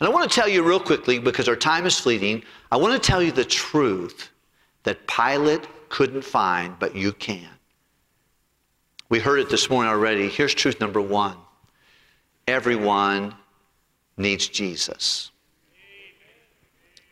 And 0.00 0.08
I 0.08 0.10
want 0.10 0.28
to 0.28 0.34
tell 0.34 0.48
you 0.48 0.62
real 0.62 0.80
quickly, 0.80 1.18
because 1.18 1.48
our 1.48 1.56
time 1.56 1.86
is 1.86 1.98
fleeting, 1.98 2.42
I 2.72 2.76
want 2.76 3.00
to 3.00 3.06
tell 3.06 3.22
you 3.22 3.30
the 3.30 3.44
truth 3.44 4.30
that 4.84 5.06
Pilate 5.06 5.66
couldn't 5.88 6.22
find, 6.22 6.78
but 6.78 6.94
you 6.94 7.12
can. 7.12 7.48
We 9.08 9.18
heard 9.18 9.40
it 9.40 9.50
this 9.50 9.68
morning 9.68 9.90
already. 9.90 10.28
Here's 10.28 10.54
truth 10.54 10.80
number 10.80 11.00
one 11.00 11.36
everyone 12.46 13.34
needs 14.16 14.48
Jesus. 14.48 15.30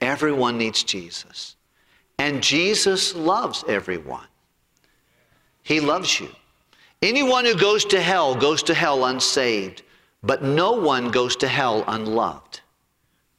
Everyone 0.00 0.58
needs 0.58 0.84
Jesus. 0.84 1.56
And 2.18 2.42
Jesus 2.42 3.14
loves 3.14 3.64
everyone. 3.68 4.26
He 5.62 5.80
loves 5.80 6.20
you. 6.20 6.28
Anyone 7.02 7.44
who 7.44 7.54
goes 7.54 7.84
to 7.86 8.00
hell 8.00 8.34
goes 8.34 8.62
to 8.64 8.74
hell 8.74 9.04
unsaved, 9.04 9.82
but 10.22 10.42
no 10.42 10.72
one 10.72 11.10
goes 11.10 11.36
to 11.36 11.48
hell 11.48 11.84
unloved. 11.86 12.60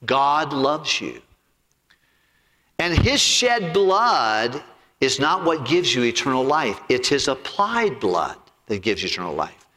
God 0.05 0.53
loves 0.53 1.01
you. 1.01 1.21
And 2.80 2.97
his 2.97 3.21
shed 3.21 3.73
blood 3.73 4.63
is 5.01 5.19
not 5.19 5.43
what 5.43 5.65
gives 5.65 5.93
you 5.93 6.03
eternal 6.03 6.43
life, 6.43 6.80
it's 6.89 7.09
his 7.09 7.27
applied 7.27 7.99
blood 7.99 8.38
that 8.67 8.82
gives 8.82 9.03
you 9.03 9.07
eternal 9.07 9.36
life. 9.36 9.67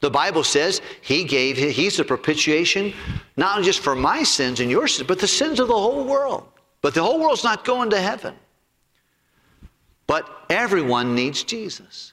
The 0.00 0.10
Bible 0.10 0.42
says 0.42 0.80
he 1.00 1.22
gave 1.22 1.56
he's 1.56 1.96
the 1.96 2.04
propitiation 2.04 2.92
not 3.36 3.62
just 3.62 3.80
for 3.80 3.94
my 3.94 4.22
sins 4.24 4.58
and 4.60 4.70
your 4.70 4.88
sins, 4.88 5.06
but 5.06 5.18
the 5.20 5.28
sins 5.28 5.60
of 5.60 5.68
the 5.68 5.74
whole 5.74 6.04
world. 6.04 6.48
But 6.80 6.94
the 6.94 7.02
whole 7.02 7.20
world's 7.20 7.44
not 7.44 7.64
going 7.64 7.90
to 7.90 8.00
heaven. 8.00 8.34
But 10.08 10.28
everyone 10.50 11.14
needs 11.14 11.44
Jesus. 11.44 12.12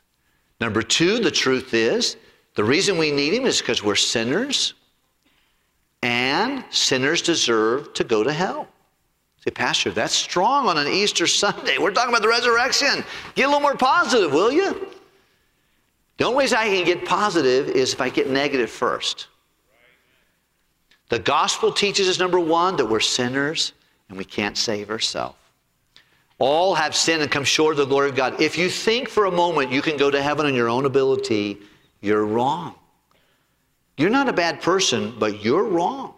Number 0.61 0.83
two, 0.83 1.19
the 1.19 1.31
truth 1.31 1.73
is 1.73 2.15
the 2.53 2.63
reason 2.63 2.97
we 2.97 3.11
need 3.11 3.33
him 3.33 3.45
is 3.45 3.59
because 3.59 3.83
we're 3.83 3.95
sinners, 3.95 4.75
and 6.03 6.63
sinners 6.69 7.21
deserve 7.21 7.93
to 7.95 8.03
go 8.03 8.23
to 8.23 8.31
hell. 8.31 8.67
Say, 9.49 9.53
Pastor, 9.53 9.89
that's 9.89 10.13
strong 10.13 10.67
on 10.67 10.77
an 10.77 10.87
Easter 10.87 11.25
Sunday. 11.25 11.79
We're 11.79 11.89
talking 11.89 12.09
about 12.09 12.21
the 12.21 12.29
resurrection. 12.29 13.03
Get 13.33 13.45
a 13.45 13.47
little 13.47 13.61
more 13.61 13.73
positive, 13.73 14.31
will 14.31 14.51
you? 14.51 14.87
The 16.17 16.25
only 16.25 16.37
ways 16.37 16.53
I 16.53 16.67
can 16.67 16.85
get 16.85 17.03
positive 17.03 17.67
is 17.67 17.91
if 17.91 17.99
I 17.99 18.09
get 18.09 18.29
negative 18.29 18.69
first. 18.69 19.25
The 21.07 21.17
gospel 21.17 21.71
teaches 21.71 22.07
us, 22.07 22.19
number 22.19 22.39
one, 22.39 22.75
that 22.75 22.85
we're 22.85 22.99
sinners 22.99 23.73
and 24.09 24.19
we 24.19 24.23
can't 24.23 24.55
save 24.55 24.91
ourselves. 24.91 25.35
All 26.37 26.75
have 26.75 26.95
sinned 26.95 27.23
and 27.23 27.31
come 27.31 27.43
short 27.43 27.71
of 27.71 27.77
the 27.79 27.85
glory 27.85 28.09
of 28.09 28.15
God. 28.15 28.39
If 28.39 28.55
you 28.55 28.69
think 28.69 29.09
for 29.09 29.25
a 29.25 29.31
moment 29.31 29.71
you 29.71 29.81
can 29.81 29.97
go 29.97 30.11
to 30.11 30.21
heaven 30.21 30.45
on 30.45 30.53
your 30.53 30.69
own 30.69 30.85
ability, 30.85 31.57
you're 32.01 32.25
wrong. 32.25 32.75
You're 33.97 34.11
not 34.11 34.29
a 34.29 34.33
bad 34.33 34.61
person, 34.61 35.15
but 35.17 35.43
you're 35.43 35.63
wrong. 35.63 36.13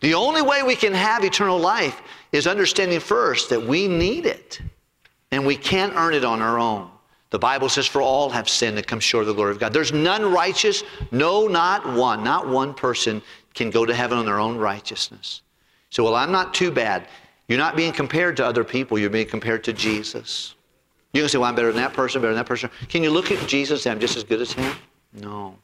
The 0.00 0.14
only 0.14 0.42
way 0.42 0.62
we 0.62 0.76
can 0.76 0.92
have 0.92 1.24
eternal 1.24 1.58
life 1.58 2.02
is 2.32 2.46
understanding 2.46 3.00
first 3.00 3.48
that 3.50 3.62
we 3.62 3.88
need 3.88 4.26
it 4.26 4.60
and 5.30 5.46
we 5.46 5.56
can't 5.56 5.94
earn 5.96 6.14
it 6.14 6.24
on 6.24 6.42
our 6.42 6.58
own. 6.58 6.90
The 7.30 7.38
Bible 7.38 7.68
says, 7.68 7.86
For 7.86 8.00
all 8.00 8.30
have 8.30 8.48
sinned 8.48 8.76
and 8.76 8.86
come 8.86 9.00
short 9.00 9.22
of 9.22 9.28
the 9.28 9.34
glory 9.34 9.50
of 9.50 9.58
God. 9.58 9.72
There's 9.72 9.92
none 9.92 10.30
righteous, 10.30 10.84
no, 11.10 11.48
not 11.48 11.94
one. 11.94 12.22
Not 12.22 12.48
one 12.48 12.72
person 12.72 13.20
can 13.54 13.70
go 13.70 13.84
to 13.84 13.94
heaven 13.94 14.18
on 14.18 14.26
their 14.26 14.38
own 14.38 14.56
righteousness. 14.56 15.42
So, 15.90 16.04
well, 16.04 16.14
I'm 16.14 16.30
not 16.30 16.54
too 16.54 16.70
bad. 16.70 17.08
You're 17.48 17.58
not 17.58 17.76
being 17.76 17.92
compared 17.92 18.36
to 18.38 18.46
other 18.46 18.64
people, 18.64 18.98
you're 18.98 19.10
being 19.10 19.28
compared 19.28 19.64
to 19.64 19.72
Jesus. 19.72 20.54
You 21.12 21.22
can 21.22 21.28
say, 21.28 21.38
Well, 21.38 21.48
I'm 21.48 21.54
better 21.54 21.72
than 21.72 21.82
that 21.82 21.94
person, 21.94 22.20
better 22.20 22.34
than 22.34 22.40
that 22.40 22.48
person. 22.48 22.70
Can 22.88 23.02
you 23.02 23.10
look 23.10 23.30
at 23.30 23.48
Jesus 23.48 23.86
and 23.86 23.92
I'm 23.92 24.00
just 24.00 24.16
as 24.16 24.24
good 24.24 24.40
as 24.40 24.52
him? 24.52 24.76
No. 25.14 25.56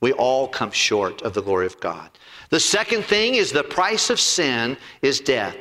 We 0.00 0.12
all 0.12 0.48
come 0.48 0.70
short 0.70 1.22
of 1.22 1.34
the 1.34 1.42
glory 1.42 1.66
of 1.66 1.78
God. 1.80 2.10
The 2.50 2.60
second 2.60 3.04
thing 3.04 3.34
is 3.34 3.52
the 3.52 3.62
price 3.62 4.10
of 4.10 4.18
sin 4.18 4.76
is 5.02 5.20
death. 5.20 5.56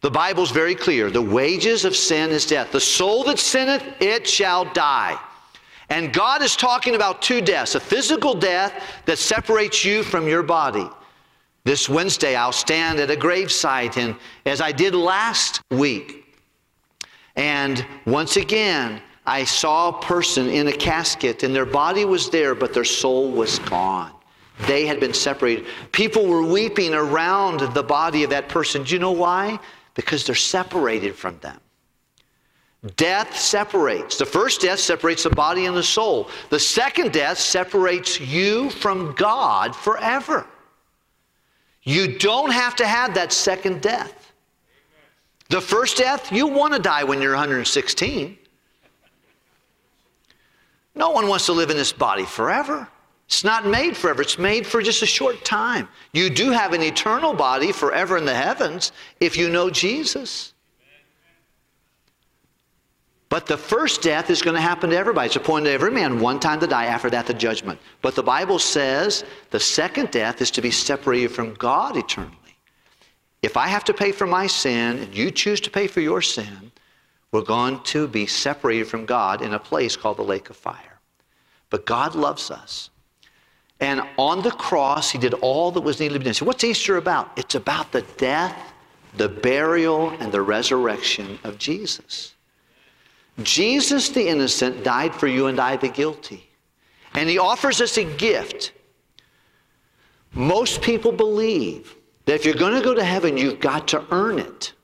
The 0.00 0.10
Bible's 0.10 0.50
very 0.50 0.74
clear. 0.74 1.10
The 1.10 1.22
wages 1.22 1.84
of 1.84 1.94
sin 1.94 2.30
is 2.30 2.46
death. 2.46 2.72
The 2.72 2.80
soul 2.80 3.22
that 3.24 3.38
sinneth, 3.38 3.84
it 4.00 4.26
shall 4.26 4.64
die. 4.72 5.18
And 5.88 6.12
God 6.12 6.42
is 6.42 6.56
talking 6.56 6.94
about 6.94 7.22
two 7.22 7.40
deaths 7.40 7.74
a 7.74 7.80
physical 7.80 8.34
death 8.34 8.72
that 9.04 9.18
separates 9.18 9.84
you 9.84 10.02
from 10.02 10.26
your 10.26 10.42
body. 10.42 10.88
This 11.64 11.88
Wednesday, 11.88 12.34
I'll 12.34 12.50
stand 12.50 12.98
at 12.98 13.10
a 13.10 13.14
gravesite, 13.14 13.96
and 13.96 14.16
as 14.46 14.60
I 14.60 14.72
did 14.72 14.94
last 14.94 15.60
week, 15.70 16.36
and 17.36 17.86
once 18.04 18.36
again, 18.36 19.00
I 19.24 19.44
saw 19.44 19.90
a 19.90 20.00
person 20.02 20.48
in 20.48 20.66
a 20.66 20.72
casket, 20.72 21.44
and 21.44 21.54
their 21.54 21.66
body 21.66 22.04
was 22.04 22.30
there, 22.30 22.56
but 22.56 22.74
their 22.74 22.84
soul 22.84 23.30
was 23.30 23.60
gone. 23.60 24.12
They 24.66 24.86
had 24.86 25.00
been 25.00 25.14
separated. 25.14 25.66
People 25.92 26.26
were 26.26 26.42
weeping 26.42 26.94
around 26.94 27.60
the 27.74 27.82
body 27.82 28.24
of 28.24 28.30
that 28.30 28.48
person. 28.48 28.82
Do 28.82 28.94
you 28.94 29.00
know 29.00 29.12
why? 29.12 29.58
Because 29.94 30.24
they're 30.24 30.34
separated 30.34 31.14
from 31.14 31.38
them. 31.40 31.58
Death 32.96 33.36
separates. 33.36 34.18
The 34.18 34.26
first 34.26 34.60
death 34.60 34.80
separates 34.80 35.22
the 35.22 35.30
body 35.30 35.66
and 35.66 35.76
the 35.76 35.82
soul. 35.82 36.28
The 36.50 36.58
second 36.58 37.12
death 37.12 37.38
separates 37.38 38.20
you 38.20 38.70
from 38.70 39.12
God 39.12 39.76
forever. 39.76 40.46
You 41.84 42.18
don't 42.18 42.50
have 42.50 42.74
to 42.76 42.86
have 42.86 43.14
that 43.14 43.32
second 43.32 43.82
death. 43.82 44.32
The 45.48 45.60
first 45.60 45.98
death, 45.98 46.32
you 46.32 46.46
want 46.46 46.72
to 46.72 46.78
die 46.78 47.04
when 47.04 47.20
you're 47.20 47.32
116. 47.32 48.38
No 50.94 51.10
one 51.10 51.28
wants 51.28 51.46
to 51.46 51.52
live 51.52 51.70
in 51.70 51.76
this 51.76 51.92
body 51.92 52.24
forever. 52.24 52.88
It's 53.32 53.44
not 53.44 53.64
made 53.64 53.96
forever, 53.96 54.20
it's 54.20 54.38
made 54.38 54.66
for 54.66 54.82
just 54.82 55.00
a 55.00 55.06
short 55.06 55.42
time. 55.42 55.88
You 56.12 56.28
do 56.28 56.50
have 56.50 56.74
an 56.74 56.82
eternal 56.82 57.32
body 57.32 57.72
forever 57.72 58.18
in 58.18 58.26
the 58.26 58.34
heavens 58.34 58.92
if 59.20 59.38
you 59.38 59.48
know 59.48 59.70
Jesus. 59.70 60.52
But 63.30 63.46
the 63.46 63.56
first 63.56 64.02
death 64.02 64.28
is 64.28 64.42
going 64.42 64.56
to 64.56 64.60
happen 64.60 64.90
to 64.90 64.96
everybody. 64.98 65.28
It's 65.28 65.36
appointed 65.36 65.70
to 65.70 65.72
every 65.72 65.90
man 65.90 66.20
one 66.20 66.40
time 66.40 66.60
to 66.60 66.66
die, 66.66 66.84
after 66.84 67.08
that, 67.08 67.26
the 67.26 67.32
judgment. 67.32 67.80
But 68.02 68.14
the 68.14 68.22
Bible 68.22 68.58
says 68.58 69.24
the 69.48 69.58
second 69.58 70.10
death 70.10 70.42
is 70.42 70.50
to 70.50 70.60
be 70.60 70.70
separated 70.70 71.30
from 71.30 71.54
God 71.54 71.96
eternally. 71.96 72.36
If 73.40 73.56
I 73.56 73.66
have 73.66 73.84
to 73.84 73.94
pay 73.94 74.12
for 74.12 74.26
my 74.26 74.46
sin 74.46 74.98
and 74.98 75.14
you 75.14 75.30
choose 75.30 75.62
to 75.62 75.70
pay 75.70 75.86
for 75.86 76.02
your 76.02 76.20
sin, 76.20 76.70
we're 77.32 77.40
going 77.40 77.80
to 77.84 78.06
be 78.06 78.26
separated 78.26 78.88
from 78.88 79.06
God 79.06 79.40
in 79.40 79.54
a 79.54 79.58
place 79.58 79.96
called 79.96 80.18
the 80.18 80.22
lake 80.22 80.50
of 80.50 80.56
fire. 80.58 81.00
But 81.70 81.86
God 81.86 82.14
loves 82.14 82.50
us. 82.50 82.90
And 83.82 84.00
on 84.16 84.42
the 84.42 84.52
cross, 84.52 85.10
He 85.10 85.18
did 85.18 85.34
all 85.34 85.72
that 85.72 85.80
was 85.80 85.98
needed 85.98 86.14
to 86.14 86.18
be 86.20 86.24
done. 86.26 86.34
So, 86.34 86.46
what's 86.46 86.62
Easter 86.62 86.98
about? 86.98 87.32
It's 87.36 87.56
about 87.56 87.90
the 87.90 88.02
death, 88.16 88.72
the 89.16 89.28
burial, 89.28 90.10
and 90.20 90.30
the 90.30 90.40
resurrection 90.40 91.36
of 91.42 91.58
Jesus. 91.58 92.34
Jesus, 93.42 94.08
the 94.10 94.28
innocent, 94.28 94.84
died 94.84 95.12
for 95.12 95.26
you 95.26 95.48
and 95.48 95.58
I, 95.58 95.76
the 95.76 95.88
guilty. 95.88 96.48
And 97.14 97.28
He 97.28 97.38
offers 97.38 97.80
us 97.80 97.98
a 97.98 98.04
gift. 98.04 98.72
Most 100.32 100.80
people 100.80 101.10
believe 101.10 101.96
that 102.26 102.36
if 102.36 102.44
you're 102.44 102.54
going 102.54 102.78
to 102.78 102.84
go 102.84 102.94
to 102.94 103.04
heaven, 103.04 103.36
you've 103.36 103.58
got 103.58 103.88
to 103.88 104.04
earn 104.12 104.38
it. 104.38 104.74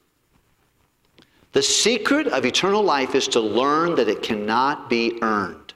The 1.53 1.63
secret 1.63 2.27
of 2.27 2.45
eternal 2.45 2.83
life 2.83 3.15
is 3.15 3.29
to 3.29 3.41
learn 3.41 3.95
that 3.95 4.09
it 4.09 4.25
cannot 4.25 4.91
be 4.91 5.21
earned. 5.23 5.68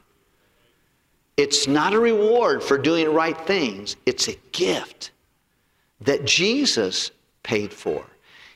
It's 1.37 1.67
not 1.67 1.95
a 1.95 1.99
reward 1.99 2.63
for 2.63 2.77
doing 2.77 3.13
right 3.13 3.39
things, 3.47 3.97
it's 4.07 4.29
a 4.29 4.37
gift 4.53 5.13
that 6.01 6.25
Jesus 6.25 7.11
paid 7.43 7.73
for. 7.73 8.05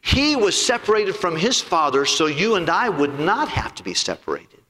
He 0.02 0.36
was 0.36 0.60
separated 0.60 1.16
from 1.16 1.36
his 1.36 1.60
Father 1.60 2.04
so 2.04 2.26
you 2.26 2.54
and 2.54 2.70
I 2.70 2.88
would 2.88 3.18
not 3.18 3.48
have 3.48 3.74
to 3.76 3.82
be 3.82 3.94
separated. 3.94 4.60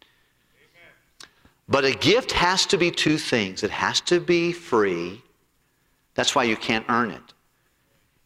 But 1.68 1.84
a 1.84 1.92
gift 1.92 2.32
has 2.32 2.64
to 2.66 2.78
be 2.78 2.90
two 2.90 3.18
things 3.18 3.62
it 3.62 3.70
has 3.70 4.00
to 4.02 4.20
be 4.20 4.52
free. 4.52 5.22
That's 6.14 6.34
why 6.34 6.44
you 6.44 6.57
can't 6.57 6.86
earn 6.88 7.11
it. 7.11 7.34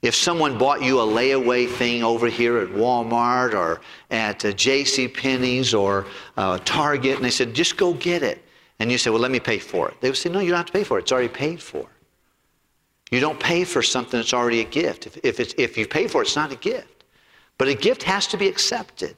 If 0.02 0.14
someone 0.14 0.56
bought 0.56 0.82
you 0.82 1.00
a 1.00 1.04
layaway 1.04 1.68
thing 1.68 2.02
over 2.02 2.28
here 2.28 2.58
at 2.58 2.68
Walmart 2.68 3.54
or 3.54 3.80
at 4.10 4.40
J.C. 4.56 5.08
Penney's 5.08 5.74
or 5.74 6.06
uh, 6.36 6.58
Target, 6.64 7.16
and 7.16 7.24
they 7.24 7.30
said, 7.30 7.52
just 7.52 7.76
go 7.76 7.92
get 7.94 8.22
it. 8.22 8.42
And 8.80 8.90
you 8.90 8.98
say, 8.98 9.10
well, 9.10 9.20
let 9.20 9.30
me 9.30 9.38
pay 9.38 9.58
for 9.58 9.90
it. 9.90 10.00
They 10.00 10.08
would 10.08 10.16
say, 10.16 10.30
no, 10.30 10.40
you 10.40 10.48
don't 10.50 10.56
have 10.56 10.66
to 10.66 10.72
pay 10.72 10.84
for 10.84 10.98
it. 10.98 11.02
It's 11.02 11.12
already 11.12 11.28
paid 11.28 11.62
for. 11.62 11.86
You 13.10 13.20
don't 13.20 13.38
pay 13.38 13.64
for 13.64 13.82
something 13.82 14.18
that's 14.18 14.32
already 14.32 14.60
a 14.60 14.64
gift. 14.64 15.06
If, 15.06 15.18
if, 15.22 15.38
it's, 15.38 15.54
if 15.58 15.76
you 15.76 15.86
pay 15.86 16.08
for 16.08 16.22
it, 16.22 16.26
it's 16.26 16.36
not 16.36 16.50
a 16.50 16.56
gift. 16.56 17.04
But 17.58 17.68
a 17.68 17.74
gift 17.74 18.02
has 18.04 18.26
to 18.28 18.38
be 18.38 18.48
accepted. 18.48 19.16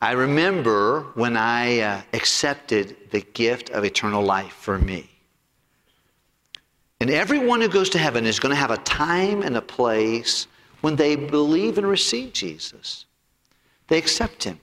I 0.00 0.12
remember 0.12 1.02
when 1.14 1.36
I 1.36 1.80
uh, 1.80 2.02
accepted 2.14 2.96
the 3.10 3.20
gift 3.20 3.70
of 3.70 3.84
eternal 3.84 4.22
life 4.22 4.52
for 4.52 4.78
me. 4.78 5.10
And 7.00 7.10
everyone 7.10 7.60
who 7.60 7.68
goes 7.68 7.90
to 7.90 7.98
heaven 7.98 8.24
is 8.24 8.40
going 8.40 8.54
to 8.54 8.60
have 8.60 8.70
a 8.70 8.78
time 8.78 9.42
and 9.42 9.56
a 9.56 9.62
place 9.62 10.46
when 10.80 10.96
they 10.96 11.14
believe 11.14 11.76
and 11.76 11.86
receive 11.86 12.32
Jesus. 12.32 13.04
They 13.88 13.98
accept 13.98 14.44
him. 14.44 14.58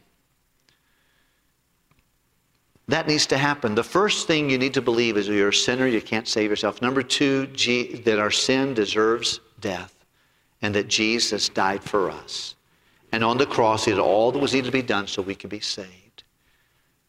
That 2.88 3.08
needs 3.08 3.26
to 3.28 3.38
happen. 3.38 3.74
The 3.74 3.84
first 3.84 4.28
thing 4.28 4.50
you 4.50 4.58
need 4.58 4.74
to 4.76 4.82
believe 4.82 5.18
is 5.18 5.28
you're 5.28 5.50
a 5.50 5.54
sinner, 5.54 5.88
you 5.88 6.02
can't 6.02 6.28
save 6.28 6.50
yourself. 6.50 6.82
Number 6.82 7.02
two, 7.02 7.48
G- 7.48 7.96
that 7.98 8.20
our 8.20 8.32
sin 8.32 8.74
deserves 8.74 9.40
death 9.60 10.06
and 10.62 10.74
that 10.76 10.88
Jesus 10.88 11.50
died 11.50 11.84
for 11.84 12.12
us. 12.12 12.56
And 13.12 13.24
on 13.24 13.38
the 13.38 13.46
cross, 13.46 13.86
he 13.86 13.92
did 13.92 14.00
all 14.00 14.32
that 14.32 14.40
was 14.40 14.54
needed 14.54 14.68
to 14.68 14.72
be 14.72 14.82
done 14.82 15.08
so 15.08 15.22
we 15.22 15.36
could 15.36 15.50
be 15.50 15.60
saved. 15.60 16.24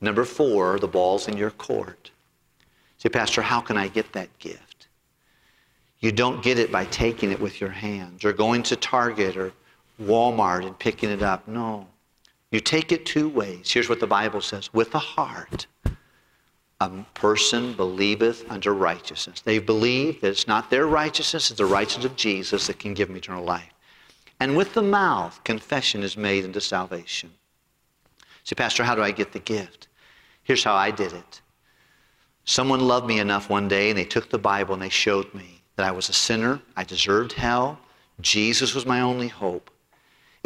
Number 0.00 0.24
four, 0.24 0.78
the 0.78 0.88
ball's 0.88 1.28
in 1.28 1.36
your 1.36 1.50
court. 1.50 2.10
Say, 2.98 3.08
Pastor, 3.08 3.42
how 3.42 3.60
can 3.60 3.76
I 3.76 3.88
get 3.88 4.12
that 4.12 4.38
gift? 4.38 4.88
You 6.00 6.12
don't 6.12 6.42
get 6.42 6.58
it 6.58 6.70
by 6.70 6.84
taking 6.86 7.32
it 7.32 7.40
with 7.40 7.60
your 7.60 7.70
hands 7.70 8.24
or 8.24 8.32
going 8.32 8.62
to 8.64 8.76
Target 8.76 9.36
or 9.36 9.52
Walmart 10.00 10.66
and 10.66 10.78
picking 10.78 11.10
it 11.10 11.22
up. 11.22 11.48
No. 11.48 11.86
You 12.50 12.60
take 12.60 12.92
it 12.92 13.04
two 13.06 13.28
ways. 13.28 13.70
Here's 13.70 13.88
what 13.88 14.00
the 14.00 14.06
Bible 14.06 14.40
says 14.40 14.72
with 14.72 14.92
the 14.92 14.98
heart. 14.98 15.66
a 16.80 16.90
person 17.14 17.72
believeth 17.72 18.44
unto 18.50 18.70
righteousness. 18.70 19.40
They 19.40 19.58
believe 19.58 20.20
that 20.20 20.28
it's 20.28 20.46
not 20.46 20.70
their 20.70 20.86
righteousness, 20.86 21.50
it's 21.50 21.58
the 21.58 21.64
righteousness 21.64 22.04
of 22.04 22.16
Jesus 22.16 22.66
that 22.66 22.78
can 22.78 22.92
give 22.94 23.08
them 23.08 23.16
eternal 23.16 23.44
life. 23.44 23.72
And 24.40 24.56
with 24.56 24.74
the 24.74 24.82
mouth, 24.82 25.42
confession 25.44 26.02
is 26.02 26.16
made 26.16 26.44
unto 26.44 26.60
salvation. 26.60 27.32
Say, 28.44 28.54
Pastor, 28.54 28.84
how 28.84 28.94
do 28.94 29.02
I 29.02 29.10
get 29.10 29.32
the 29.32 29.38
gift? 29.38 29.88
Here's 30.42 30.62
how 30.62 30.74
I 30.74 30.90
did 30.90 31.12
it. 31.14 31.40
Someone 32.44 32.80
loved 32.80 33.06
me 33.06 33.18
enough 33.18 33.48
one 33.50 33.68
day, 33.68 33.88
and 33.88 33.98
they 33.98 34.04
took 34.04 34.28
the 34.28 34.38
Bible 34.38 34.74
and 34.74 34.82
they 34.82 34.90
showed 34.90 35.32
me 35.34 35.62
that 35.76 35.86
I 35.86 35.90
was 35.90 36.08
a 36.08 36.12
sinner, 36.12 36.60
I 36.76 36.84
deserved 36.84 37.32
hell, 37.32 37.78
Jesus 38.20 38.74
was 38.74 38.86
my 38.86 39.00
only 39.00 39.28
hope. 39.28 39.70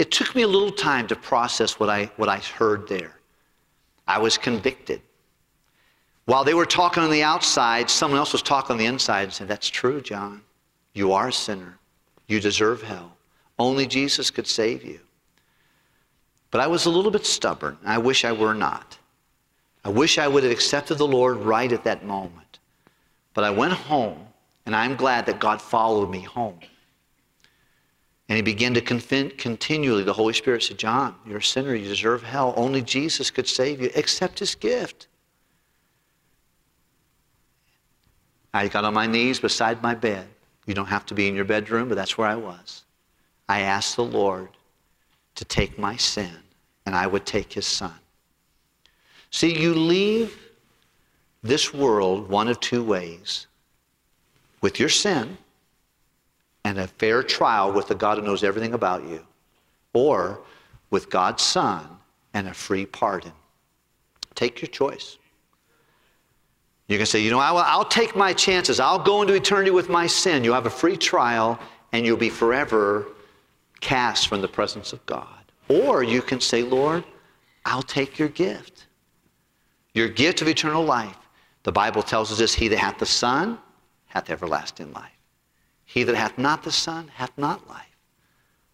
It 0.01 0.11
took 0.11 0.35
me 0.35 0.41
a 0.41 0.49
little 0.49 0.71
time 0.71 1.07
to 1.09 1.15
process 1.15 1.79
what 1.79 1.91
I, 1.91 2.07
what 2.17 2.31
I 2.31 2.39
heard 2.39 2.89
there. 2.89 3.19
I 4.09 4.19
was 4.19 4.39
convicted. 4.39 5.03
While 6.25 6.43
they 6.43 6.55
were 6.55 6.65
talking 6.65 7.03
on 7.03 7.11
the 7.11 7.23
outside, 7.23 7.91
someone 7.91 8.17
else 8.17 8.33
was 8.33 8.41
talking 8.41 8.73
on 8.73 8.79
the 8.79 8.87
inside 8.87 9.25
and 9.25 9.33
said, 9.35 9.47
That's 9.47 9.69
true, 9.69 10.01
John. 10.01 10.41
You 10.95 11.13
are 11.13 11.29
a 11.29 11.33
sinner. 11.35 11.79
You 12.29 12.41
deserve 12.41 12.81
hell. 12.81 13.15
Only 13.59 13.87
Jesus 13.87 14.31
could 14.31 14.47
save 14.47 14.85
you. 14.85 15.01
But 16.51 16.63
I 16.63 16.67
was 16.67 16.87
a 16.87 16.91
little 16.91 17.11
bit 17.11 17.27
stubborn. 17.27 17.77
I 17.85 17.99
wish 17.99 18.25
I 18.25 18.33
were 18.33 18.55
not. 18.55 18.97
I 19.85 19.91
wish 19.91 20.17
I 20.17 20.29
would 20.29 20.45
have 20.45 20.53
accepted 20.53 20.97
the 20.97 21.07
Lord 21.07 21.37
right 21.41 21.71
at 21.71 21.85
that 21.85 22.07
moment. 22.07 22.59
But 23.35 23.45
I 23.45 23.51
went 23.51 23.75
home, 23.75 24.29
and 24.65 24.75
I'm 24.75 24.97
glad 24.97 25.27
that 25.27 25.41
God 25.41 25.61
followed 25.61 26.11
me 26.11 26.21
home. 26.23 26.59
And 28.31 28.37
he 28.37 28.43
began 28.43 28.75
to 28.75 28.81
confin- 28.81 29.37
continually, 29.37 30.05
the 30.05 30.13
Holy 30.13 30.33
Spirit 30.33 30.63
said, 30.63 30.79
John, 30.79 31.17
you're 31.27 31.39
a 31.39 31.43
sinner. 31.43 31.75
You 31.75 31.89
deserve 31.89 32.23
hell. 32.23 32.55
Only 32.57 32.81
Jesus 32.81 33.29
could 33.29 33.49
save 33.49 33.81
you. 33.81 33.91
Accept 33.97 34.39
his 34.39 34.55
gift. 34.55 35.09
I 38.55 38.69
got 38.69 38.85
on 38.85 38.95
my 38.95 39.09
knees 39.09 39.41
beside 39.41 39.83
my 39.83 39.97
bed. 39.97 40.29
You 40.65 40.75
don't 40.75 40.87
have 40.87 41.05
to 41.07 41.15
be 41.15 41.27
in 41.27 41.35
your 41.35 41.45
bedroom, 41.45 41.89
but 41.89 41.97
that's 41.97 42.17
where 42.17 42.29
I 42.29 42.37
was. 42.37 42.85
I 43.49 43.63
asked 43.63 43.97
the 43.97 44.05
Lord 44.05 44.51
to 45.35 45.45
take 45.45 45.77
my 45.77 45.97
sin, 45.97 46.37
and 46.87 46.95
I 46.95 47.09
would 47.09 47.27
take 47.27 47.53
his 47.53 47.67
son. 47.67 47.95
See, 49.33 49.61
you 49.61 49.75
leave 49.75 50.39
this 51.43 51.75
world 51.75 52.29
one 52.29 52.47
of 52.47 52.61
two 52.61 52.85
ways 52.85 53.49
with 54.61 54.79
your 54.79 54.89
sin 54.89 55.37
and 56.65 56.79
a 56.79 56.87
fair 56.87 57.23
trial 57.23 57.73
with 57.73 57.89
the 57.89 57.95
God 57.95 58.19
who 58.19 58.25
knows 58.25 58.45
everything 58.45 58.75
about 58.75 59.07
you, 59.09 59.27
or 59.93 60.41
with 60.91 61.11
God's 61.11 61.43
Son 61.43 61.87
and 62.35 62.49
a 62.49 62.55
free 62.55 62.87
pardon. 62.87 63.33
Take 64.35 64.61
your 64.61 64.69
choice. 64.69 65.19
You 66.89 66.97
can 66.97 67.07
say, 67.07 67.21
you 67.21 67.31
know, 67.31 67.39
I 67.39 67.53
will, 67.53 67.59
I'll 67.59 67.85
take 67.85 68.17
my 68.17 68.33
chances. 68.33 68.81
I'll 68.81 68.99
go 68.99 69.23
into 69.23 69.35
eternity 69.35 69.71
with 69.71 69.89
my 69.89 70.07
sin. 70.07 70.43
You'll 70.43 70.55
have 70.55 70.67
a 70.67 70.71
free 70.71 70.97
trial 70.97 71.59
and 71.93 72.05
you'll 72.05 72.17
be 72.17 72.31
forever 72.31 73.07
cast 73.81 74.29
from 74.29 74.41
the 74.41 74.49
presence 74.49 74.93
of 74.93 75.05
God. 75.07 75.29
Or 75.69 76.03
you 76.03 76.21
can 76.21 76.41
say, 76.41 76.63
Lord, 76.63 77.05
I'll 77.65 77.83
take 77.83 78.19
your 78.19 78.29
gift. 78.29 78.87
Your 79.95 80.09
gift 80.09 80.43
of 80.43 80.49
eternal 80.49 80.85
life. 80.85 81.17
The 81.63 81.73
Bible 81.73 82.03
tells 82.03 82.33
us 82.33 82.39
this 82.39 82.55
He 82.55 82.69
that 82.69 82.79
hath 82.79 82.99
the 82.99 83.07
Son 83.07 83.59
hath 84.07 84.31
everlasting 84.31 84.93
life. 84.93 85.20
He 85.93 86.05
that 86.05 86.15
hath 86.15 86.39
not 86.39 86.63
the 86.63 86.71
Son 86.71 87.11
hath 87.17 87.37
not 87.37 87.69
life. 87.69 87.97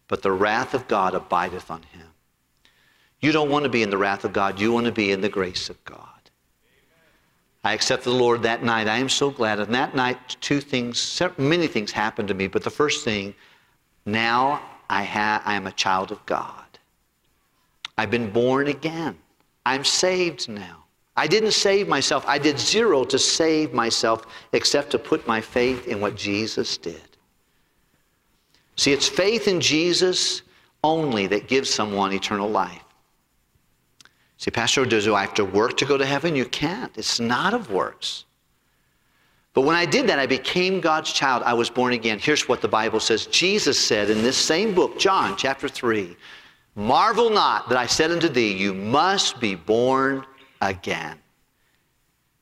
But 0.07 0.21
the 0.21 0.33
wrath 0.33 0.75
of 0.75 0.87
God 0.87 1.15
abideth 1.15 1.71
on 1.71 1.83
him. 1.85 2.09
You 3.21 3.33
don't 3.33 3.49
want 3.49 3.63
to 3.63 3.71
be 3.71 3.83
in 3.83 3.89
the 3.89 3.97
wrath 3.97 4.27
of 4.27 4.35
God, 4.35 4.61
you 4.61 4.71
want 4.71 4.85
to 4.85 4.93
be 4.93 5.13
in 5.13 5.23
the 5.23 5.31
grace 5.31 5.71
of 5.71 5.83
God. 5.87 6.05
I 7.65 7.73
accepted 7.73 8.11
the 8.11 8.17
Lord 8.17 8.43
that 8.43 8.63
night. 8.63 8.87
I 8.87 8.99
am 8.99 9.09
so 9.09 9.31
glad. 9.31 9.61
And 9.61 9.75
that 9.75 9.95
night, 9.95 10.37
two 10.43 10.61
things, 10.61 11.23
many 11.39 11.67
things 11.67 11.91
happened 11.91 12.29
to 12.29 12.35
me. 12.35 12.49
But 12.49 12.63
the 12.63 12.71
first 12.71 13.03
thing, 13.03 13.35
now 14.05 14.61
I, 14.91 15.03
ha- 15.03 15.43
I 15.43 15.55
am 15.55 15.67
a 15.67 15.73
child 15.73 16.13
of 16.13 16.25
God. 16.27 16.65
I've 17.97 18.11
been 18.11 18.31
born 18.31 18.67
again. 18.67 19.17
I'm 19.65 19.85
saved 19.85 20.51
now. 20.51 20.85
I 21.17 21.27
didn't 21.27 21.53
save 21.53 21.89
myself. 21.89 22.27
I 22.29 22.37
did 22.37 22.59
zero 22.59 23.05
to 23.05 23.19
save 23.19 23.73
myself 23.73 24.27
except 24.53 24.91
to 24.91 24.99
put 24.99 25.27
my 25.27 25.41
faith 25.41 25.89
in 25.89 25.99
what 26.03 26.15
Jesus 26.15 26.77
did. 26.77 27.06
See, 28.77 28.93
it's 28.93 29.09
faith 29.09 29.49
in 29.49 29.61
Jesus 29.61 30.43
only 30.85 31.27
that 31.29 31.49
gives 31.49 31.71
someone 31.71 32.13
eternal 32.13 32.49
life. 32.49 32.83
See, 34.39 34.51
Pastor, 34.51 34.85
do 34.85 35.15
I 35.15 35.23
have 35.23 35.35
to 35.35 35.45
work 35.45 35.77
to 35.79 35.87
go 35.87 35.97
to 35.97 36.05
heaven? 36.05 36.37
You 36.37 36.45
can't. 36.45 36.97
It's 36.97 37.19
not 37.19 37.55
of 37.55 37.71
works. 37.71 38.27
But 39.55 39.63
when 39.63 39.75
I 39.75 39.87
did 39.87 40.07
that, 40.09 40.19
I 40.19 40.27
became 40.27 40.81
God's 40.81 41.11
child. 41.11 41.43
I 41.45 41.55
was 41.55 41.71
born 41.71 41.95
again. 41.95 42.19
Here's 42.19 42.47
what 42.47 42.61
the 42.61 42.69
Bible 42.69 43.01
says 43.01 43.25
Jesus 43.27 43.81
said 43.81 44.11
in 44.11 44.23
this 44.23 44.37
same 44.37 44.75
book, 44.75 44.99
John 44.99 45.37
chapter 45.37 45.69
3 45.69 46.15
Marvel 46.75 47.31
not 47.31 47.71
that 47.71 47.79
I 47.79 47.87
said 47.87 48.11
unto 48.11 48.29
thee, 48.29 48.53
You 48.53 48.75
must 48.75 49.41
be 49.41 49.55
born 49.55 50.27
again. 50.61 51.19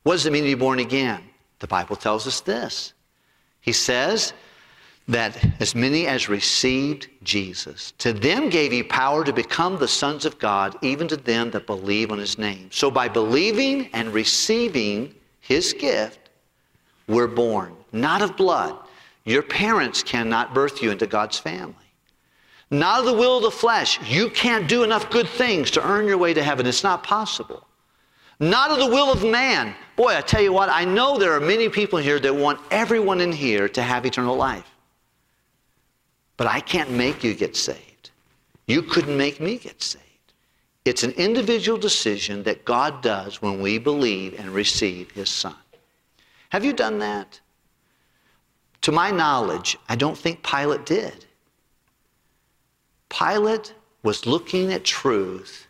What 0.03 0.13
does 0.13 0.25
it 0.25 0.33
mean 0.33 0.43
to 0.43 0.49
be 0.49 0.55
born 0.55 0.79
again? 0.79 1.23
The 1.59 1.67
Bible 1.67 1.95
tells 1.95 2.27
us 2.27 2.41
this. 2.41 2.93
He 3.61 3.71
says 3.71 4.33
that 5.07 5.37
as 5.59 5.75
many 5.75 6.07
as 6.07 6.29
received 6.29 7.07
Jesus, 7.23 7.93
to 7.99 8.11
them 8.11 8.49
gave 8.49 8.71
he 8.71 8.81
power 8.81 9.23
to 9.23 9.31
become 9.31 9.77
the 9.77 9.87
sons 9.87 10.25
of 10.25 10.39
God, 10.39 10.75
even 10.81 11.07
to 11.09 11.17
them 11.17 11.51
that 11.51 11.67
believe 11.67 12.11
on 12.11 12.17
his 12.17 12.37
name. 12.37 12.69
So 12.71 12.89
by 12.89 13.07
believing 13.07 13.89
and 13.93 14.13
receiving 14.13 15.13
his 15.41 15.73
gift, 15.73 16.29
we're 17.07 17.27
born, 17.27 17.75
not 17.91 18.23
of 18.23 18.35
blood. 18.35 18.75
Your 19.25 19.43
parents 19.43 20.01
cannot 20.01 20.55
birth 20.55 20.81
you 20.81 20.91
into 20.91 21.05
God's 21.05 21.37
family. 21.37 21.75
Not 22.71 23.01
of 23.01 23.05
the 23.05 23.13
will 23.13 23.37
of 23.37 23.43
the 23.43 23.51
flesh. 23.51 23.99
You 24.09 24.29
can't 24.29 24.67
do 24.67 24.83
enough 24.83 25.11
good 25.11 25.27
things 25.27 25.69
to 25.71 25.87
earn 25.87 26.07
your 26.07 26.17
way 26.17 26.33
to 26.33 26.43
heaven. 26.43 26.65
It's 26.65 26.83
not 26.83 27.03
possible. 27.03 27.67
Not 28.39 28.71
of 28.71 28.79
the 28.79 28.87
will 28.87 29.11
of 29.11 29.23
man. 29.23 29.75
Boy, 29.95 30.15
I 30.15 30.21
tell 30.21 30.41
you 30.41 30.51
what, 30.51 30.69
I 30.69 30.83
know 30.83 31.17
there 31.17 31.33
are 31.33 31.39
many 31.39 31.69
people 31.69 31.99
here 31.99 32.19
that 32.19 32.35
want 32.35 32.59
everyone 32.71 33.21
in 33.21 33.31
here 33.31 33.69
to 33.69 33.81
have 33.81 34.05
eternal 34.05 34.35
life. 34.35 34.74
But 36.37 36.47
I 36.47 36.59
can't 36.59 36.91
make 36.91 37.23
you 37.23 37.33
get 37.33 37.55
saved. 37.55 38.11
You 38.67 38.81
couldn't 38.81 39.17
make 39.17 39.39
me 39.39 39.57
get 39.57 39.81
saved. 39.81 40.03
It's 40.83 41.03
an 41.03 41.11
individual 41.11 41.77
decision 41.77 42.43
that 42.43 42.65
God 42.65 43.01
does 43.01 43.41
when 43.41 43.61
we 43.61 43.77
believe 43.77 44.39
and 44.39 44.49
receive 44.49 45.11
His 45.11 45.29
Son. 45.29 45.55
Have 46.49 46.63
you 46.63 46.73
done 46.73 46.99
that? 46.99 47.39
To 48.81 48.91
my 48.91 49.09
knowledge, 49.09 49.77
I 49.89 49.95
don't 49.95 50.17
think 50.17 50.43
Pilate 50.43 50.85
did. 50.85 51.25
Pilate 53.09 53.73
was 54.03 54.27
looking 54.27 54.71
at 54.71 54.83
truth 54.83 55.67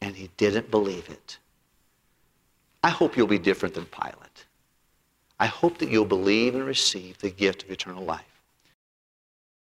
and 0.00 0.16
he 0.16 0.30
didn't 0.36 0.70
believe 0.70 1.08
it. 1.10 1.38
I 2.82 2.90
hope 2.90 3.16
you'll 3.16 3.26
be 3.26 3.38
different 3.38 3.74
than 3.74 3.86
Pilate. 3.86 4.46
I 5.40 5.46
hope 5.46 5.78
that 5.78 5.90
you'll 5.90 6.04
believe 6.04 6.54
and 6.54 6.64
receive 6.64 7.18
the 7.18 7.30
gift 7.30 7.64
of 7.64 7.70
eternal 7.70 8.04
life. 8.04 8.33